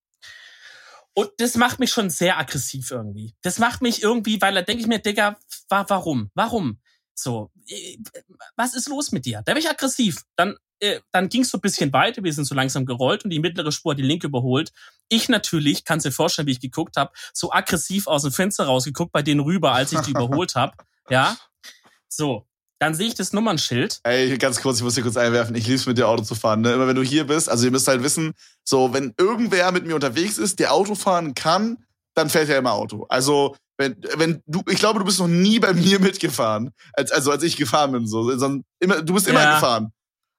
Und 1.15 1.31
das 1.39 1.55
macht 1.55 1.79
mich 1.79 1.93
schon 1.93 2.11
sehr 2.11 2.39
aggressiv 2.39 2.91
irgendwie. 2.91 3.37
Das 3.43 3.61
macht 3.61 3.83
mich 3.83 4.03
irgendwie, 4.03 4.41
weil 4.43 4.55
da 4.55 4.63
denke 4.63 4.83
ich 4.83 4.89
mir, 4.89 4.99
Digga, 4.99 5.39
wa 5.69 5.85
warum? 5.89 6.31
Warum? 6.35 6.81
So, 7.15 7.51
äh, 7.69 7.97
was 8.57 8.75
ist 8.75 8.89
los 8.89 9.13
mit 9.13 9.25
dir? 9.25 9.43
Da 9.45 9.53
bin 9.55 9.63
ich 9.63 9.71
aggressiv. 9.71 10.23
Dann, 10.37 10.57
äh, 10.81 11.01
dann 11.13 11.29
ging 11.29 11.43
es 11.43 11.51
so 11.51 11.59
ein 11.59 11.61
bisschen 11.61 11.93
weiter, 11.93 12.25
wir 12.25 12.33
sind 12.33 12.45
so 12.45 12.55
langsam 12.55 12.87
gerollt 12.87 13.25
und 13.25 13.31
die 13.31 13.39
mittlere 13.39 13.73
Spur 13.73 13.93
hat 13.93 13.99
die 13.99 14.03
linke 14.03 14.27
überholt. 14.27 14.73
Ich 15.09 15.29
natürlich, 15.29 15.85
kannst 15.85 16.07
dir 16.07 16.13
vorstellen, 16.13 16.47
wie 16.47 16.53
ich 16.53 16.61
geguckt 16.61 16.97
habe, 16.97 17.13
so 17.33 17.53
aggressiv 17.53 18.07
aus 18.07 18.23
dem 18.23 18.33
Fenster 18.33 18.65
rausgeguckt 18.65 19.13
bei 19.13 19.23
denen 19.23 19.41
rüber, 19.41 19.73
als 19.73 19.93
ich 19.93 20.01
die 20.01 20.11
überholt 20.11 20.55
habe. 20.55 20.75
Ja. 21.11 21.37
So, 22.09 22.47
dann 22.79 22.95
sehe 22.95 23.07
ich 23.07 23.15
das 23.15 23.33
Nummernschild. 23.33 24.01
Ey, 24.05 24.37
ganz 24.39 24.61
kurz, 24.61 24.79
ich 24.79 24.83
muss 24.85 24.95
hier 24.95 25.03
kurz 25.03 25.17
einwerfen. 25.17 25.55
Ich 25.55 25.67
lieb's 25.67 25.87
mit 25.87 25.99
dir 25.99 26.09
Auto 26.09 26.23
zu 26.23 26.35
fahren. 26.35 26.63
Ne? 26.63 26.73
Immer 26.73 26.89
wenn 26.89 26.97
du 26.97 27.03
hier 27.03 27.27
bist, 27.27 27.49
also 27.49 27.67
ihr 27.67 27.71
müsst 27.71 27.89
halt 27.89 28.03
wissen, 28.03 28.33
so 28.65 28.93
wenn 28.93 29.15
irgendwer 29.19 29.71
mit 29.71 29.87
mir 29.87 29.95
unterwegs 29.95 30.39
ist, 30.39 30.59
der 30.59 30.73
Auto 30.73 30.95
fahren 30.95 31.35
kann, 31.35 31.85
dann 32.15 32.31
fährt 32.31 32.49
er 32.49 32.59
immer 32.59 32.73
Auto. 32.73 33.07
Also 33.09 33.57
wenn, 33.77 33.97
wenn 34.17 34.43
du, 34.47 34.63
ich 34.71 34.79
glaube, 34.79 35.01
du 35.01 35.05
bist 35.05 35.19
noch 35.19 35.27
nie 35.29 35.59
bei 35.59 35.73
mir 35.73 35.99
mitgefahren, 36.01 36.71
als, 36.93 37.11
also 37.13 37.31
als 37.31 37.43
ich 37.43 37.57
gefahren 37.57 37.93
bin, 37.93 38.07
so, 38.07 38.23
sondern 38.37 38.63
immer, 38.81 39.03
du 39.03 39.15
bist 39.15 39.27
immer 39.29 39.43
Ja. 39.43 39.55
gefahren. 39.55 39.93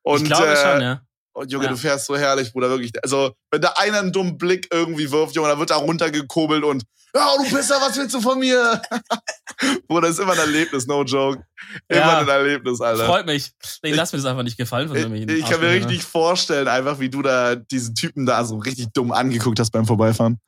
Und, 0.04 0.22
ich 0.24 0.28
glaube 0.30 0.48
äh, 0.48 0.56
schon, 0.56 0.82
ja. 0.82 1.02
Und 1.34 1.52
Junge, 1.52 1.66
Ja. 1.66 1.72
du 1.72 1.78
fährst 1.78 2.06
so 2.06 2.16
herrlich, 2.16 2.54
Bruder, 2.54 2.70
wirklich. 2.70 2.92
Also, 3.04 3.34
wenn 3.52 3.60
da 3.62 3.74
einer 3.78 4.00
einen 4.00 4.14
dummen 4.14 4.38
Blick 4.38 4.68
irgendwie 4.72 5.12
wirft, 5.12 5.36
Junge, 5.36 5.50
dann 5.50 5.60
wird 5.60 5.70
da 5.72 5.76
runtergekurbelt 5.76 6.64
und, 6.64 6.84
ja, 7.14 7.30
du 7.38 7.44
Pisser, 7.44 7.76
was 7.82 7.98
willst 7.98 8.14
du 8.16 8.22
von 8.22 8.40
mir? 8.40 8.82
Bruder, 9.88 10.08
das 10.08 10.18
ist 10.18 10.20
immer 10.24 10.34
ein 10.34 10.40
Erlebnis, 10.40 10.86
no 10.88 11.04
joke. 11.04 11.44
Immer 11.88 12.00
Ja. 12.00 12.20
ein 12.20 12.28
Erlebnis, 12.28 12.80
Alter. 12.82 13.06
Freut 13.06 13.26
mich. 13.26 13.52
Nee, 13.84 13.92
lass 13.94 14.12
mir 14.14 14.20
das 14.20 14.26
einfach 14.26 14.44
nicht 14.44 14.58
gefallen 14.58 14.88
von 14.90 14.98
Ich, 15.16 15.30
ich 15.30 15.46
kann 15.46 15.60
mir 15.60 15.70
richtig 15.72 16.04
vorstellen, 16.04 16.68
einfach 16.68 17.00
wie 17.00 17.10
du 17.10 17.22
da 17.22 17.56
diesen 17.56 17.96
Typen 17.96 18.26
da 18.26 18.44
so 18.46 18.58
richtig 18.58 18.88
dumm 18.94 19.12
angeguckt 19.12 19.60
hast 19.60 19.72
beim 19.72 19.86
Vorbeifahren. 19.86 20.40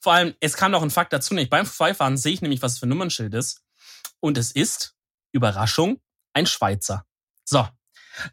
Vor 0.00 0.14
allem, 0.14 0.34
es 0.40 0.54
kam 0.54 0.72
noch 0.72 0.82
ein 0.82 0.90
Fakt 0.90 1.12
dazu, 1.12 1.34
nicht 1.34 1.50
beim 1.50 1.66
Vorbeifahren 1.66 2.16
sehe 2.16 2.32
ich 2.32 2.40
nämlich, 2.40 2.62
was 2.62 2.78
für 2.78 2.86
ein 2.86 2.88
Nummernschild 2.88 3.34
ist. 3.34 3.62
Und 4.18 4.38
es 4.38 4.50
ist, 4.50 4.96
Überraschung, 5.32 6.00
ein 6.32 6.46
Schweizer. 6.46 7.06
So. 7.44 7.68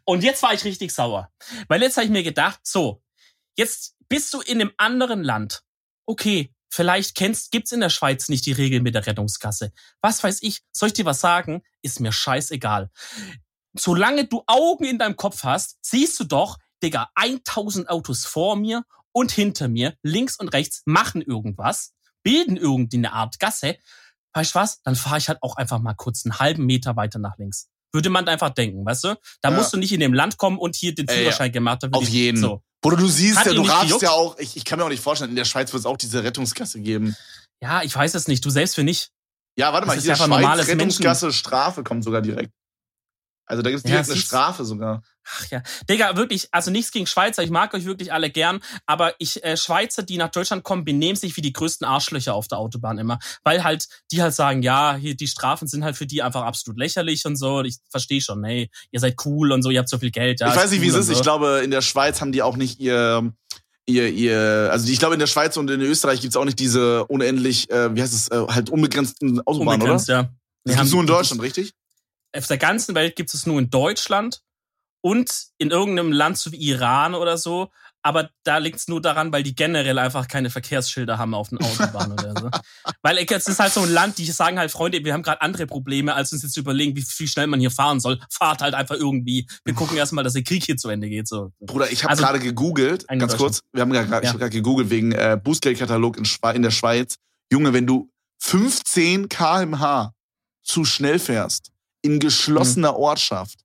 Und 0.04 0.24
jetzt 0.24 0.42
war 0.42 0.54
ich 0.54 0.64
richtig 0.64 0.92
sauer. 0.92 1.30
Weil 1.68 1.82
jetzt 1.82 1.96
habe 1.96 2.06
ich 2.06 2.10
mir 2.10 2.22
gedacht, 2.22 2.60
so, 2.62 3.02
jetzt 3.56 3.96
bist 4.08 4.32
du 4.32 4.40
in 4.40 4.60
einem 4.60 4.72
anderen 4.76 5.22
Land. 5.22 5.62
Okay, 6.06 6.54
vielleicht 6.70 7.14
kennst, 7.14 7.50
gibt's 7.50 7.72
in 7.72 7.80
der 7.80 7.90
Schweiz 7.90 8.28
nicht 8.28 8.46
die 8.46 8.52
Regel 8.52 8.80
mit 8.80 8.94
der 8.94 9.06
Rettungskasse. 9.06 9.72
Was 10.00 10.24
weiß 10.24 10.42
ich, 10.42 10.62
soll 10.72 10.88
ich 10.88 10.94
dir 10.94 11.04
was 11.04 11.20
sagen? 11.20 11.62
Ist 11.82 12.00
mir 12.00 12.12
scheißegal. 12.12 12.90
Solange 13.74 14.26
du 14.26 14.42
Augen 14.46 14.84
in 14.84 14.98
deinem 14.98 15.16
Kopf 15.16 15.44
hast, 15.44 15.78
siehst 15.82 16.18
du 16.18 16.24
doch, 16.24 16.58
Digga, 16.82 17.10
1000 17.14 17.88
Autos 17.88 18.24
vor 18.24 18.56
mir 18.56 18.84
und 19.12 19.30
hinter 19.32 19.68
mir, 19.68 19.94
links 20.02 20.36
und 20.38 20.48
rechts, 20.48 20.82
machen 20.86 21.22
irgendwas, 21.22 21.92
bilden 22.22 22.56
irgendeine 22.56 23.12
Art 23.12 23.38
Gasse. 23.38 23.76
Weißt 24.34 24.54
du 24.54 24.58
was? 24.58 24.80
Dann 24.82 24.94
fahre 24.96 25.18
ich 25.18 25.28
halt 25.28 25.38
auch 25.42 25.56
einfach 25.56 25.78
mal 25.80 25.94
kurz 25.94 26.24
einen 26.24 26.38
halben 26.38 26.66
Meter 26.66 26.96
weiter 26.96 27.18
nach 27.18 27.36
links. 27.38 27.68
Würde 27.92 28.10
man 28.10 28.28
einfach 28.28 28.50
denken, 28.50 28.84
weißt 28.84 29.04
du? 29.04 29.16
Da 29.40 29.50
Ja. 29.50 29.56
musst 29.56 29.72
du 29.72 29.78
nicht 29.78 29.92
in 29.92 30.00
dem 30.00 30.12
Land 30.12 30.36
kommen 30.36 30.58
und 30.58 30.76
hier 30.76 30.94
den 30.94 31.08
Führerschein 31.08 31.50
gemacht 31.52 31.82
haben. 31.82 31.94
auf 31.94 32.08
jeden. 32.08 32.38
So. 32.38 32.62
Bruder, 32.82 32.96
du 32.98 33.08
siehst 33.08 33.38
Hat 33.38 33.46
ja, 33.46 33.54
du 33.54 33.62
gejuckt? 33.62 34.02
ja 34.02 34.10
auch, 34.10 34.38
ich, 34.38 34.56
ich 34.56 34.64
kann 34.64 34.78
mir 34.78 34.84
auch 34.84 34.88
nicht 34.90 35.02
vorstellen, 35.02 35.30
in 35.30 35.36
der 35.36 35.46
Schweiz 35.46 35.72
wird 35.72 35.80
es 35.80 35.86
auch 35.86 35.96
diese 35.96 36.22
Rettungskasse 36.22 36.80
geben. 36.80 37.16
Ja, 37.62 37.82
ich 37.82 37.96
weiß 37.96 38.14
es 38.14 38.28
nicht. 38.28 38.44
Du 38.44 38.50
selbst 38.50 38.74
für 38.76 38.84
nicht. 38.84 39.10
Ja, 39.58 39.72
warte 39.72 39.86
Das 39.86 39.94
mal, 39.94 39.98
ist 39.98 40.04
hier 40.04 40.12
einfach 40.12 40.26
Schweiz, 40.26 40.40
normales 40.42 40.68
Rettungskasse, 40.68 41.32
Strafe 41.32 41.82
kommt 41.82 42.04
sogar 42.04 42.20
direkt. 42.22 42.52
Also 43.48 43.62
da 43.62 43.70
gibt 43.70 43.78
es 43.78 43.84
Ja, 43.84 43.96
direkt 43.96 44.08
eine 44.10 44.14
siehst- 44.16 44.28
Strafe 44.28 44.64
sogar. 44.64 45.02
Ach 45.30 45.46
ja. 45.50 45.62
Digga, 45.90 46.16
wirklich, 46.16 46.48
also 46.52 46.70
nichts 46.70 46.90
gegen 46.90 47.06
Schweizer. 47.06 47.42
Ich 47.42 47.50
mag 47.50 47.74
euch 47.74 47.84
wirklich 47.84 48.12
alle 48.12 48.30
gern. 48.30 48.60
Aber 48.86 49.14
ich, 49.18 49.42
äh, 49.44 49.56
Schweizer, 49.56 50.02
die 50.02 50.16
nach 50.16 50.30
Deutschland 50.30 50.64
kommen, 50.64 50.84
benehmen 50.84 51.16
sich 51.16 51.36
wie 51.36 51.42
die 51.42 51.52
größten 51.52 51.86
Arschlöcher 51.86 52.34
auf 52.34 52.48
der 52.48 52.58
Autobahn 52.58 52.98
immer. 52.98 53.18
Weil 53.44 53.64
halt, 53.64 53.86
die 54.10 54.22
halt 54.22 54.34
sagen, 54.34 54.62
ja, 54.62 54.96
hier, 54.96 55.14
die 55.16 55.26
Strafen 55.26 55.68
sind 55.68 55.84
halt 55.84 55.96
für 55.96 56.06
die 56.06 56.22
einfach 56.22 56.42
absolut 56.44 56.78
lächerlich 56.78 57.24
und 57.26 57.36
so. 57.36 57.58
Und 57.58 57.66
Ich 57.66 57.76
verstehe 57.90 58.20
schon, 58.20 58.42
hey, 58.44 58.70
ihr 58.90 59.00
seid 59.00 59.16
cool 59.26 59.52
und 59.52 59.62
so, 59.62 59.70
ihr 59.70 59.80
habt 59.80 59.88
so 59.90 59.98
viel 59.98 60.10
Geld. 60.10 60.40
Ja, 60.40 60.48
ich 60.50 60.56
weiß 60.56 60.70
nicht, 60.70 60.80
wie 60.82 60.88
es 60.88 60.94
cool 60.94 61.00
ist. 61.00 61.06
und 61.08 61.12
Ich 61.12 61.18
so. 61.18 61.22
glaube, 61.24 61.60
in 61.64 61.70
der 61.70 61.82
Schweiz 61.82 62.20
haben 62.20 62.32
die 62.32 62.40
auch 62.42 62.56
nicht 62.56 62.80
ihr, 62.80 63.30
ihr, 63.86 64.08
ihr, 64.08 64.68
also 64.72 64.90
ich 64.90 64.98
glaube, 64.98 65.14
in 65.14 65.20
der 65.20 65.26
Schweiz 65.26 65.56
und 65.58 65.70
in 65.70 65.80
Österreich 65.82 66.20
gibt's 66.22 66.36
auch 66.36 66.44
nicht 66.46 66.58
diese 66.58 67.04
unendlich, 67.06 67.70
äh, 67.70 67.94
wie 67.94 68.00
heißt 68.02 68.14
es, 68.14 68.28
äh, 68.28 68.46
halt 68.48 68.70
unbegrenzten 68.70 69.40
Autobahnen, 69.46 69.80
Unbegrenzt, 69.82 70.08
oder? 70.08 70.18
ja. 70.20 70.28
Das 70.64 70.76
gibt's 70.76 70.90
nur 70.92 71.00
in 71.02 71.06
Deutschland, 71.06 71.40
richtig? 71.42 71.72
Auf 72.36 72.46
der 72.46 72.58
ganzen 72.58 72.94
Welt 72.94 73.16
gibt 73.16 73.32
es 73.34 73.46
nur 73.46 73.58
in 73.58 73.70
Deutschland 73.70 74.42
und 75.00 75.30
in 75.58 75.70
irgendeinem 75.70 76.12
Land 76.12 76.38
so 76.38 76.52
wie 76.52 76.56
Iran 76.56 77.14
oder 77.14 77.38
so. 77.38 77.70
Aber 78.02 78.30
da 78.44 78.58
liegt 78.58 78.76
es 78.76 78.88
nur 78.88 79.02
daran, 79.02 79.32
weil 79.32 79.42
die 79.42 79.54
generell 79.56 79.98
einfach 79.98 80.28
keine 80.28 80.50
Verkehrsschilder 80.50 81.18
haben 81.18 81.34
auf 81.34 81.48
den 81.48 81.58
Autobahnen 81.60 82.12
oder 82.12 82.32
so. 82.40 82.50
Weil 83.02 83.18
es 83.18 83.46
ist 83.48 83.58
halt 83.58 83.72
so 83.72 83.80
ein 83.80 83.90
Land, 83.90 84.18
die 84.18 84.24
sagen 84.26 84.58
halt, 84.58 84.70
Freunde, 84.70 85.04
wir 85.04 85.12
haben 85.12 85.22
gerade 85.24 85.42
andere 85.42 85.66
Probleme, 85.66 86.14
als 86.14 86.32
uns 86.32 86.42
jetzt 86.42 86.52
zu 86.54 86.60
überlegen, 86.60 86.96
wie, 86.96 87.04
wie 87.04 87.26
schnell 87.28 87.48
man 87.48 87.58
hier 87.60 87.72
fahren 87.72 87.98
soll. 87.98 88.20
Fahrt 88.30 88.62
halt 88.62 88.74
einfach 88.74 88.94
irgendwie. 88.94 89.48
Wir 89.64 89.74
gucken 89.74 89.96
erstmal, 89.96 90.22
dass 90.22 90.34
der 90.34 90.44
Krieg 90.44 90.64
hier 90.64 90.76
zu 90.76 90.88
Ende 90.88 91.08
geht. 91.08 91.26
So. 91.26 91.52
Bruder, 91.60 91.90
ich 91.90 92.04
habe 92.04 92.12
Also- 92.12 92.22
gerade 92.22 92.38
gegoogelt, 92.38 93.06
ganz 93.08 93.36
kurz, 93.36 93.62
wir 93.72 93.82
haben 93.82 93.92
gerade, 93.92 94.06
ich 94.06 94.22
Ja. 94.22 94.28
habe 94.28 94.38
gerade 94.38 94.50
gegoogelt 94.50 94.90
wegen 94.90 95.12
äh, 95.12 95.38
Bußgeldkatalog 95.42 96.16
in, 96.18 96.24
in 96.54 96.62
der 96.62 96.70
Schweiz. 96.70 97.16
Junge, 97.52 97.72
wenn 97.72 97.86
du 97.86 98.10
15 98.40 99.28
kmh 99.28 100.14
zu 100.62 100.84
schnell 100.84 101.18
fährst 101.18 101.72
in 102.08 102.18
geschlossener 102.20 102.96
Ortschaft, 102.96 103.58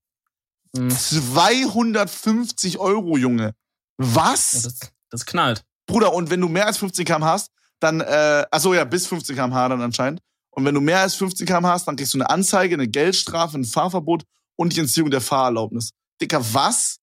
Hm. 0.76 0.90
250 0.90 2.80
Euro, 2.80 3.18
Junge. 3.18 3.54
Was? 3.98 4.64
Das, 4.64 4.80
das 5.10 5.26
knallt. 5.26 5.64
Bruder, 5.86 6.14
und 6.14 6.30
wenn 6.30 6.42
du 6.42 6.48
mehr 6.48 6.66
als 6.66 6.78
15 6.78 7.06
km 7.06 7.24
hast, 7.24 7.52
dann, 7.80 8.02
äh, 8.02 8.46
achso, 8.50 8.74
ja, 8.74 8.84
bis 8.84 9.06
15 9.08 9.36
km/h 9.36 9.70
dann 9.70 9.82
anscheinend. 9.82 10.22
Und 10.50 10.66
wenn 10.66 10.74
du 10.74 10.82
mehr 10.82 11.00
als 11.02 11.16
15 11.16 11.46
km 11.46 11.66
hast, 11.68 11.88
dann 11.88 11.96
kriegst 11.96 12.14
du 12.14 12.18
eine 12.18 12.30
Anzeige, 12.30 12.76
eine 12.76 12.88
Geldstrafe, 12.88 13.58
ein 13.58 13.66
Fahrverbot 13.66 14.24
und 14.56 14.76
die 14.76 14.80
Entziehung 14.80 15.12
der 15.12 15.22
Fahrerlaubnis. 15.22 15.92
Dicker, 16.22 16.42
was? 16.54 16.98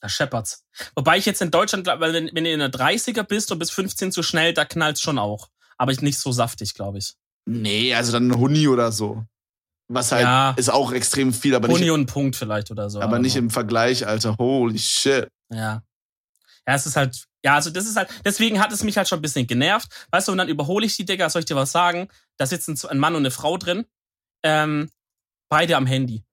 Da 0.00 0.08
scheppert's. 0.08 0.64
Wobei 0.94 1.18
ich 1.18 1.26
jetzt 1.26 1.42
in 1.42 1.50
Deutschland, 1.50 1.86
wenn, 1.86 2.30
wenn 2.32 2.44
du 2.44 2.50
in 2.50 2.58
der 2.58 2.72
30er 2.72 3.22
bist 3.22 3.52
und 3.52 3.58
bis 3.58 3.70
15 3.70 4.12
zu 4.12 4.22
schnell, 4.22 4.54
da 4.54 4.64
knallt's 4.64 5.00
schon 5.00 5.18
auch. 5.18 5.48
Aber 5.78 5.92
nicht 5.92 6.18
so 6.18 6.32
saftig, 6.32 6.74
glaube 6.74 6.98
ich. 6.98 7.14
Nee, 7.44 7.94
also 7.94 8.12
dann 8.12 8.28
ein 8.28 8.38
Huni 8.38 8.66
oder 8.68 8.90
so. 8.92 9.24
Was 9.88 10.10
halt 10.12 10.22
Ja. 10.22 10.50
ist 10.56 10.68
auch 10.70 10.92
extrem 10.92 11.32
viel, 11.32 11.54
aber 11.54 11.68
Huni 11.68 11.80
nicht, 11.82 11.90
und 11.90 12.00
ein 12.00 12.06
Punkt 12.06 12.34
vielleicht 12.36 12.70
oder 12.70 12.90
so. 12.90 13.00
aber 13.00 13.18
nicht 13.20 13.36
im 13.36 13.50
Vergleich, 13.50 14.06
Alter. 14.06 14.36
Holy 14.38 14.78
shit. 14.78 15.28
Ja. 15.50 15.82
Ja, 16.68 16.74
es 16.74 16.84
ist 16.86 16.96
halt, 16.96 17.24
ja, 17.44 17.54
also 17.54 17.70
das 17.70 17.86
ist 17.86 17.96
halt, 17.96 18.08
deswegen 18.24 18.58
hat 18.58 18.72
es 18.72 18.82
mich 18.82 18.96
halt 18.96 19.08
schon 19.08 19.20
ein 19.20 19.22
bisschen 19.22 19.46
genervt. 19.46 19.86
Weißt 20.10 20.26
du, 20.26 20.32
und 20.32 20.38
dann 20.38 20.48
überhole 20.48 20.84
ich 20.84 20.96
die 20.96 21.04
Digga, 21.04 21.30
soll 21.30 21.40
ich 21.40 21.46
dir 21.46 21.54
was 21.54 21.70
sagen? 21.70 22.08
Da 22.38 22.46
sitzen 22.46 22.76
ein 22.88 22.98
Mann 22.98 23.14
und 23.14 23.22
eine 23.22 23.30
Frau 23.30 23.56
drin, 23.56 23.86
ähm, 24.42 24.90
beide 25.48 25.76
am 25.76 25.86
Handy. 25.86 26.24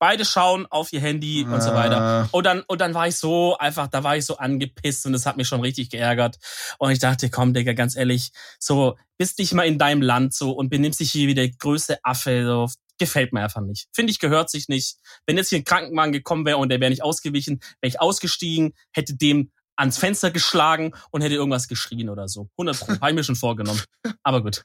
Beide 0.00 0.24
schauen 0.24 0.66
auf 0.70 0.92
ihr 0.92 1.00
Handy 1.00 1.44
und 1.44 1.62
so 1.62 1.74
weiter. 1.74 2.24
Äh, 2.24 2.28
Und 2.36 2.44
dann, 2.46 2.62
und 2.66 2.80
dann 2.80 2.94
war 2.94 3.06
ich 3.06 3.16
so, 3.16 3.56
einfach, 3.58 3.86
da 3.86 4.02
war 4.02 4.16
ich 4.16 4.24
so 4.24 4.38
angepisst 4.38 5.04
und 5.06 5.12
das 5.12 5.26
hat 5.26 5.36
mich 5.36 5.46
schon 5.46 5.60
richtig 5.60 5.90
geärgert. 5.90 6.38
Und 6.78 6.90
ich 6.90 6.98
dachte, 6.98 7.28
komm, 7.28 7.52
Digga, 7.52 7.74
ganz 7.74 7.96
ehrlich, 7.96 8.30
so, 8.58 8.96
bist 9.18 9.38
nicht 9.38 9.52
mal 9.52 9.66
in 9.66 9.78
deinem 9.78 10.00
Land 10.00 10.32
so 10.34 10.52
und 10.52 10.70
benimmst 10.70 11.00
dich 11.00 11.12
hier 11.12 11.28
wie 11.28 11.34
der 11.34 11.50
größte 11.50 11.98
Affe, 12.02 12.44
so, 12.44 12.68
gefällt 12.98 13.32
mir 13.32 13.42
einfach 13.42 13.60
nicht. 13.60 13.88
Finde 13.92 14.10
ich, 14.10 14.18
gehört 14.18 14.48
sich 14.50 14.68
nicht. 14.68 14.96
Wenn 15.26 15.36
jetzt 15.36 15.50
hier 15.50 15.58
ein 15.58 15.64
Krankenwagen 15.64 16.12
gekommen 16.12 16.46
wäre 16.46 16.58
und 16.58 16.70
der 16.70 16.80
wäre 16.80 16.90
nicht 16.90 17.02
ausgewichen, 17.02 17.60
wäre 17.80 17.88
ich 17.88 18.00
ausgestiegen, 18.00 18.72
hätte 18.92 19.14
dem 19.16 19.50
ans 19.76 19.98
Fenster 19.98 20.30
geschlagen 20.30 20.92
und 21.10 21.22
hätte 21.22 21.34
irgendwas 21.34 21.66
geschrien 21.66 22.10
oder 22.10 22.28
so. 22.28 22.48
100 22.58 22.78
Pro, 22.78 22.92
habe 23.00 23.10
ich 23.10 23.14
mir 23.14 23.24
schon 23.24 23.36
vorgenommen. 23.36 23.82
Aber 24.22 24.42
gut. 24.42 24.62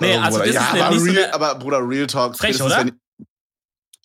Nee, 0.00 0.16
also 0.16 0.38
das 0.38 0.48
ja, 0.48 0.74
ist 0.74 0.82
aber, 0.82 1.04
real, 1.04 1.30
aber 1.30 1.54
Bruder, 1.56 1.88
Real 1.88 2.06
Talk. 2.06 2.36
Frech, 2.36 2.60
oder? 2.60 2.78
Wenn, 2.78 3.00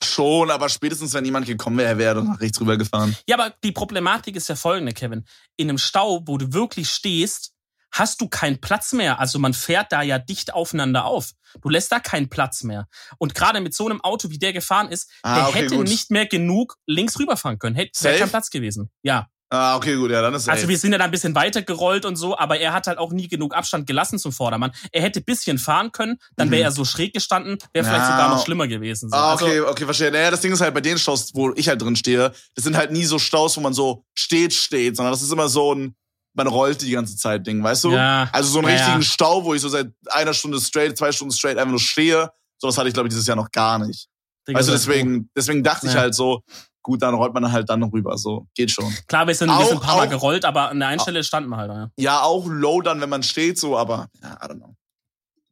schon, 0.03 0.51
aber 0.51 0.69
spätestens, 0.69 1.13
wenn 1.13 1.25
jemand 1.25 1.45
gekommen 1.47 1.77
wäre, 1.77 1.97
wäre 1.97 2.09
er 2.11 2.15
doch 2.15 2.23
nach 2.23 2.39
rechts 2.41 2.59
rüber 2.61 2.77
gefahren. 2.77 3.15
Ja, 3.27 3.37
aber 3.37 3.53
die 3.63 3.71
Problematik 3.71 4.35
ist 4.35 4.47
ja 4.49 4.55
folgende, 4.55 4.93
Kevin. 4.93 5.25
In 5.55 5.69
einem 5.69 5.77
Stau, 5.77 6.21
wo 6.25 6.37
du 6.37 6.53
wirklich 6.53 6.89
stehst, 6.89 7.53
hast 7.91 8.21
du 8.21 8.27
keinen 8.27 8.59
Platz 8.61 8.93
mehr. 8.93 9.19
Also 9.19 9.39
man 9.39 9.53
fährt 9.53 9.91
da 9.91 10.01
ja 10.01 10.19
dicht 10.19 10.53
aufeinander 10.53 11.05
auf. 11.05 11.31
Du 11.61 11.69
lässt 11.69 11.91
da 11.91 11.99
keinen 11.99 12.29
Platz 12.29 12.63
mehr. 12.63 12.87
Und 13.17 13.33
gerade 13.33 13.61
mit 13.61 13.73
so 13.73 13.85
einem 13.87 14.01
Auto, 14.01 14.29
wie 14.29 14.37
der 14.37 14.53
gefahren 14.53 14.89
ist, 14.89 15.09
Ah, 15.23 15.35
der 15.35 15.47
okay, 15.49 15.59
hätte 15.63 15.75
gut. 15.77 15.87
nicht 15.87 16.11
mehr 16.11 16.25
genug 16.27 16.75
links 16.85 17.17
rüberfahren 17.17 17.57
können. 17.57 17.75
Hätte 17.75 17.91
wäre 18.03 18.13
Safe? 18.13 18.19
kein 18.23 18.29
Platz 18.29 18.49
gewesen. 18.49 18.91
Ja. 19.03 19.27
Ah, 19.49 19.77
okay, 19.77 19.95
gut, 19.95 20.11
ja, 20.11 20.21
dann 20.21 20.33
ist 20.33 20.49
Also 20.49 20.61
safe. 20.61 20.69
wir 20.69 20.77
sind 20.77 20.91
ja 20.91 20.97
da 20.97 21.05
ein 21.05 21.11
bisschen 21.11 21.33
weiter 21.33 21.61
gerollt 21.61 22.03
und 22.03 22.17
so, 22.17 22.37
aber 22.37 22.59
er 22.59 22.73
hat 22.73 22.85
halt 22.87 22.97
auch 22.97 23.13
nie 23.13 23.29
genug 23.29 23.55
Abstand 23.55 23.87
gelassen 23.87 24.19
zum 24.19 24.33
Vordermann. 24.33 24.71
Er 24.91 25.01
hätte 25.01 25.21
bisschen 25.21 25.57
fahren 25.57 25.93
können, 25.93 26.17
dann 26.35 26.51
wäre 26.51 26.61
Mhm. 26.63 26.65
er 26.67 26.71
so 26.73 26.83
schräg 26.83 27.13
gestanden, 27.13 27.57
wäre 27.71 27.85
vielleicht 27.85 28.07
sogar 28.07 28.29
noch 28.29 28.43
schlimmer 28.43 28.67
gewesen. 28.67 29.09
So. 29.09 29.15
Ah, 29.15 29.31
Also, 29.31 29.45
okay, 29.45 29.61
okay, 29.61 29.85
verstehe. 29.85 30.11
Naja, 30.11 30.31
das 30.31 30.41
Ding 30.41 30.51
ist 30.51 30.59
halt 30.59 30.73
bei 30.73 30.81
den 30.81 30.97
Staus, 30.97 31.31
wo 31.33 31.53
ich 31.55 31.69
halt 31.69 31.81
drin 31.81 31.95
stehe, 31.95 32.33
das 32.55 32.63
sind 32.65 32.75
halt 32.75 32.91
nie 32.91 33.05
so 33.05 33.19
Staus, 33.19 33.55
wo 33.55 33.61
man 33.61 33.73
so 33.73 34.03
steht, 34.13 34.53
steht, 34.53 34.97
sondern 34.97 35.13
das 35.13 35.21
ist 35.21 35.31
immer 35.31 35.47
so 35.47 35.73
ein, 35.73 35.95
man 36.33 36.47
rollt 36.47 36.81
die 36.81 36.91
ganze 36.91 37.15
Zeit 37.15 37.47
Ding, 37.47 37.63
weißt 37.63 37.85
du? 37.85 37.91
Ja. 37.93 38.29
Also 38.33 38.49
so 38.49 38.59
einen 38.59 38.67
Ja, 38.67 38.75
richtigen. 38.75 39.01
Stau, 39.01 39.45
wo 39.45 39.53
ich 39.53 39.61
so 39.61 39.69
seit 39.69 39.87
einer 40.07 40.33
Stunde 40.33 40.59
straight, 40.59 40.97
zwei 40.97 41.13
Stunden 41.13 41.33
straight 41.33 41.57
einfach 41.57 41.71
nur 41.71 41.79
stehe, 41.79 42.29
sowas 42.57 42.77
hatte 42.77 42.89
ich, 42.89 42.93
glaube 42.93 43.07
ich, 43.07 43.13
dieses 43.13 43.25
Jahr 43.25 43.37
noch 43.37 43.49
gar 43.51 43.79
nicht. 43.79 44.09
Also 44.53 44.73
das- 44.73 44.83
deswegen, 44.85 45.29
deswegen 45.35 45.63
dachte 45.63 45.87
ich 45.87 45.93
Ja. 45.93 46.01
halt 46.01 46.15
so, 46.15 46.43
gut, 46.87 47.01
dann 47.01 47.13
rollt 47.13 47.33
man 47.33 47.51
halt 47.51 47.69
dann 47.69 47.83
rüber. 47.83 48.17
So, 48.17 48.47
geht 48.55 48.71
schon. 48.71 48.91
Klar, 49.07 49.27
wir 49.27 49.35
sind, 49.35 49.49
Auch- 49.49 49.59
wir 49.59 49.65
sind 49.67 49.77
ein 49.77 49.81
paar 49.81 49.97
Mal 49.97 50.07
auch- 50.07 50.09
gerollt, 50.09 50.45
aber 50.45 50.69
an 50.69 50.79
der 50.79 50.87
einen 50.87 50.99
Stelle 51.01 51.23
standen 51.23 51.49
wir 51.49 51.57
halt. 51.57 51.69
Ja. 51.69 51.89
Ja, 51.97 52.21
auch 52.23 52.47
low 52.47 52.81
dann, 52.81 53.01
wenn 53.01 53.09
man 53.09 53.23
steht, 53.23 53.59
so, 53.59 53.77
aber 53.77 54.07
ja, 54.23 54.33
I 54.41 54.45
don't 54.47 54.55
know. 54.55 54.75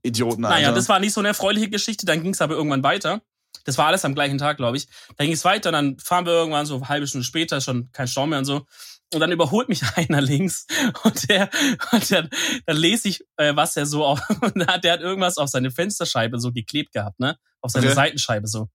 Idioten, 0.02 0.46
Alter. 0.46 0.56
Naja, 0.58 0.72
das 0.72 0.88
war 0.88 1.00
nicht 1.00 1.14
so 1.14 1.20
eine 1.22 1.30
erfreuliche 1.30 1.70
Geschichte. 1.70 2.06
Dann 2.06 2.22
ging 2.24 2.32
es 2.34 2.42
aber 2.42 2.56
irgendwann 2.56 2.84
weiter. 2.84 3.22
Das 3.66 3.78
war 3.78 3.88
alles 3.88 4.06
am 4.06 4.14
gleichen 4.16 4.38
Tag, 4.38 4.58
glaube 4.58 4.78
ich. 4.78 4.88
Dann 5.18 5.26
ging 5.28 5.34
es 5.34 5.44
weiter, 5.44 5.72
dann 5.72 5.98
fahren 6.00 6.26
wir 6.26 6.34
irgendwann 6.34 6.66
so 6.66 6.76
eine 6.76 6.88
halbe 6.90 7.08
Stunde 7.08 7.26
später, 7.26 7.60
schon 7.62 7.90
kein 7.92 8.08
Stau 8.08 8.28
mehr 8.28 8.40
und 8.40 8.46
so. 8.46 8.66
Und 9.14 9.20
dann 9.20 9.32
überholt 9.32 9.70
mich 9.70 9.82
einer 9.96 10.22
links 10.22 10.68
und 11.04 11.30
der, 11.30 11.50
und 11.92 12.10
der 12.10 12.30
dann 12.66 12.78
lese 12.78 13.08
ich, 13.10 13.24
äh, 13.38 13.56
was 13.56 13.76
er 13.78 13.86
so 13.86 14.06
auf, 14.06 14.22
und 14.42 14.56
der 14.56 14.68
hat, 14.68 14.84
der 14.84 14.94
hat 14.94 15.02
irgendwas 15.02 15.38
auf 15.38 15.50
seine 15.50 15.72
Fensterscheibe 15.72 16.40
so 16.40 16.52
geklebt 16.52 16.92
gehabt, 16.94 17.20
ne? 17.20 17.38
Auf 17.62 17.72
seine 17.72 17.88
Okay. 17.88 17.96
Seitenscheibe 17.96 18.48
so. 18.48 18.68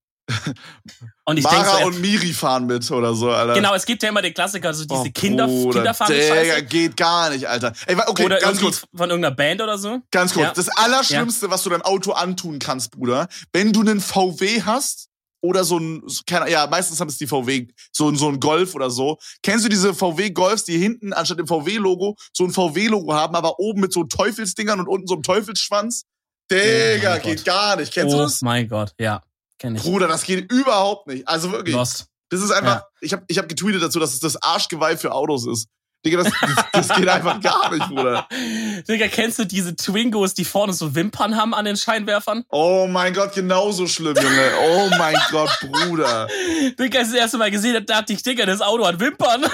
Und 1.25 1.37
ich 1.37 1.43
Mara 1.43 1.79
so, 1.81 1.85
und 1.87 1.99
Miri 2.01 2.33
fahren 2.33 2.65
mit 2.65 2.89
oder 2.91 3.13
so, 3.13 3.29
Alter. 3.31 3.53
genau, 3.53 3.73
es 3.75 3.85
gibt 3.85 4.01
ja 4.03 4.09
immer 4.09 4.21
den 4.21 4.33
Klassiker, 4.33 4.73
so 4.73 4.85
diese 4.85 5.01
Oh, 5.01 5.11
Kinder, 5.13 5.47
Bruder, 5.47 5.79
Kinderfahren 5.79 6.13
Digga, 6.13 6.35
Scheiße. 6.35 6.63
geht 6.65 6.97
gar 6.97 7.29
nicht, 7.29 7.45
Alter. 7.47 7.73
Ey, 7.85 7.95
okay, 8.07 8.25
oder 8.25 8.39
ganz 8.39 8.59
kurz. 8.59 8.83
von 8.95 9.09
irgendeiner 9.09 9.35
Band 9.35 9.61
oder 9.61 9.77
so. 9.77 9.99
Ganz 10.11 10.33
kurz. 10.33 10.45
Ja. 10.47 10.53
Das 10.53 10.69
Allerschlimmste, 10.69 11.49
was 11.49 11.63
du 11.63 11.69
deinem 11.69 11.81
Auto 11.83 12.11
antun 12.13 12.59
kannst, 12.59 12.91
Bruder, 12.91 13.27
wenn 13.53 13.73
du 13.73 13.81
einen 13.81 13.99
VW 13.99 14.61
hast 14.63 15.07
oder 15.41 15.63
so 15.63 15.77
ein, 15.79 16.03
keine, 16.27 16.49
ja, 16.51 16.67
meistens 16.67 16.99
haben 16.99 17.07
es 17.09 17.17
die 17.17 17.27
VW, 17.27 17.67
so, 17.91 18.09
ein- 18.09 18.15
so 18.15 18.29
ein 18.29 18.39
Golf 18.39 18.75
oder 18.75 18.89
so. 18.89 19.17
Kennst 19.43 19.65
du 19.65 19.69
diese 19.69 19.93
VW 19.93 20.29
Golfs, 20.29 20.63
die 20.65 20.77
hinten 20.77 21.13
anstatt 21.13 21.39
dem 21.39 21.47
VW-Logo 21.47 22.15
so 22.31 22.43
ein 22.45 22.51
VW-Logo 22.51 23.13
haben, 23.13 23.35
aber 23.35 23.59
oben 23.59 23.81
mit 23.81 23.91
so 23.91 24.03
Teufelsdingern 24.03 24.79
und 24.79 24.87
unten 24.87 25.07
so 25.07 25.15
einem 25.15 25.23
Teufelsschwanz? 25.23 26.03
Digga, 26.51 27.17
Oh 27.17 27.23
geht 27.23 27.37
Gott. 27.37 27.45
gar 27.45 27.75
nicht. 27.77 27.91
Kennst 27.93 28.13
oh 28.13 28.17
du 28.17 28.23
das? 28.23 28.41
mein 28.41 28.67
Gott, 28.67 28.91
ja, 28.99 29.23
kenne 29.61 29.77
ich. 29.77 29.83
Bruder, 29.83 30.07
das 30.07 30.23
geht 30.23 30.51
überhaupt 30.51 31.07
nicht. 31.07 31.27
Also 31.27 31.51
wirklich. 31.51 31.75
Lost. 31.75 32.07
Das 32.29 32.41
ist 32.41 32.51
einfach, 32.51 32.75
Ja. 32.77 32.85
ich 33.01 33.13
habe 33.13 33.23
ich 33.27 33.37
hab 33.37 33.47
getweetet 33.47 33.83
dazu, 33.83 33.99
dass 33.99 34.13
es 34.13 34.19
das 34.19 34.41
Arschgeweih 34.41 34.97
für 34.97 35.11
Autos 35.13 35.45
ist. 35.47 35.67
Digga, 36.03 36.23
das, 36.23 36.33
das, 36.41 36.65
das 36.87 36.97
geht 36.97 37.07
einfach 37.07 37.39
gar 37.41 37.69
nicht, 37.71 37.87
Bruder. 37.87 38.27
Digga, 38.89 39.07
kennst 39.07 39.37
du 39.37 39.45
diese 39.45 39.75
Twingos, 39.75 40.33
die 40.33 40.45
vorne 40.45 40.73
so 40.73 40.95
Wimpern 40.95 41.35
haben 41.37 41.53
an 41.53 41.65
den 41.65 41.77
Scheinwerfern? 41.77 42.43
Oh 42.49 42.87
mein 42.89 43.13
Gott, 43.13 43.35
genauso 43.35 43.85
schlimm, 43.85 44.15
Junge. 44.15 44.51
Oh 44.63 44.89
mein 44.97 45.15
Gott, 45.29 45.51
Bruder. 45.61 46.27
Digga, 46.79 46.99
als 46.99 47.09
ich 47.09 47.13
das 47.13 47.21
erste 47.21 47.37
Mal 47.37 47.51
gesehen 47.51 47.75
habe, 47.75 47.85
dachte 47.85 48.13
ich, 48.13 48.23
Digga, 48.23 48.47
das 48.47 48.61
Auto 48.61 48.87
hat 48.87 48.99
Wimpern. 48.99 49.43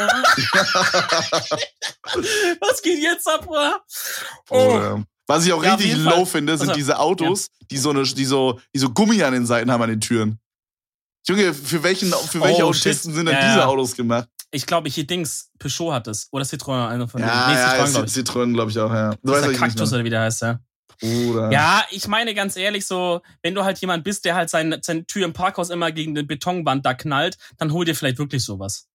Was 2.62 2.82
geht 2.82 3.00
jetzt 3.04 3.28
ab, 3.28 3.46
Bruder? 3.46 3.82
Oh. 4.50 4.72
Bruder. 4.72 5.04
Was 5.28 5.46
ich 5.46 5.54
auch 5.54 5.64
Ja, 5.64 5.76
richtig 5.76 5.98
low 5.98 6.12
Fall. 6.12 6.26
finde, 6.26 6.58
sind 6.58 6.70
Also, 6.70 6.78
diese 6.78 7.00
Autos, 7.00 7.50
die 7.70 7.78
so 7.78 7.90
eine, 7.90 8.04
die 8.04 8.26
so, 8.26 8.60
die 8.74 8.80
so 8.80 8.90
Gummi 8.90 9.22
an 9.24 9.34
den 9.34 9.46
Seiten 9.46 9.70
haben 9.72 9.82
an 9.84 9.90
den 9.90 10.02
Türen. 10.02 10.40
Junge, 11.28 11.54
für 11.54 11.84
welchen, 11.84 12.12
für 12.14 12.40
welche 12.42 12.64
Oh, 12.64 12.70
Autisten 12.70 12.94
shit. 13.12 13.16
sind 13.16 13.26
denn 13.26 13.36
Ja, 13.36 13.42
diese 13.48 13.60
ja. 13.60 13.66
Autos 13.66 13.96
gemacht? 13.96 14.30
Ich 14.52 14.66
glaube, 14.66 14.88
hier 14.90 15.06
Dings, 15.06 15.50
Peugeot 15.60 15.92
hat 15.92 16.08
es. 16.08 16.30
Oder 16.32 16.46
Citroën, 16.46 16.88
einer 16.88 17.08
von 17.10 17.20
denen. 17.22 17.30
Ja, 17.30 17.48
nee, 17.50 17.56
ja, 17.56 17.68
Citroën, 17.84 17.92
glaube 17.92 18.08
ich. 18.08 18.14
Citroën, 18.14 18.54
glaube 18.54 18.72
ich 18.72 18.80
auch, 18.80 18.94
ja. 18.94 19.10
Du 19.12 19.18
Das 19.24 19.32
weißt, 19.42 19.48
der 19.50 19.54
Kaktus 19.60 19.92
oder 19.94 20.04
wie 20.06 20.10
der 20.10 20.22
heißt, 20.22 20.42
ja. 20.44 20.60
Bruder. 21.02 21.52
Ja, 21.52 21.84
ich 21.92 22.08
meine 22.08 22.34
ganz 22.34 22.56
ehrlich 22.56 22.88
so, 22.88 23.22
wenn 23.44 23.54
du 23.54 23.64
halt 23.66 23.78
jemand 23.80 24.06
bist, 24.06 24.24
der 24.26 24.36
halt 24.36 24.50
seine, 24.50 24.80
seine 24.82 25.06
Tür 25.06 25.26
im 25.26 25.34
Parkhaus 25.34 25.70
immer 25.70 25.92
gegen 25.92 26.16
den 26.16 26.26
Betonwand 26.26 26.86
da 26.86 26.94
knallt, 26.94 27.38
dann 27.58 27.74
hol 27.74 27.84
dir 27.86 27.94
vielleicht 27.94 28.18
wirklich 28.20 28.44
sowas. 28.46 28.88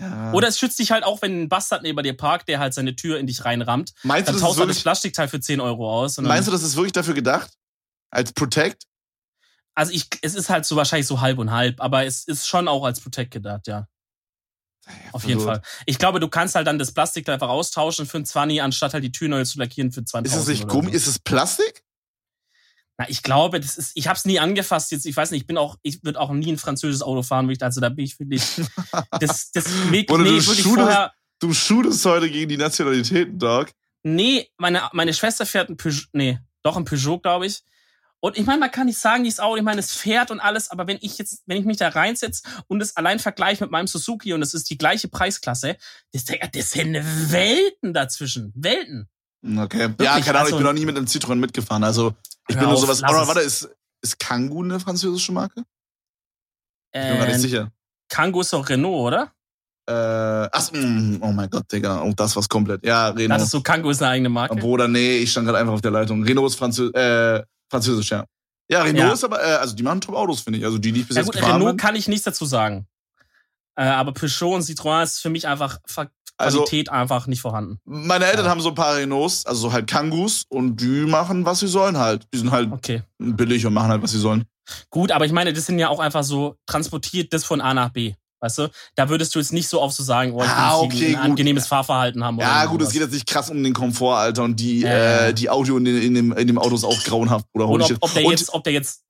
Ja. 0.00 0.32
Oder 0.32 0.48
es 0.48 0.58
schützt 0.58 0.78
dich 0.78 0.90
halt 0.90 1.04
auch, 1.04 1.22
wenn 1.22 1.42
ein 1.42 1.48
Bastard 1.48 1.82
neben 1.82 2.02
dir 2.02 2.16
parkt, 2.16 2.48
der 2.48 2.60
halt 2.60 2.72
seine 2.72 2.94
Tür 2.94 3.18
in 3.18 3.26
dich 3.26 3.44
reinrammt. 3.44 3.92
meinst 4.02 4.28
du, 4.28 4.32
Dann 4.32 4.34
das 4.34 4.34
ist 4.36 4.40
tauscht 4.42 4.58
er 4.58 4.66
das 4.66 4.68
wirklich, 4.68 4.82
Plastikteil 4.82 5.28
für 5.28 5.40
10 5.40 5.60
Euro 5.60 5.90
aus. 5.90 6.18
Meinst 6.18 6.46
du, 6.46 6.52
das 6.52 6.62
ist 6.62 6.76
wirklich 6.76 6.92
dafür 6.92 7.14
gedacht? 7.14 7.50
Als 8.10 8.32
Protect? 8.32 8.84
also 9.78 9.92
ich, 9.92 10.08
es 10.22 10.34
ist 10.34 10.50
halt 10.50 10.66
so 10.66 10.74
wahrscheinlich 10.74 11.06
so 11.06 11.20
halb 11.20 11.38
und 11.38 11.52
halb, 11.52 11.80
aber 11.80 12.04
es 12.04 12.24
ist 12.24 12.48
schon 12.48 12.66
auch 12.66 12.82
als 12.82 13.00
Protect 13.00 13.30
gedacht, 13.30 13.68
ja. 13.68 13.86
Auf 15.12 15.24
jeden. 15.24 15.40
Fall. 15.40 15.62
Ich 15.86 15.98
glaube, 15.98 16.18
du 16.18 16.28
kannst 16.28 16.56
halt 16.56 16.66
dann 16.66 16.80
das 16.80 16.92
Plastik 16.92 17.28
einfach 17.28 17.48
austauschen 17.48 18.06
für 18.06 18.18
ein 18.18 18.24
20, 18.24 18.60
anstatt 18.60 18.92
halt 18.92 19.04
die 19.04 19.12
Tür 19.12 19.28
neu 19.28 19.44
zu 19.44 19.58
lackieren 19.58 19.92
für 19.92 20.04
20 20.04 20.32
Ist 20.32 20.40
es 20.40 20.48
nicht 20.48 20.66
Gummi? 20.66 20.90
So. 20.90 20.96
Ist 20.96 21.06
es 21.06 21.18
Plastik? 21.20 21.84
Na, 22.98 23.08
ich 23.08 23.22
glaube, 23.22 23.60
das 23.60 23.78
ist, 23.78 23.92
ich 23.94 24.08
habe 24.08 24.16
es 24.16 24.24
nie 24.24 24.40
angefasst 24.40 24.90
jetzt. 24.90 25.06
Ich 25.06 25.16
weiß 25.16 25.30
nicht, 25.30 25.42
ich 25.42 25.46
bin 25.46 25.56
auch, 25.56 25.76
ich 25.82 26.02
würde 26.02 26.18
auch 26.20 26.32
nie 26.32 26.50
ein 26.52 26.58
französisches 26.58 27.02
Auto 27.02 27.22
fahren, 27.22 27.46
wirklich. 27.46 27.62
Also 27.62 27.80
da 27.80 27.88
bin 27.90 28.04
ich 28.04 28.18
wirklich, 28.18 28.42
das, 29.20 29.52
das 29.52 29.66
wirklich, 29.90 30.10
Oder 30.10 30.24
nee, 30.24 30.30
du 30.30 30.40
shootest- 30.40 30.62
vorher. 30.74 31.12
Du 31.40 31.54
shootest 31.54 32.04
heute 32.04 32.28
gegen 32.28 32.48
die 32.48 32.56
Nationalitäten, 32.56 33.38
Dog. 33.38 33.70
Nee, 34.02 34.48
meine, 34.58 34.82
meine 34.92 35.14
Schwester 35.14 35.46
fährt 35.46 35.70
ein 35.70 35.76
Peugeot, 35.76 36.06
nee, 36.12 36.40
doch 36.64 36.76
ein 36.76 36.84
Peugeot, 36.84 37.20
glaube 37.20 37.46
ich. 37.46 37.62
Und 38.20 38.36
ich 38.36 38.44
meine, 38.46 38.58
man 38.58 38.72
kann 38.72 38.86
nicht 38.86 38.98
sagen, 38.98 39.22
dieses 39.22 39.38
Auto, 39.38 39.56
ich 39.56 39.62
meine, 39.62 39.78
es 39.78 39.92
fährt 39.92 40.32
und 40.32 40.40
alles, 40.40 40.72
aber 40.72 40.88
wenn 40.88 40.98
ich 41.00 41.18
jetzt, 41.18 41.44
wenn 41.46 41.56
ich 41.56 41.64
mich 41.64 41.76
da 41.76 41.88
reinsetze 41.90 42.42
und 42.66 42.80
es 42.82 42.96
allein 42.96 43.20
vergleiche 43.20 43.62
mit 43.62 43.70
meinem 43.70 43.86
Suzuki 43.86 44.32
und 44.32 44.42
es 44.42 44.54
ist 44.54 44.68
die 44.70 44.76
gleiche 44.78 45.06
Preisklasse, 45.06 45.76
das, 46.12 46.24
das 46.24 46.70
sind 46.70 46.94
Welten 46.94 47.94
dazwischen. 47.94 48.52
Welten. 48.56 49.08
Okay. 49.44 49.82
ja, 49.82 49.88
Wirklich, 49.90 50.24
keine 50.24 50.38
Ahnung, 50.40 50.48
ich 50.48 50.54
also- 50.54 50.56
bin 50.56 50.66
noch 50.66 50.72
nie 50.72 50.84
mit 50.86 50.96
einem 50.96 51.06
Citroën 51.06 51.36
mitgefahren. 51.36 51.84
Also, 51.84 52.14
ich 52.48 52.56
Hör 52.56 52.60
bin 52.62 52.70
nur 52.70 52.78
sowas. 52.78 52.98
es. 52.98 53.02
warte, 53.02 53.40
ist, 53.40 53.68
ist 54.02 54.18
Kangoo 54.18 54.62
eine 54.62 54.80
französische 54.80 55.32
Marke? 55.32 55.62
Ich 56.92 57.00
bin 57.00 57.12
mir 57.12 57.18
gar 57.18 57.26
nicht 57.26 57.36
Äh, 57.36 57.38
sicher. 57.38 57.72
Kangoo 58.08 58.40
ist 58.40 58.52
doch 58.52 58.68
Renault, 58.68 59.06
oder? 59.08 59.32
Äh, 59.86 60.48
ach, 60.52 60.72
mm, 60.72 61.18
oh 61.22 61.32
mein 61.32 61.48
Gott, 61.50 61.70
Digga. 61.72 62.02
Oh, 62.02 62.12
das 62.14 62.34
war's 62.36 62.48
komplett. 62.48 62.84
Ja, 62.84 63.08
Renault. 63.08 63.40
Ist 63.42 63.50
so, 63.50 63.60
Kangoo 63.62 63.90
ist 63.90 64.02
eine 64.02 64.12
eigene 64.12 64.28
Marke. 64.28 64.56
Bruder, 64.56 64.88
nee, 64.88 65.18
ich 65.18 65.30
stand 65.30 65.46
gerade 65.46 65.58
einfach 65.58 65.72
auf 65.74 65.80
der 65.80 65.90
Leitung. 65.90 66.22
Renault 66.22 66.50
ist 66.50 66.56
Franzö 66.58 66.90
äh, 66.92 67.42
französisch, 67.70 68.10
ja. 68.10 68.24
Ja, 68.70 68.82
Renault 68.82 68.98
Ja. 69.08 69.12
ist 69.12 69.24
aber, 69.24 69.40
äh, 69.42 69.54
also 69.56 69.74
die 69.74 69.82
machen 69.82 70.00
Top-Autos, 70.02 70.40
finde 70.40 70.58
ich. 70.58 70.64
Also 70.64 70.76
die, 70.78 70.92
die 70.92 71.00
ich 71.00 71.06
bis 71.08 71.16
Ja 71.16 71.22
jetzt 71.22 71.32
gut, 71.32 71.42
Renault 71.42 71.70
bin. 71.72 71.76
kann 71.78 71.96
ich 71.96 72.06
nichts 72.08 72.24
dazu 72.24 72.44
sagen. 72.44 72.86
Äh, 73.76 73.84
aber 73.84 74.12
Peugeot 74.12 74.56
und 74.56 74.62
Citroën 74.62 75.04
ist 75.04 75.20
für 75.20 75.30
mich 75.30 75.46
einfach 75.46 75.78
Ver- 75.86 76.10
Also- 76.38 76.58
Qualität 76.58 76.88
einfach 76.90 77.26
nicht 77.26 77.40
vorhanden. 77.40 77.78
Meine 77.84 78.24
Eltern 78.26 78.44
Ja. 78.46 78.50
haben 78.50 78.60
so 78.60 78.68
ein 78.70 78.74
paar 78.74 78.96
Renaults, 78.96 79.44
also 79.44 79.62
so 79.68 79.72
halt 79.72 79.86
Kangus 79.88 80.44
und 80.48 80.76
die 80.80 81.04
machen, 81.06 81.44
was 81.44 81.60
sie 81.60 81.68
sollen 81.68 81.98
halt. 81.98 82.26
Die 82.32 82.38
sind 82.38 82.50
halt 82.52 82.70
Okay. 82.72 83.02
billig 83.18 83.66
und 83.66 83.74
machen 83.74 83.88
halt, 83.90 84.02
was 84.02 84.12
sie 84.12 84.18
sollen. 84.20 84.44
Gut, 84.90 85.10
aber 85.12 85.24
ich 85.24 85.32
meine, 85.32 85.52
das 85.52 85.66
sind 85.66 85.78
ja 85.78 85.88
auch 85.88 85.98
einfach 86.00 86.22
so 86.24 86.56
transportiert 86.66 87.32
das 87.32 87.44
von 87.44 87.60
A 87.60 87.74
nach 87.74 87.88
B. 87.90 88.14
Weißt 88.40 88.58
du? 88.58 88.68
Da 88.94 89.08
würdest 89.08 89.34
du 89.34 89.40
jetzt 89.40 89.52
nicht 89.52 89.68
so 89.68 89.82
oft 89.82 89.96
so 89.96 90.04
sagen, 90.04 90.32
oh, 90.32 90.42
ich 90.44 90.48
Ah, 90.48 90.78
okay, 90.78 91.06
ein 91.08 91.12
gut. 91.14 91.20
angenehmes 91.24 91.66
Fahrverhalten 91.66 92.22
haben. 92.22 92.38
Ja, 92.38 92.60
oder 92.62 92.68
gut, 92.70 92.82
es 92.82 92.92
geht 92.92 93.00
jetzt 93.02 93.12
nicht 93.12 93.26
krass 93.26 93.50
um 93.50 93.60
den 93.64 93.72
Komfort, 93.74 94.16
Alter. 94.16 94.44
Und 94.44 94.60
die, 94.60 94.82
Ja, 94.82 94.88
äh, 94.90 95.26
ja. 95.26 95.32
die 95.32 95.50
Audio 95.50 95.76
in, 95.76 95.86
in, 95.86 96.14
dem, 96.14 96.32
in 96.32 96.46
dem 96.46 96.56
Auto 96.58 96.76
ist 96.76 96.84
auch 96.84 97.02
grauenhaft, 97.02 97.46
Bruder. 97.52 97.66
Und 97.66 97.82
ob, 97.82 97.96
ob, 98.00 98.12
der 98.14 98.24
und, 98.24 98.30
jetzt, 98.30 98.54
ob 98.54 98.62
der 98.62 98.74
jetzt, 98.74 99.00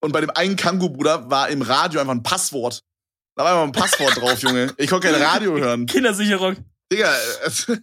und 0.00 0.12
bei 0.12 0.22
dem 0.22 0.30
einen 0.30 0.56
Kangu, 0.56 0.88
Bruder, 0.88 1.28
war 1.30 1.50
im 1.50 1.60
Radio 1.60 2.00
einfach 2.00 2.14
ein 2.14 2.22
Passwort. 2.22 2.82
Da 3.36 3.44
war 3.44 3.52
einfach 3.52 3.64
ein 3.64 3.72
Passwort 3.72 4.16
drauf, 4.16 4.40
Junge. 4.42 4.72
Ich 4.76 4.90
konnte 4.90 5.10
kein 5.10 5.22
Radio 5.22 5.56
hören. 5.56 5.86
Kindersicherung. 5.86 6.56
Digga, 6.92 7.12
äh, 7.12 7.76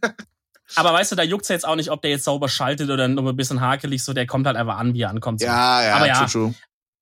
Aber 0.75 0.93
weißt 0.93 1.11
du, 1.13 1.15
da 1.15 1.23
juckt's 1.23 1.47
ja 1.47 1.55
jetzt 1.55 1.65
auch 1.65 1.75
nicht, 1.75 1.89
ob 1.89 2.01
der 2.01 2.11
jetzt 2.11 2.25
sauber 2.25 2.49
schaltet 2.49 2.89
oder 2.89 3.07
nur 3.07 3.29
ein 3.29 3.35
bisschen 3.35 3.61
hakelig, 3.61 4.03
so, 4.03 4.13
der 4.13 4.27
kommt 4.27 4.45
halt 4.47 4.57
einfach 4.57 4.77
an, 4.77 4.93
wie 4.93 5.01
er 5.01 5.09
ankommt. 5.09 5.39
So. 5.39 5.45
ja, 5.45 5.83
ja, 5.83 5.95
Aber 5.95 6.07
ja. 6.07 6.25
true, 6.25 6.27
true. 6.27 6.55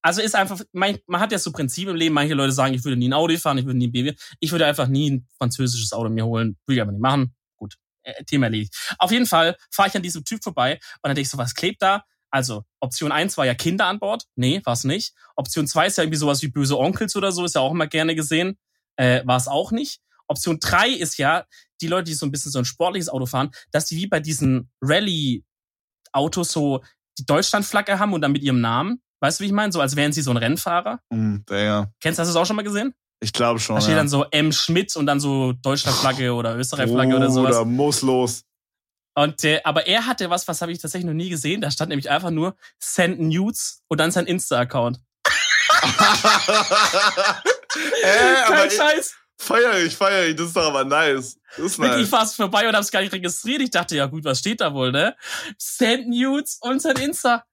Also 0.06 0.22
ist 0.22 0.36
einfach, 0.36 0.60
man, 0.72 0.98
man 1.08 1.20
hat 1.20 1.32
ja 1.32 1.38
so 1.38 1.50
Prinzip 1.50 1.88
im 1.88 1.96
Leben, 1.96 2.14
manche 2.14 2.34
Leute 2.34 2.52
sagen, 2.52 2.74
ich 2.74 2.84
würde 2.84 2.96
nie 2.96 3.08
ein 3.08 3.12
Audi 3.12 3.38
fahren, 3.38 3.58
ich 3.58 3.66
würde 3.66 3.78
nie 3.78 3.88
ein 3.88 3.92
BMW. 3.92 4.14
Ich 4.38 4.52
würde 4.52 4.64
einfach 4.64 4.86
nie 4.86 5.10
ein 5.10 5.26
französisches 5.36 5.92
Auto 5.92 6.08
mir 6.08 6.24
holen, 6.24 6.56
würde 6.64 6.76
ich 6.76 6.80
aber 6.80 6.92
nicht 6.92 7.00
machen. 7.00 7.34
Gut, 7.56 7.74
äh, 8.04 8.22
Thema 8.22 8.46
erledigt. 8.46 8.72
Auf 9.00 9.10
jeden 9.10 9.26
Fall 9.26 9.56
fahre 9.68 9.88
ich 9.88 9.96
an 9.96 10.02
diesem 10.02 10.24
Typ 10.24 10.44
vorbei 10.44 10.74
und 10.74 11.08
dann 11.08 11.16
denke 11.16 11.22
ich 11.22 11.30
so, 11.30 11.38
was 11.38 11.56
klebt 11.56 11.82
da? 11.82 12.04
Also, 12.36 12.64
Option 12.80 13.12
1 13.12 13.38
war 13.38 13.46
ja 13.46 13.54
Kinder 13.54 13.86
an 13.86 13.98
Bord. 13.98 14.24
Nee, 14.34 14.60
war 14.64 14.74
es 14.74 14.84
nicht. 14.84 15.14
Option 15.36 15.66
2 15.66 15.86
ist 15.86 15.96
ja 15.96 16.04
irgendwie 16.04 16.18
sowas 16.18 16.42
wie 16.42 16.48
böse 16.48 16.76
Onkels 16.76 17.16
oder 17.16 17.32
so, 17.32 17.46
ist 17.46 17.54
ja 17.54 17.62
auch 17.62 17.70
immer 17.70 17.86
gerne 17.86 18.14
gesehen. 18.14 18.58
Äh, 18.96 19.22
war 19.24 19.38
es 19.38 19.48
auch 19.48 19.72
nicht. 19.72 20.00
Option 20.28 20.58
3 20.60 20.90
ist 20.90 21.16
ja, 21.16 21.46
die 21.80 21.86
Leute, 21.86 22.04
die 22.04 22.14
so 22.14 22.26
ein 22.26 22.32
bisschen 22.32 22.52
so 22.52 22.58
ein 22.58 22.66
sportliches 22.66 23.08
Auto 23.08 23.24
fahren, 23.24 23.52
dass 23.70 23.86
die 23.86 23.96
wie 23.96 24.06
bei 24.06 24.20
diesen 24.20 24.70
Rallye-Autos 24.82 26.52
so 26.52 26.82
die 27.18 27.24
Deutschlandflagge 27.24 27.98
haben 27.98 28.12
und 28.12 28.20
dann 28.20 28.32
mit 28.32 28.42
ihrem 28.42 28.60
Namen. 28.60 29.00
Weißt 29.20 29.40
du, 29.40 29.44
wie 29.44 29.46
ich 29.46 29.54
meine? 29.54 29.72
So 29.72 29.80
als 29.80 29.96
wären 29.96 30.12
sie 30.12 30.20
so 30.20 30.30
ein 30.30 30.36
Rennfahrer. 30.36 31.00
Hm, 31.10 31.42
Digga. 31.48 31.90
Kennst 32.02 32.18
du 32.18 32.22
das 32.22 32.36
auch 32.36 32.44
schon 32.44 32.56
mal 32.56 32.62
gesehen? 32.62 32.92
Ich 33.20 33.32
glaube 33.32 33.60
schon. 33.60 33.76
Da 33.76 33.80
steht 33.80 33.92
ja. 33.92 33.96
dann 33.96 34.08
so 34.08 34.26
M. 34.30 34.52
Schmidt 34.52 34.94
und 34.96 35.06
dann 35.06 35.20
so 35.20 35.54
Deutschlandflagge 35.54 36.34
oder 36.34 36.54
Österreich-Flagge 36.54 37.16
oder 37.16 37.30
sowas. 37.30 37.56
Bruder, 37.56 37.64
muss 37.64 38.02
los. 38.02 38.42
Und 39.18 39.42
äh, 39.44 39.60
aber 39.64 39.86
er 39.86 40.06
hatte 40.06 40.28
was, 40.30 40.46
was 40.46 40.60
habe 40.60 40.72
ich 40.72 40.78
tatsächlich 40.78 41.06
noch 41.06 41.14
nie 41.14 41.30
gesehen. 41.30 41.60
Da 41.62 41.70
stand 41.70 41.88
nämlich 41.88 42.10
einfach 42.10 42.30
nur 42.30 42.54
Send 42.78 43.18
Nudes 43.18 43.82
und 43.88 43.98
dann 43.98 44.10
sein 44.10 44.26
Insta-Account. 44.26 45.00
äh, 48.02 48.42
Kein 48.46 48.70
Scheiß. 48.70 49.14
feier 49.38 49.78
ich, 49.84 49.96
feier 49.96 50.26
ich. 50.26 50.36
Das 50.36 50.48
ist 50.48 50.56
doch 50.56 50.66
aber 50.66 50.84
nice. 50.84 51.38
Das 51.56 51.64
ist 51.66 51.78
Wirklich, 51.78 52.02
Ich 52.04 52.10
nice. 52.10 52.20
fahr's 52.20 52.34
vorbei 52.34 52.68
und 52.68 52.76
hab's 52.76 52.90
gar 52.90 53.00
nicht 53.00 53.12
registriert. 53.12 53.62
Ich 53.62 53.70
dachte, 53.70 53.96
ja 53.96 54.06
gut, 54.06 54.24
was 54.24 54.38
steht 54.38 54.60
da 54.60 54.72
wohl, 54.74 54.92
ne? 54.92 55.16
Send 55.58 56.08
Nudes 56.08 56.58
und 56.60 56.80
sein 56.82 56.96
Insta. 56.96 57.44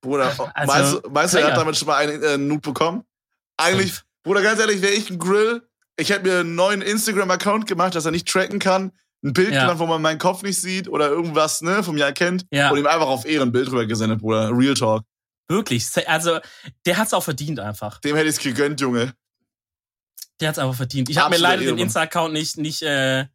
Bruder, 0.00 0.28
Also, 0.54 0.72
weißt, 0.72 0.92
du- 0.94 1.00
weißt 1.14 1.34
du, 1.34 1.38
er 1.38 1.46
hat 1.48 1.56
damit 1.56 1.76
schon 1.76 1.88
mal 1.88 1.96
einen 1.96 2.22
äh, 2.22 2.38
Nude 2.38 2.60
bekommen? 2.60 3.04
Eigentlich, 3.56 3.94
Bruder, 4.22 4.42
ganz 4.42 4.60
ehrlich, 4.60 4.80
wäre 4.82 4.92
ich 4.92 5.10
ein 5.10 5.18
Grill, 5.18 5.68
ich 5.96 6.10
hätte 6.10 6.22
mir 6.28 6.38
einen 6.40 6.54
neuen 6.54 6.80
Instagram-Account 6.82 7.66
gemacht, 7.66 7.96
dass 7.96 8.04
er 8.04 8.12
nicht 8.12 8.28
tracken 8.28 8.60
kann, 8.60 8.92
ein 9.24 9.32
Bild 9.32 9.52
Ja. 9.52 9.62
gemacht, 9.62 9.78
wo 9.78 9.86
man 9.86 10.00
meinen 10.00 10.18
Kopf 10.18 10.42
nicht 10.42 10.60
sieht 10.60 10.88
oder 10.88 11.08
irgendwas, 11.08 11.60
ne, 11.62 11.82
vom 11.82 11.96
Jahr 11.96 12.12
kennt 12.12 12.46
Ja. 12.52 12.70
und 12.70 12.78
ihm 12.78 12.86
einfach 12.86 13.08
auf 13.08 13.24
Ehren 13.26 13.48
ein 13.48 13.52
Bild 13.52 13.68
rüber 13.70 13.86
gesendet, 13.86 14.20
Bruder. 14.20 14.50
Real 14.56 14.74
Talk. 14.74 15.02
Wirklich. 15.48 15.86
Also, 16.06 16.38
der 16.86 16.98
hat's 16.98 17.14
auch 17.14 17.22
verdient 17.24 17.58
einfach. 17.58 18.00
Dem 18.00 18.14
hätte 18.16 18.28
ich's 18.28 18.38
gegönnt, 18.38 18.80
Junge. 18.80 19.14
Der 20.40 20.48
hat's 20.50 20.58
einfach 20.58 20.74
verdient. 20.76 21.08
Ich 21.08 21.18
habe 21.18 21.30
mir 21.34 21.40
leider 21.40 21.64
den 21.64 21.78
Insta-Account 21.78 22.32
nicht, 22.32 22.58
nicht, 22.58 22.82
äh, 22.82 23.26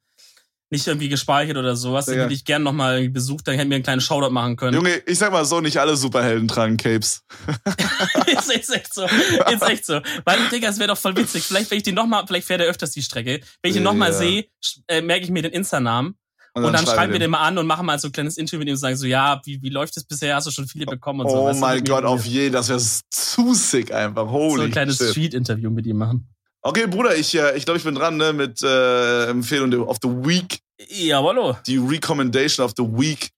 nicht 0.73 0.87
irgendwie 0.87 1.07
gespeichert 1.07 1.55
oder 1.55 1.75
sowas. 1.75 2.05
Den 2.05 2.19
hätte 2.19 2.33
ich 2.33 2.43
gern 2.43 2.63
nochmal 2.63 3.07
besucht, 3.09 3.47
dann 3.47 3.55
hätten 3.55 3.69
wir 3.69 3.75
einen 3.75 3.83
kleinen 3.83 4.01
Shoutout 4.01 4.31
machen 4.31 4.57
können. 4.57 4.75
Junge, 4.75 5.01
ich 5.05 5.17
sag 5.17 5.31
mal 5.31 5.45
so, 5.45 5.61
nicht 5.61 5.77
alle 5.77 5.95
Superhelden 5.95 6.47
tragen 6.47 6.77
Capes. 6.77 7.23
ist, 8.27 8.51
ist 8.51 8.75
echt 8.75 8.93
so. 8.93 9.03
Ist 9.05 9.61
echt 9.61 9.85
so. 9.85 10.01
Weil, 10.25 10.39
Digga, 10.51 10.69
es 10.69 10.79
wäre 10.79 10.89
doch 10.89 10.97
voll 10.97 11.15
witzig. 11.15 11.43
Vielleicht, 11.43 11.71
wenn 11.71 11.77
ich 11.77 11.83
den 11.83 11.95
nochmal, 11.95 12.25
vielleicht 12.27 12.47
fährt 12.47 12.59
er 12.59 12.67
öfters 12.67 12.91
die 12.91 13.01
Strecke. 13.01 13.39
Wenn 13.61 13.71
ich 13.71 13.77
ihn 13.77 13.83
nochmal 13.83 14.11
ja. 14.11 14.17
sehe, 14.17 14.45
äh, 14.87 15.01
merke 15.01 15.23
ich 15.23 15.29
mir 15.29 15.43
den 15.43 15.51
Insta-Namen. 15.51 16.15
Und, 16.55 16.65
und 16.65 16.73
dann, 16.73 16.85
dann 16.85 16.95
schreiben 16.95 17.13
wir 17.13 17.19
den 17.19 17.31
mal 17.31 17.41
an 17.41 17.57
und 17.57 17.65
machen 17.65 17.85
mal 17.85 17.97
so 17.97 18.09
ein 18.09 18.11
kleines 18.11 18.37
Interview 18.37 18.59
mit 18.59 18.67
ihm 18.67 18.73
und 18.73 18.77
sagen 18.77 18.95
so, 18.95 19.07
ja, 19.07 19.41
wie, 19.45 19.61
wie 19.61 19.69
läuft 19.69 19.97
es 19.97 20.03
bisher? 20.03 20.35
Hast 20.35 20.45
du 20.45 20.51
schon 20.51 20.67
viele 20.67 20.85
bekommen 20.85 21.21
und 21.21 21.27
oh 21.27 21.29
so. 21.29 21.49
Oh 21.49 21.53
mein 21.59 21.83
Gott, 21.83 22.03
auf 22.03 22.25
jeden, 22.25 22.53
das 22.53 22.69
wäre 22.69 22.79
zu 22.79 23.53
sick 23.55 23.91
einfach. 23.91 24.27
Holy 24.27 24.57
So 24.57 24.61
ein 24.63 24.71
kleines 24.71 24.97
Street-Interview 24.97 25.71
mit 25.71 25.87
ihm 25.87 25.97
machen. 25.97 26.32
Okay, 26.65 26.87
Bruder, 26.87 27.13
ich, 27.15 27.35
äh, 27.35 27.57
ich 27.57 27.65
glaube, 27.65 27.77
ich 27.77 27.83
bin 27.83 27.93
dran 27.93 28.15
ne, 28.15 28.31
mit 28.31 28.63
äh, 28.63 29.25
Empfehlung 29.25 29.73
of 29.85 29.97
the 30.01 30.07
Week. 30.07 30.59
Jawollo. 30.89 31.57
Die 31.67 31.77
Recommendation 31.77 32.65
of 32.65 32.71
the 32.77 32.83
Week. 32.83 33.29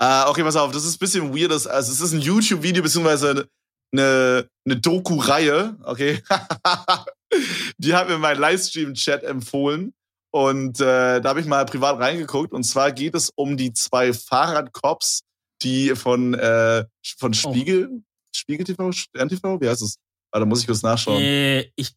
Äh, 0.00 0.24
okay, 0.26 0.42
pass 0.42 0.56
auf, 0.56 0.72
das 0.72 0.84
ist 0.84 0.96
ein 0.96 0.98
bisschen 0.98 1.32
weird. 1.32 1.52
Also 1.52 1.92
es 1.92 2.00
ist 2.00 2.12
ein 2.12 2.20
YouTube-Video 2.20 2.82
beziehungsweise 2.82 3.46
eine, 3.92 4.48
eine 4.66 4.76
Doku-Reihe, 4.80 5.76
okay? 5.84 6.22
Die 7.78 7.94
hat 7.94 8.08
mir 8.08 8.18
mein 8.18 8.38
Livestream-Chat 8.38 9.22
empfohlen. 9.22 9.94
Und 10.32 10.80
äh, 10.80 11.20
da 11.20 11.28
habe 11.28 11.40
ich 11.40 11.46
mal 11.46 11.64
privat 11.66 12.00
reingeguckt. 12.00 12.52
Und 12.52 12.64
zwar 12.64 12.90
geht 12.90 13.14
es 13.14 13.30
um 13.36 13.56
die 13.56 13.72
zwei 13.74 14.12
Fahrradcops, 14.12 15.20
die 15.62 15.94
von, 15.94 16.34
äh, 16.34 16.84
von. 17.18 17.32
Spiegel, 17.32 17.90
oh. 17.92 18.00
Spiegel 18.34 18.66
TV, 18.66 18.90
Stern 18.90 19.28
TV, 19.28 19.60
wie 19.60 19.68
heißt 19.68 19.82
es? 19.82 19.98
Warte, 20.32 20.46
muss 20.46 20.60
ich 20.60 20.66
kurz 20.66 20.82
nachschauen. 20.82 21.22
Äh, 21.22 21.70
ich, 21.76 21.94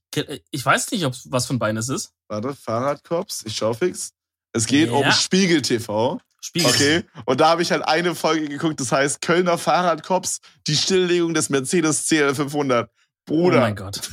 ich 0.52 0.66
weiß 0.66 0.92
nicht, 0.92 1.06
ob 1.06 1.14
was 1.26 1.46
von 1.46 1.58
beiden 1.58 1.78
es 1.78 1.88
ist. 1.88 2.12
Warte, 2.28 2.54
Fahrradcops, 2.54 3.44
ich 3.46 3.56
schau 3.56 3.74
fix. 3.74 4.12
Es 4.52 4.66
geht 4.66 4.90
ja. 4.90 4.96
um 4.96 5.10
Spiegel 5.12 5.62
TV. 5.62 6.20
Spiegel. 6.42 6.70
Okay. 6.70 7.04
Und 7.26 7.40
da 7.40 7.50
habe 7.50 7.62
ich 7.62 7.72
halt 7.72 7.88
eine 7.88 8.14
Folge 8.14 8.48
geguckt, 8.48 8.80
das 8.80 8.92
heißt 8.92 9.22
Kölner 9.22 9.58
Fahrradcops, 9.58 10.42
die 10.68 10.76
Stilllegung 10.76 11.34
des 11.34 11.50
Mercedes 11.50 12.08
CL500. 12.10 12.88
Bruder. 13.26 13.58
Oh 13.58 13.62
mein 13.62 13.76
Gott. 13.76 14.00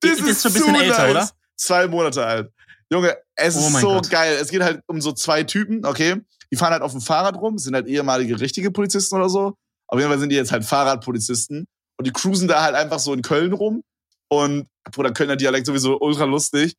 das, 0.00 0.10
ist, 0.12 0.20
ist 0.20 0.42
schon 0.42 0.52
ein 0.52 0.54
bisschen 0.54 0.74
so 0.74 0.80
älter, 0.80 1.02
nice. 1.02 1.10
oder? 1.10 1.30
zwei 1.56 1.88
Monate 1.88 2.24
alt. 2.24 2.52
Junge, 2.92 3.16
es 3.34 3.56
oh 3.56 3.60
ist 3.60 3.80
so 3.80 3.94
Gott. 3.94 4.10
geil. 4.10 4.38
Es 4.40 4.50
geht 4.50 4.62
halt 4.62 4.82
um 4.86 5.00
so 5.00 5.12
zwei 5.12 5.42
Typen, 5.42 5.84
okay? 5.84 6.20
Die 6.52 6.56
fahren 6.56 6.72
halt 6.72 6.82
auf 6.82 6.92
dem 6.92 7.00
Fahrrad 7.00 7.36
rum, 7.36 7.58
sind 7.58 7.74
halt 7.74 7.86
ehemalige 7.86 8.38
richtige 8.40 8.70
Polizisten 8.70 9.16
oder 9.16 9.28
so. 9.28 9.54
Auf 9.88 9.98
jeden 9.98 10.10
Fall 10.10 10.20
sind 10.20 10.30
die 10.30 10.36
jetzt 10.36 10.52
halt 10.52 10.64
Fahrradpolizisten. 10.64 11.66
Und 12.00 12.06
die 12.06 12.12
cruisen 12.14 12.48
da 12.48 12.62
halt 12.62 12.74
einfach 12.74 12.98
so 12.98 13.12
in 13.12 13.20
Köln 13.20 13.52
rum. 13.52 13.84
Und, 14.28 14.68
Bruder, 14.90 15.12
Kölner 15.12 15.36
Dialekt 15.36 15.66
sowieso 15.66 16.00
ultra 16.00 16.24
lustig. 16.24 16.74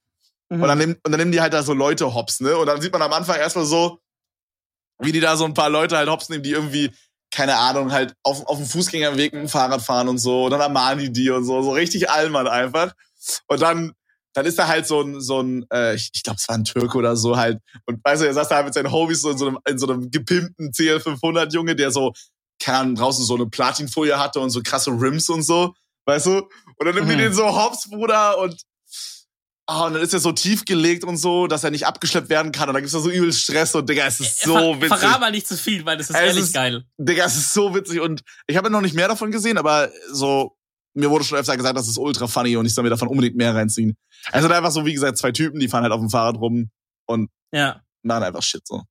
Mhm. 0.50 0.64
Und, 0.64 0.68
dann 0.68 0.78
nehmen, 0.80 0.96
und 1.06 1.12
dann 1.12 1.20
nehmen 1.20 1.32
die 1.32 1.42
halt 1.42 1.54
da 1.54 1.62
so 1.62 1.76
Leute 1.76 2.16
hops, 2.16 2.40
ne? 2.40 2.58
Und 2.58 2.66
dann 2.66 2.82
sieht 2.82 2.92
man 2.92 3.04
am 3.04 3.14
Anfang 3.14 3.38
erstmal 3.38 3.66
so, 3.66 4.00
wie 4.98 5.12
die 5.12 5.20
da 5.20 5.38
so 5.38 5.46
ein 5.46 5.54
paar 5.54 5.70
Leute 5.70 5.96
halt 5.96 6.10
hops 6.10 6.30
nehmen, 6.30 6.42
die 6.42 6.54
irgendwie, 6.54 6.90
keine 7.30 7.56
Ahnung, 7.56 7.92
halt 7.92 8.16
auf, 8.24 8.48
auf 8.48 8.58
dem 8.58 8.66
Fußgängerweg 8.66 9.34
mit 9.34 9.44
dem 9.44 9.48
Fahrrad 9.48 9.84
fahren 9.84 10.10
und 10.10 10.18
so. 10.18 10.46
Und 10.46 10.52
dann 10.54 10.62
ermahnen 10.62 10.98
die 11.02 11.12
die 11.12 11.30
und 11.30 11.46
so. 11.46 11.62
So 11.62 11.70
richtig 11.70 12.10
Allmann 12.10 12.48
einfach. 12.48 12.96
Und 13.46 13.62
dann 13.62 13.94
dann 14.34 14.46
ist 14.46 14.58
da 14.58 14.68
halt 14.68 14.88
so 14.88 15.02
ein, 15.02 15.20
so 15.20 15.42
ein 15.42 15.66
äh, 15.72 15.96
ich, 15.96 16.10
ich 16.14 16.24
glaube, 16.24 16.38
es 16.40 16.48
war 16.48 16.56
ein 16.56 16.64
Türke 16.64 16.98
oder 16.98 17.16
so 17.16 17.38
halt. 17.38 17.60
Und 17.86 18.04
weißt 18.04 18.22
du, 18.22 18.28
er 18.28 18.34
saß 18.34 18.48
da 18.48 18.56
halt 18.56 18.66
mit 18.66 18.74
seinen 18.74 18.92
Homies 18.92 19.22
so 19.22 19.32
in 19.32 19.38
so 19.38 19.48
einem, 19.48 19.60
in 19.68 19.78
so 19.78 19.88
einem 19.88 20.10
gepimpten 20.10 20.72
CL500-Junge, 20.72 21.76
der 21.76 21.92
so, 21.92 22.14
keine 22.62 22.78
Ahnung, 22.80 22.96
draußen 22.96 23.26
so 23.26 23.36
eine 23.36 23.48
Platinfolie 23.48 24.20
hatte 24.20 24.40
und 24.40 24.50
so 24.50 24.62
krasse 24.64 24.92
Rims 24.92 25.30
und 25.30 25.44
so, 25.44 25.74
weißt 26.06 26.28
du? 26.28 26.38
Und 26.78 26.86
dann 26.86 26.96
nimmt 26.96 27.08
mhm. 27.08 27.18
den 27.18 27.34
so 27.34 27.46
hops, 27.46 27.90
Bruder, 27.90 28.38
und, 28.40 28.56
oh, 29.68 29.86
und 29.86 29.94
dann 29.94 30.02
ist 30.02 30.14
er 30.14 30.20
so 30.20 30.32
tief 30.32 30.66
gelegt 30.66 31.04
und 31.04 31.18
so, 31.18 31.48
dass 31.48 31.64
er 31.64 31.72
nicht 31.72 31.86
abgeschleppt 31.86 32.30
werden 32.30 32.52
kann. 32.52 32.70
Und 32.70 32.74
dann 32.74 32.84
gibt's 32.84 32.94
da 32.94 33.00
so 33.00 33.10
übel 33.10 33.34
Stress 33.34 33.76
und 33.76 33.90
Digga, 33.90 34.06
es 34.06 34.20
ist 34.20 34.42
so 34.42 34.54
Ver 34.54 34.82
witzig. 34.82 35.00
Verrat 35.00 35.20
mal 35.20 35.32
nicht 35.32 35.48
zu 35.48 35.58
viel, 35.58 35.86
weil 35.86 35.98
das 35.98 36.10
ist 36.10 36.16
es 36.16 36.22
ehrlich 36.22 36.44
ist, 36.44 36.54
geil. 36.54 36.86
Digga, 36.98 37.26
es 37.26 37.36
ist 37.36 37.54
so 37.54 37.74
witzig. 37.76 38.00
Und 38.00 38.22
ich 38.48 38.58
habe 38.58 38.68
ja 38.68 38.72
noch 38.72 38.82
nicht 38.82 38.96
mehr 38.96 39.08
davon 39.08 39.32
gesehen, 39.32 39.58
aber 39.58 39.90
so 40.12 40.56
mir 40.94 41.10
wurde 41.10 41.24
schon 41.24 41.38
öfter 41.38 41.56
gesagt, 41.56 41.78
das 41.78 41.88
ist 41.88 41.98
ultra 41.98 42.28
funny 42.28 42.58
und 42.58 42.66
ich 42.66 42.74
soll 42.74 42.84
mir 42.84 42.90
davon 42.90 43.08
unbedingt 43.08 43.36
mehr 43.36 43.56
reinziehen. 43.56 43.98
Also 44.32 44.50
einfach 44.50 44.72
so, 44.72 44.86
wie 44.86 44.94
gesagt, 44.94 45.18
zwei 45.18 45.32
Typen, 45.32 45.60
die 45.60 45.68
fahren 45.68 45.84
halt 45.84 45.94
auf 45.94 46.00
dem 46.00 46.10
Fahrrad 46.10 46.38
rum 46.38 46.70
und 47.06 47.30
ja. 47.52 47.82
machen 48.04 48.24
einfach 48.24 48.44
Shit 48.44 48.68
so. 48.68 48.84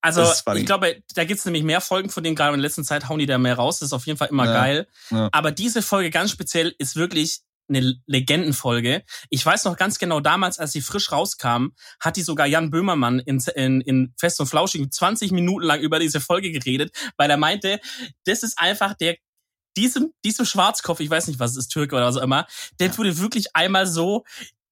Also 0.00 0.30
ich 0.54 0.66
glaube, 0.66 1.02
da 1.14 1.24
gibt's 1.24 1.44
nämlich 1.44 1.64
mehr 1.64 1.80
Folgen, 1.80 2.10
von 2.10 2.22
denen 2.22 2.36
gerade 2.36 2.54
in 2.54 2.60
letzter 2.60 2.84
Zeit 2.84 3.08
hauen 3.08 3.18
die 3.18 3.26
da 3.26 3.38
mehr 3.38 3.56
raus. 3.56 3.78
Das 3.80 3.88
ist 3.88 3.92
auf 3.92 4.06
jeden 4.06 4.18
Fall 4.18 4.28
immer 4.28 4.46
ja. 4.46 4.52
geil. 4.52 4.88
Ja. 5.10 5.28
Aber 5.32 5.50
diese 5.50 5.82
Folge 5.82 6.10
ganz 6.10 6.30
speziell 6.30 6.74
ist 6.78 6.96
wirklich 6.96 7.40
eine 7.68 7.96
Legendenfolge. 8.06 9.02
Ich 9.28 9.44
weiß 9.44 9.64
noch 9.64 9.76
ganz 9.76 9.98
genau, 9.98 10.20
damals, 10.20 10.58
als 10.58 10.72
sie 10.72 10.80
frisch 10.80 11.10
rauskam, 11.10 11.68
hat 12.00 12.16
die 12.16 12.22
sogar 12.22 12.46
Jan 12.46 12.70
Böhmermann 12.70 13.18
in, 13.18 13.42
in, 13.54 13.80
in 13.80 14.14
Fest 14.16 14.40
und 14.40 14.46
Flauschig 14.46 14.88
20 14.88 15.32
Minuten 15.32 15.66
lang 15.66 15.80
über 15.80 15.98
diese 15.98 16.20
Folge 16.20 16.52
geredet, 16.52 16.96
weil 17.16 17.30
er 17.30 17.36
meinte, 17.36 17.80
das 18.24 18.42
ist 18.42 18.58
einfach 18.58 18.94
der 18.94 19.16
diesem, 19.76 20.12
diesem 20.24 20.46
Schwarzkopf, 20.46 21.00
ich 21.00 21.10
weiß 21.10 21.26
nicht, 21.26 21.38
was 21.38 21.52
es 21.52 21.58
ist, 21.58 21.68
Türke 21.68 21.96
oder 21.96 22.06
was 22.06 22.16
auch 22.16 22.22
immer, 22.22 22.46
der 22.80 22.96
wurde 22.96 23.18
wirklich 23.18 23.54
einmal 23.54 23.86
so 23.86 24.24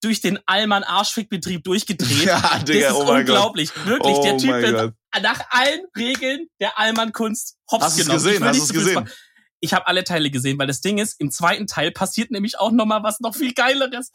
durch 0.04 0.20
den 0.20 0.38
Allmann 0.46 0.84
Arschfickbetrieb 0.84 1.64
durchgedreht. 1.64 2.04
Ja, 2.24 2.58
Digga, 2.58 2.88
das 2.88 2.96
ist 2.96 3.04
oh 3.04 3.12
unglaublich. 3.12 3.74
Gott. 3.74 3.86
Wirklich, 3.86 4.16
oh 4.16 4.22
der 4.22 4.38
Typ 4.38 4.50
wird 4.50 4.94
nach 5.22 5.40
allen 5.50 5.80
Regeln 5.96 6.46
der 6.60 6.78
Allmann 6.78 7.12
Kunst 7.12 7.56
hops 7.70 7.84
Hast 7.84 7.96
genommen. 7.96 8.22
Gesehen? 8.22 8.44
Hast 8.44 8.58
du 8.58 8.62
es 8.64 8.72
gesehen? 8.72 9.10
Ich 9.60 9.72
habe 9.72 9.86
alle 9.86 10.04
Teile 10.04 10.30
gesehen, 10.30 10.58
weil 10.58 10.66
das 10.66 10.80
Ding 10.80 10.98
ist, 10.98 11.18
im 11.20 11.30
zweiten 11.30 11.66
Teil 11.66 11.90
passiert 11.90 12.30
nämlich 12.30 12.58
auch 12.58 12.70
noch 12.70 12.84
mal 12.84 13.02
was 13.02 13.20
noch 13.20 13.34
viel 13.34 13.54
geileres. 13.54 14.10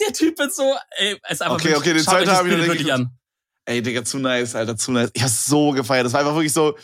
Der 0.00 0.12
Typ 0.12 0.38
wird 0.38 0.54
so, 0.54 0.76
ey, 0.98 1.18
ist 1.28 1.42
einfach 1.42 1.56
Okay, 1.56 1.74
okay, 1.74 1.92
den 1.92 2.02
zweiten 2.02 2.30
habe 2.30 2.48
ich 2.48 2.66
wirklich 2.66 2.92
an. 2.92 3.10
Ey, 3.64 3.82
Digga, 3.82 4.04
zu 4.04 4.18
nice, 4.18 4.54
Alter, 4.54 4.76
zu 4.76 4.92
nice. 4.92 5.10
Ich 5.12 5.22
hab's 5.22 5.46
so 5.46 5.72
gefeiert. 5.72 6.06
Das 6.06 6.12
war 6.12 6.20
einfach 6.20 6.34
wirklich 6.34 6.52
so, 6.52 6.76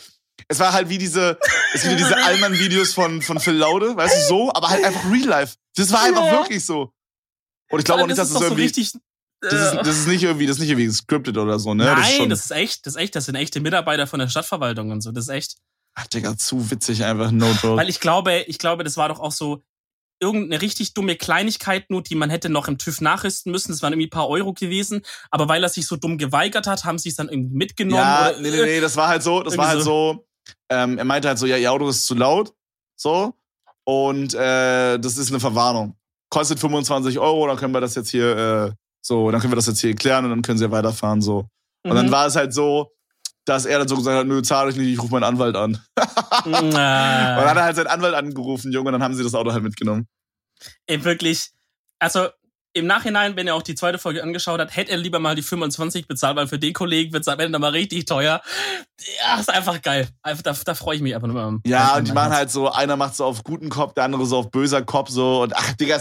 es 0.48 0.58
war 0.58 0.72
halt 0.72 0.88
wie 0.88 0.98
diese, 0.98 1.38
es 1.72 1.84
wieder 1.84 1.96
diese 1.96 2.16
Allmann-Videos 2.24 2.92
von, 2.92 3.22
von 3.22 3.40
Phil 3.40 3.54
Laude, 3.54 3.96
weißt 3.96 4.16
du, 4.16 4.26
so, 4.26 4.52
aber 4.52 4.68
halt 4.68 4.84
einfach 4.84 5.04
Real 5.10 5.26
Life. 5.26 5.56
Das 5.76 5.92
war 5.92 6.02
einfach 6.02 6.26
ja. 6.26 6.32
wirklich 6.32 6.64
so. 6.64 6.92
Und 7.74 7.80
ich 7.80 7.84
glaube 7.84 8.02
auch 8.02 8.06
nicht, 8.06 8.18
dass 8.18 8.28
es 8.28 8.34
das 8.34 8.42
irgendwie. 8.42 8.62
So 8.62 8.66
richtig, 8.66 8.92
das, 9.40 9.52
ist, 9.52 9.74
das 9.74 9.98
ist 9.98 10.08
nicht 10.08 10.22
irgendwie, 10.22 10.46
das 10.46 10.56
ist 10.56 10.60
nicht 10.60 10.70
irgendwie 10.70 10.90
scripted 10.90 11.36
oder 11.36 11.58
so, 11.58 11.74
ne? 11.74 11.84
Nein, 11.84 11.96
das 11.96 12.08
ist, 12.08 12.16
schon, 12.16 12.30
das 12.30 12.44
ist 12.44 12.50
echt, 12.50 12.86
das 12.86 12.94
ist 12.94 13.00
echt, 13.00 13.16
das 13.16 13.24
sind 13.26 13.34
echte 13.34 13.60
Mitarbeiter 13.60 14.06
von 14.06 14.20
der 14.20 14.28
Stadtverwaltung 14.28 14.90
und 14.90 15.02
so, 15.02 15.12
das 15.12 15.24
ist 15.24 15.30
echt. 15.30 15.56
Ach, 15.94 16.06
Digga, 16.06 16.36
zu 16.36 16.70
witzig 16.70 17.04
einfach, 17.04 17.30
no 17.30 17.46
joke. 17.62 17.76
Weil 17.76 17.88
ich 17.88 18.00
glaube, 18.00 18.44
ich 18.46 18.58
glaube, 18.58 18.84
das 18.84 18.96
war 18.96 19.08
doch 19.08 19.20
auch 19.20 19.32
so 19.32 19.62
irgendeine 20.20 20.62
richtig 20.62 20.94
dumme 20.94 21.16
Kleinigkeit 21.16 21.90
nur, 21.90 22.02
die 22.02 22.14
man 22.14 22.30
hätte 22.30 22.48
noch 22.48 22.68
im 22.68 22.78
TÜV 22.78 23.00
nachrüsten 23.00 23.52
müssen. 23.52 23.72
Das 23.72 23.82
waren 23.82 23.92
irgendwie 23.92 24.06
ein 24.06 24.10
paar 24.10 24.28
Euro 24.28 24.54
gewesen. 24.54 25.02
Aber 25.30 25.48
weil 25.48 25.62
er 25.62 25.68
sich 25.68 25.86
so 25.86 25.96
dumm 25.96 26.18
geweigert 26.18 26.66
hat, 26.66 26.84
haben 26.84 26.98
sie 26.98 27.10
es 27.10 27.16
dann 27.16 27.28
irgendwie 27.28 27.54
mitgenommen. 27.54 28.02
Ja, 28.02 28.30
oder, 28.30 28.40
nee, 28.40 28.50
nee, 28.50 28.62
nee, 28.62 28.80
das 28.80 28.96
war 28.96 29.08
halt 29.08 29.22
so, 29.22 29.42
das 29.42 29.56
war 29.58 29.68
halt 29.68 29.82
so, 29.82 30.26
ähm, 30.68 30.98
er 30.98 31.04
meinte 31.04 31.28
halt 31.28 31.38
so, 31.38 31.46
ja, 31.46 31.56
ihr 31.56 31.70
Auto 31.70 31.88
ist 31.88 32.06
zu 32.06 32.14
laut. 32.14 32.54
So. 32.96 33.34
Und 33.84 34.34
äh, 34.34 34.98
das 34.98 35.18
ist 35.18 35.30
eine 35.30 35.40
Verwarnung. 35.40 35.96
Kostet 36.34 36.58
25 36.58 37.20
Euro, 37.20 37.46
dann 37.46 37.56
können 37.56 37.72
wir 37.72 37.80
das 37.80 37.94
jetzt 37.94 38.10
hier, 38.10 38.36
äh, 38.36 38.72
so, 39.00 39.30
dann 39.30 39.40
können 39.40 39.52
wir 39.52 39.56
das 39.56 39.68
jetzt 39.68 39.80
hier 39.80 39.94
klären 39.94 40.24
und 40.24 40.32
dann 40.32 40.42
können 40.42 40.58
sie 40.58 40.64
ja 40.64 40.70
weiterfahren. 40.72 41.22
So. 41.22 41.46
Und 41.84 41.92
mhm. 41.92 41.94
dann 41.94 42.10
war 42.10 42.26
es 42.26 42.34
halt 42.34 42.52
so, 42.52 42.90
dass 43.44 43.66
er 43.66 43.78
dann 43.78 43.86
so 43.86 43.94
gesagt 43.94 44.18
hat, 44.18 44.26
nö, 44.26 44.42
zahle 44.42 44.72
ich 44.72 44.76
nicht, 44.76 44.88
ich 44.88 45.00
rufe 45.00 45.12
meinen 45.12 45.22
Anwalt 45.22 45.54
an. 45.54 45.80
und 46.44 46.52
dann 46.52 47.48
hat 47.48 47.56
er 47.56 47.62
halt 47.62 47.76
seinen 47.76 47.86
Anwalt 47.86 48.14
angerufen, 48.14 48.72
Junge, 48.72 48.88
und 48.88 48.94
dann 48.94 49.02
haben 49.04 49.14
sie 49.14 49.22
das 49.22 49.36
Auto 49.36 49.52
halt 49.52 49.62
mitgenommen. 49.62 50.08
Ey, 50.86 51.04
wirklich. 51.04 51.52
Also, 52.00 52.30
im 52.74 52.86
Nachhinein, 52.86 53.36
wenn 53.36 53.46
er 53.46 53.54
auch 53.54 53.62
die 53.62 53.76
zweite 53.76 53.98
Folge 53.98 54.22
angeschaut 54.22 54.60
hat, 54.60 54.76
hätte 54.76 54.90
er 54.90 54.96
lieber 54.96 55.20
mal 55.20 55.36
die 55.36 55.42
25 55.42 56.08
bezahlt, 56.08 56.36
weil 56.36 56.48
für 56.48 56.58
den 56.58 56.72
Kollegen 56.72 57.12
wird 57.12 57.22
es 57.22 57.28
am 57.28 57.38
Ende 57.38 57.58
mal 57.60 57.70
richtig 57.70 58.04
teuer. 58.04 58.42
Ja, 59.22 59.38
ist 59.38 59.48
einfach 59.48 59.80
geil. 59.80 60.08
Einfach, 60.22 60.42
da, 60.42 60.52
da 60.64 60.74
freue 60.74 60.96
ich 60.96 61.02
mich 61.02 61.14
einfach 61.14 61.28
nur. 61.28 61.60
Ja, 61.64 61.96
und 61.96 62.08
die 62.08 62.12
machen 62.12 62.32
halt 62.32 62.50
so, 62.50 62.70
einer 62.70 62.96
macht 62.96 63.14
so 63.14 63.24
auf 63.24 63.44
guten 63.44 63.68
Kopf, 63.68 63.94
der 63.94 64.04
andere 64.04 64.26
so 64.26 64.38
auf 64.38 64.50
böser 64.50 64.82
Kopf 64.82 65.08
so 65.08 65.42
und 65.42 65.56
ach, 65.56 65.72
Digga, 65.74 66.00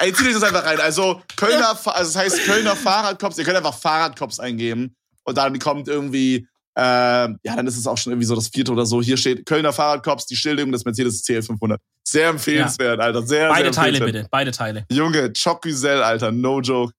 ey, 0.00 0.12
zieh 0.12 0.24
dich 0.24 0.34
das 0.34 0.42
einfach 0.42 0.66
rein. 0.66 0.80
Also, 0.80 1.22
Kölner, 1.36 1.70
also 1.70 1.86
das 1.86 2.16
heißt 2.16 2.44
Kölner 2.44 2.76
Fahrradkops, 2.76 3.38
ihr 3.38 3.44
könnt 3.44 3.56
einfach 3.56 3.78
Fahrradkops 3.78 4.38
eingeben 4.38 4.94
und 5.24 5.38
dann 5.38 5.58
kommt 5.58 5.88
irgendwie 5.88 6.46
ähm, 6.74 7.38
ja, 7.42 7.54
dann 7.54 7.66
ist 7.66 7.76
es 7.76 7.86
auch 7.86 7.98
schon 7.98 8.12
irgendwie 8.12 8.26
so 8.26 8.34
das 8.34 8.48
vierte 8.48 8.72
oder 8.72 8.86
so. 8.86 9.02
Hier 9.02 9.16
steht 9.16 9.44
Kölner 9.44 9.72
Fahrradkorps, 9.72 10.26
die 10.26 10.36
Schilderung 10.36 10.72
des 10.72 10.84
Mercedes 10.84 11.24
CL500. 11.24 11.76
Sehr 12.04 12.28
empfehlenswert, 12.28 12.98
ja. 12.98 13.04
Alter. 13.04 13.22
Sehr, 13.22 13.48
Beide 13.48 13.72
sehr 13.72 13.72
Teile 13.72 14.00
bitte, 14.00 14.28
beide 14.30 14.50
Teile. 14.52 14.86
Junge, 14.90 15.32
Chocusel, 15.32 16.02
Alter, 16.02 16.32
no 16.32 16.60
joke. 16.60 16.94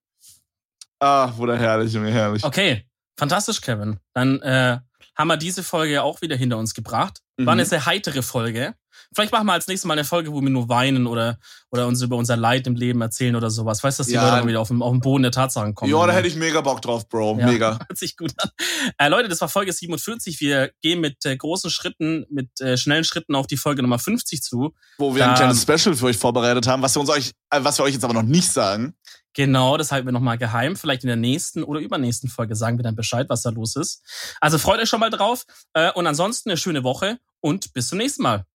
Ah, 1.00 1.34
wurde 1.36 1.58
herrlich, 1.58 1.92
Junge, 1.92 2.12
herrlich. 2.12 2.44
Okay, 2.44 2.86
fantastisch, 3.18 3.62
Kevin. 3.62 4.00
Dann 4.14 4.42
äh, 4.42 4.78
haben 5.16 5.28
wir 5.28 5.38
diese 5.38 5.64
Folge 5.64 6.04
auch 6.04 6.22
wieder 6.22 6.36
hinter 6.36 6.58
uns 6.58 6.74
gebracht. 6.74 7.20
War 7.38 7.44
mhm. 7.44 7.50
eine 7.50 7.66
sehr 7.66 7.86
heitere 7.86 8.22
Folge. 8.22 8.76
Vielleicht 9.16 9.32
machen 9.32 9.46
wir 9.48 9.54
als 9.54 9.68
nächstes 9.68 9.88
Mal 9.88 9.94
eine 9.94 10.04
Folge, 10.04 10.32
wo 10.32 10.42
wir 10.42 10.50
nur 10.50 10.70
weinen 10.70 11.08
oder, 11.08 11.38
oder 11.72 11.88
uns 11.88 12.02
über 12.02 12.16
unser 12.18 12.38
Leid 12.38 12.68
im 12.68 12.76
Leben 12.76 13.02
erzählen 13.02 13.36
oder 13.36 13.50
sowas. 13.50 13.84
Weißt 13.84 14.00
du, 14.00 14.02
dass 14.02 14.08
die 14.08 14.14
Ja. 14.14 14.24
Leute 14.30 14.44
mal 14.44 14.48
wieder 14.50 14.62
auf 14.62 14.68
den, 14.70 14.82
auf 14.82 14.92
den 14.92 15.02
Boden 15.02 15.24
der 15.24 15.32
Tatsachen 15.32 15.76
kommen. 15.76 15.92
Ja, 15.92 16.06
da 16.06 16.14
hätte 16.14 16.28
ich 16.28 16.36
mega 16.36 16.62
Bock 16.62 16.82
drauf, 16.82 17.08
Bro. 17.10 17.38
Ja. 17.40 17.48
Mega. 17.48 17.80
Hört 17.88 17.98
sich 17.98 18.18
gut 18.18 18.32
an. 18.38 18.50
Äh, 18.98 19.10
Leute, 19.10 19.30
das 19.30 19.42
war 19.42 19.50
Folge 19.50 19.72
47. 19.74 20.40
Wir 20.40 20.72
gehen 20.82 21.00
mit 21.02 21.24
äh, 21.26 21.36
großen 21.38 21.70
Schritten, 21.70 22.26
mit 22.30 22.60
äh, 22.62 22.78
schnellen 22.78 23.04
Schritten 23.04 23.36
auf 23.36 23.48
die 23.48 23.58
Folge 23.58 23.82
Nummer 23.82 24.00
50 24.00 24.42
zu. 24.42 24.74
Wo 24.98 25.16
wir 25.16 25.24
ein 25.24 25.32
Da- 25.32 25.36
kleines 25.36 25.62
Special 25.62 25.96
für 25.96 26.06
euch 26.08 26.18
vorbereitet 26.18 26.68
haben, 26.68 26.82
was 26.82 26.96
wir 26.96 27.00
uns 27.02 27.10
euch, 27.10 27.32
äh, 27.50 27.60
was 27.64 27.78
wir 27.80 27.84
euch 27.86 27.94
jetzt 27.94 28.04
aber 28.04 28.14
noch 28.14 28.24
nicht 28.24 28.52
sagen. 28.52 28.96
Genau, 29.36 29.78
das 29.78 29.92
halten 29.92 30.08
wir 30.08 30.12
nochmal 30.12 30.38
geheim. 30.38 30.76
Vielleicht 30.76 31.04
in 31.04 31.08
der 31.08 31.16
nächsten 31.16 31.64
oder 31.64 31.80
übernächsten 31.80 32.30
Folge 32.30 32.56
sagen 32.56 32.78
wir 32.78 32.84
dann 32.84 32.96
Bescheid, 32.96 33.26
was 33.30 33.42
da 33.42 33.50
los 33.50 33.76
ist. 33.76 34.04
Also 34.40 34.60
freut 34.60 34.80
euch 34.80 34.88
schon 34.90 35.00
mal 35.00 35.10
drauf. 35.10 35.46
Äh, 35.74 35.92
und 35.94 36.06
ansonsten 36.06 36.52
eine 36.52 36.58
schöne 36.58 36.84
Woche 36.84 37.18
und 37.40 37.74
bis 37.74 37.88
zum 37.88 37.98
nächsten 37.98 38.22
Mal. 38.22 38.46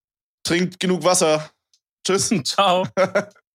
Trinkt 0.43 0.79
genug 0.79 1.03
Wasser. 1.03 1.49
Tschüss. 2.05 2.29
Ciao. 2.43 2.87